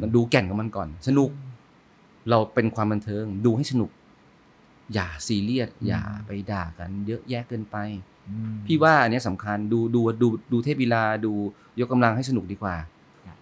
[0.00, 1.30] มันดูแก่นของมันก่อน สนุก
[2.30, 3.90] เราเป็นความบันเทิง ดูให้สนุก
[4.94, 7.76] อย่าซีเรียสอย่าไปด่ากัน เยอะแยะเกินไป
[8.28, 11.32] อืมพี่ว่าอันเนี้ยสำคัญดูดูดูดูเทพวีลาดู
[11.80, 12.76] ยกกำลังให้สนุกดีกว่า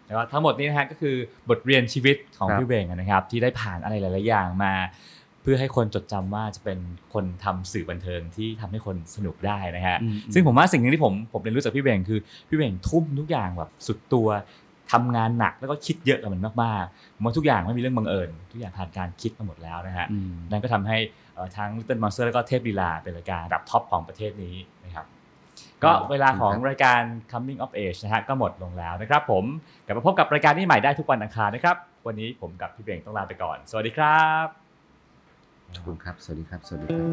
[0.06, 1.14] แล้วก็ทั้งหมดนี้นะฮะก็คือ
[1.48, 6.78] บทเรียนชีวิตของครับพี่เวงนะครับ ที่ได้ผ่านอะไรหลาย ๆ อย่างมาเพื่อให้คนจดจำว่าจะเป็น
[7.14, 14.28] คนทำสื่อบันเทิงที่ทำให้คนสนุกได้นะฮะอืมซึ่งผมว่าสิ่งหนึงที่ผมผมเรียนรู้จากพี่เวงคือพี่เวงทุ่มทุกอย่างแบบสุดตัว
[14.92, 20.98] ทำงานหนักแล้วก็คิดเยอะกับมันมากๆผมว่าทุกอย่างไม่มีเรื่องบังเอิญทุกอย่างผ่านการคิดมาหมดแล้วนะฮะอืมนั่นก็ทำให้
[21.34, 25.06] เอ่อทั้ง Little Monster แล้วก็เทพลีลาเป็นรายการระดับท็อปของประเทศนี้นะครับ
[25.84, 27.00] ก็เวลาของรายการ
[27.32, 29.44] Coming of Age นะฮะก็หมดลงแล้วนะครับผม
[29.84, 31.76] กลับมาพบกับรายการนี้ใหม่ได้ทุกวันอังคารนะครับ
[32.06, 34.67] วันนี้ผมกับพี่เบงต้องลาไปก่อน สวัสดีครับ
[35.74, 37.06] ขอบคุณครับ สวัสดีครับ สวัสดีครับ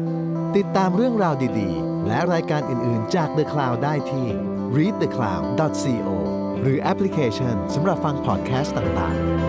[0.56, 4.28] ติดตามเรื่องราวดีๆ และรายการอื่นๆจาก The Cloud ได้ที่
[4.76, 6.08] readthecloud.co
[6.60, 9.45] หรือแอปพลิเคชันสำหรับฟังพอดแคสต์ต่างๆ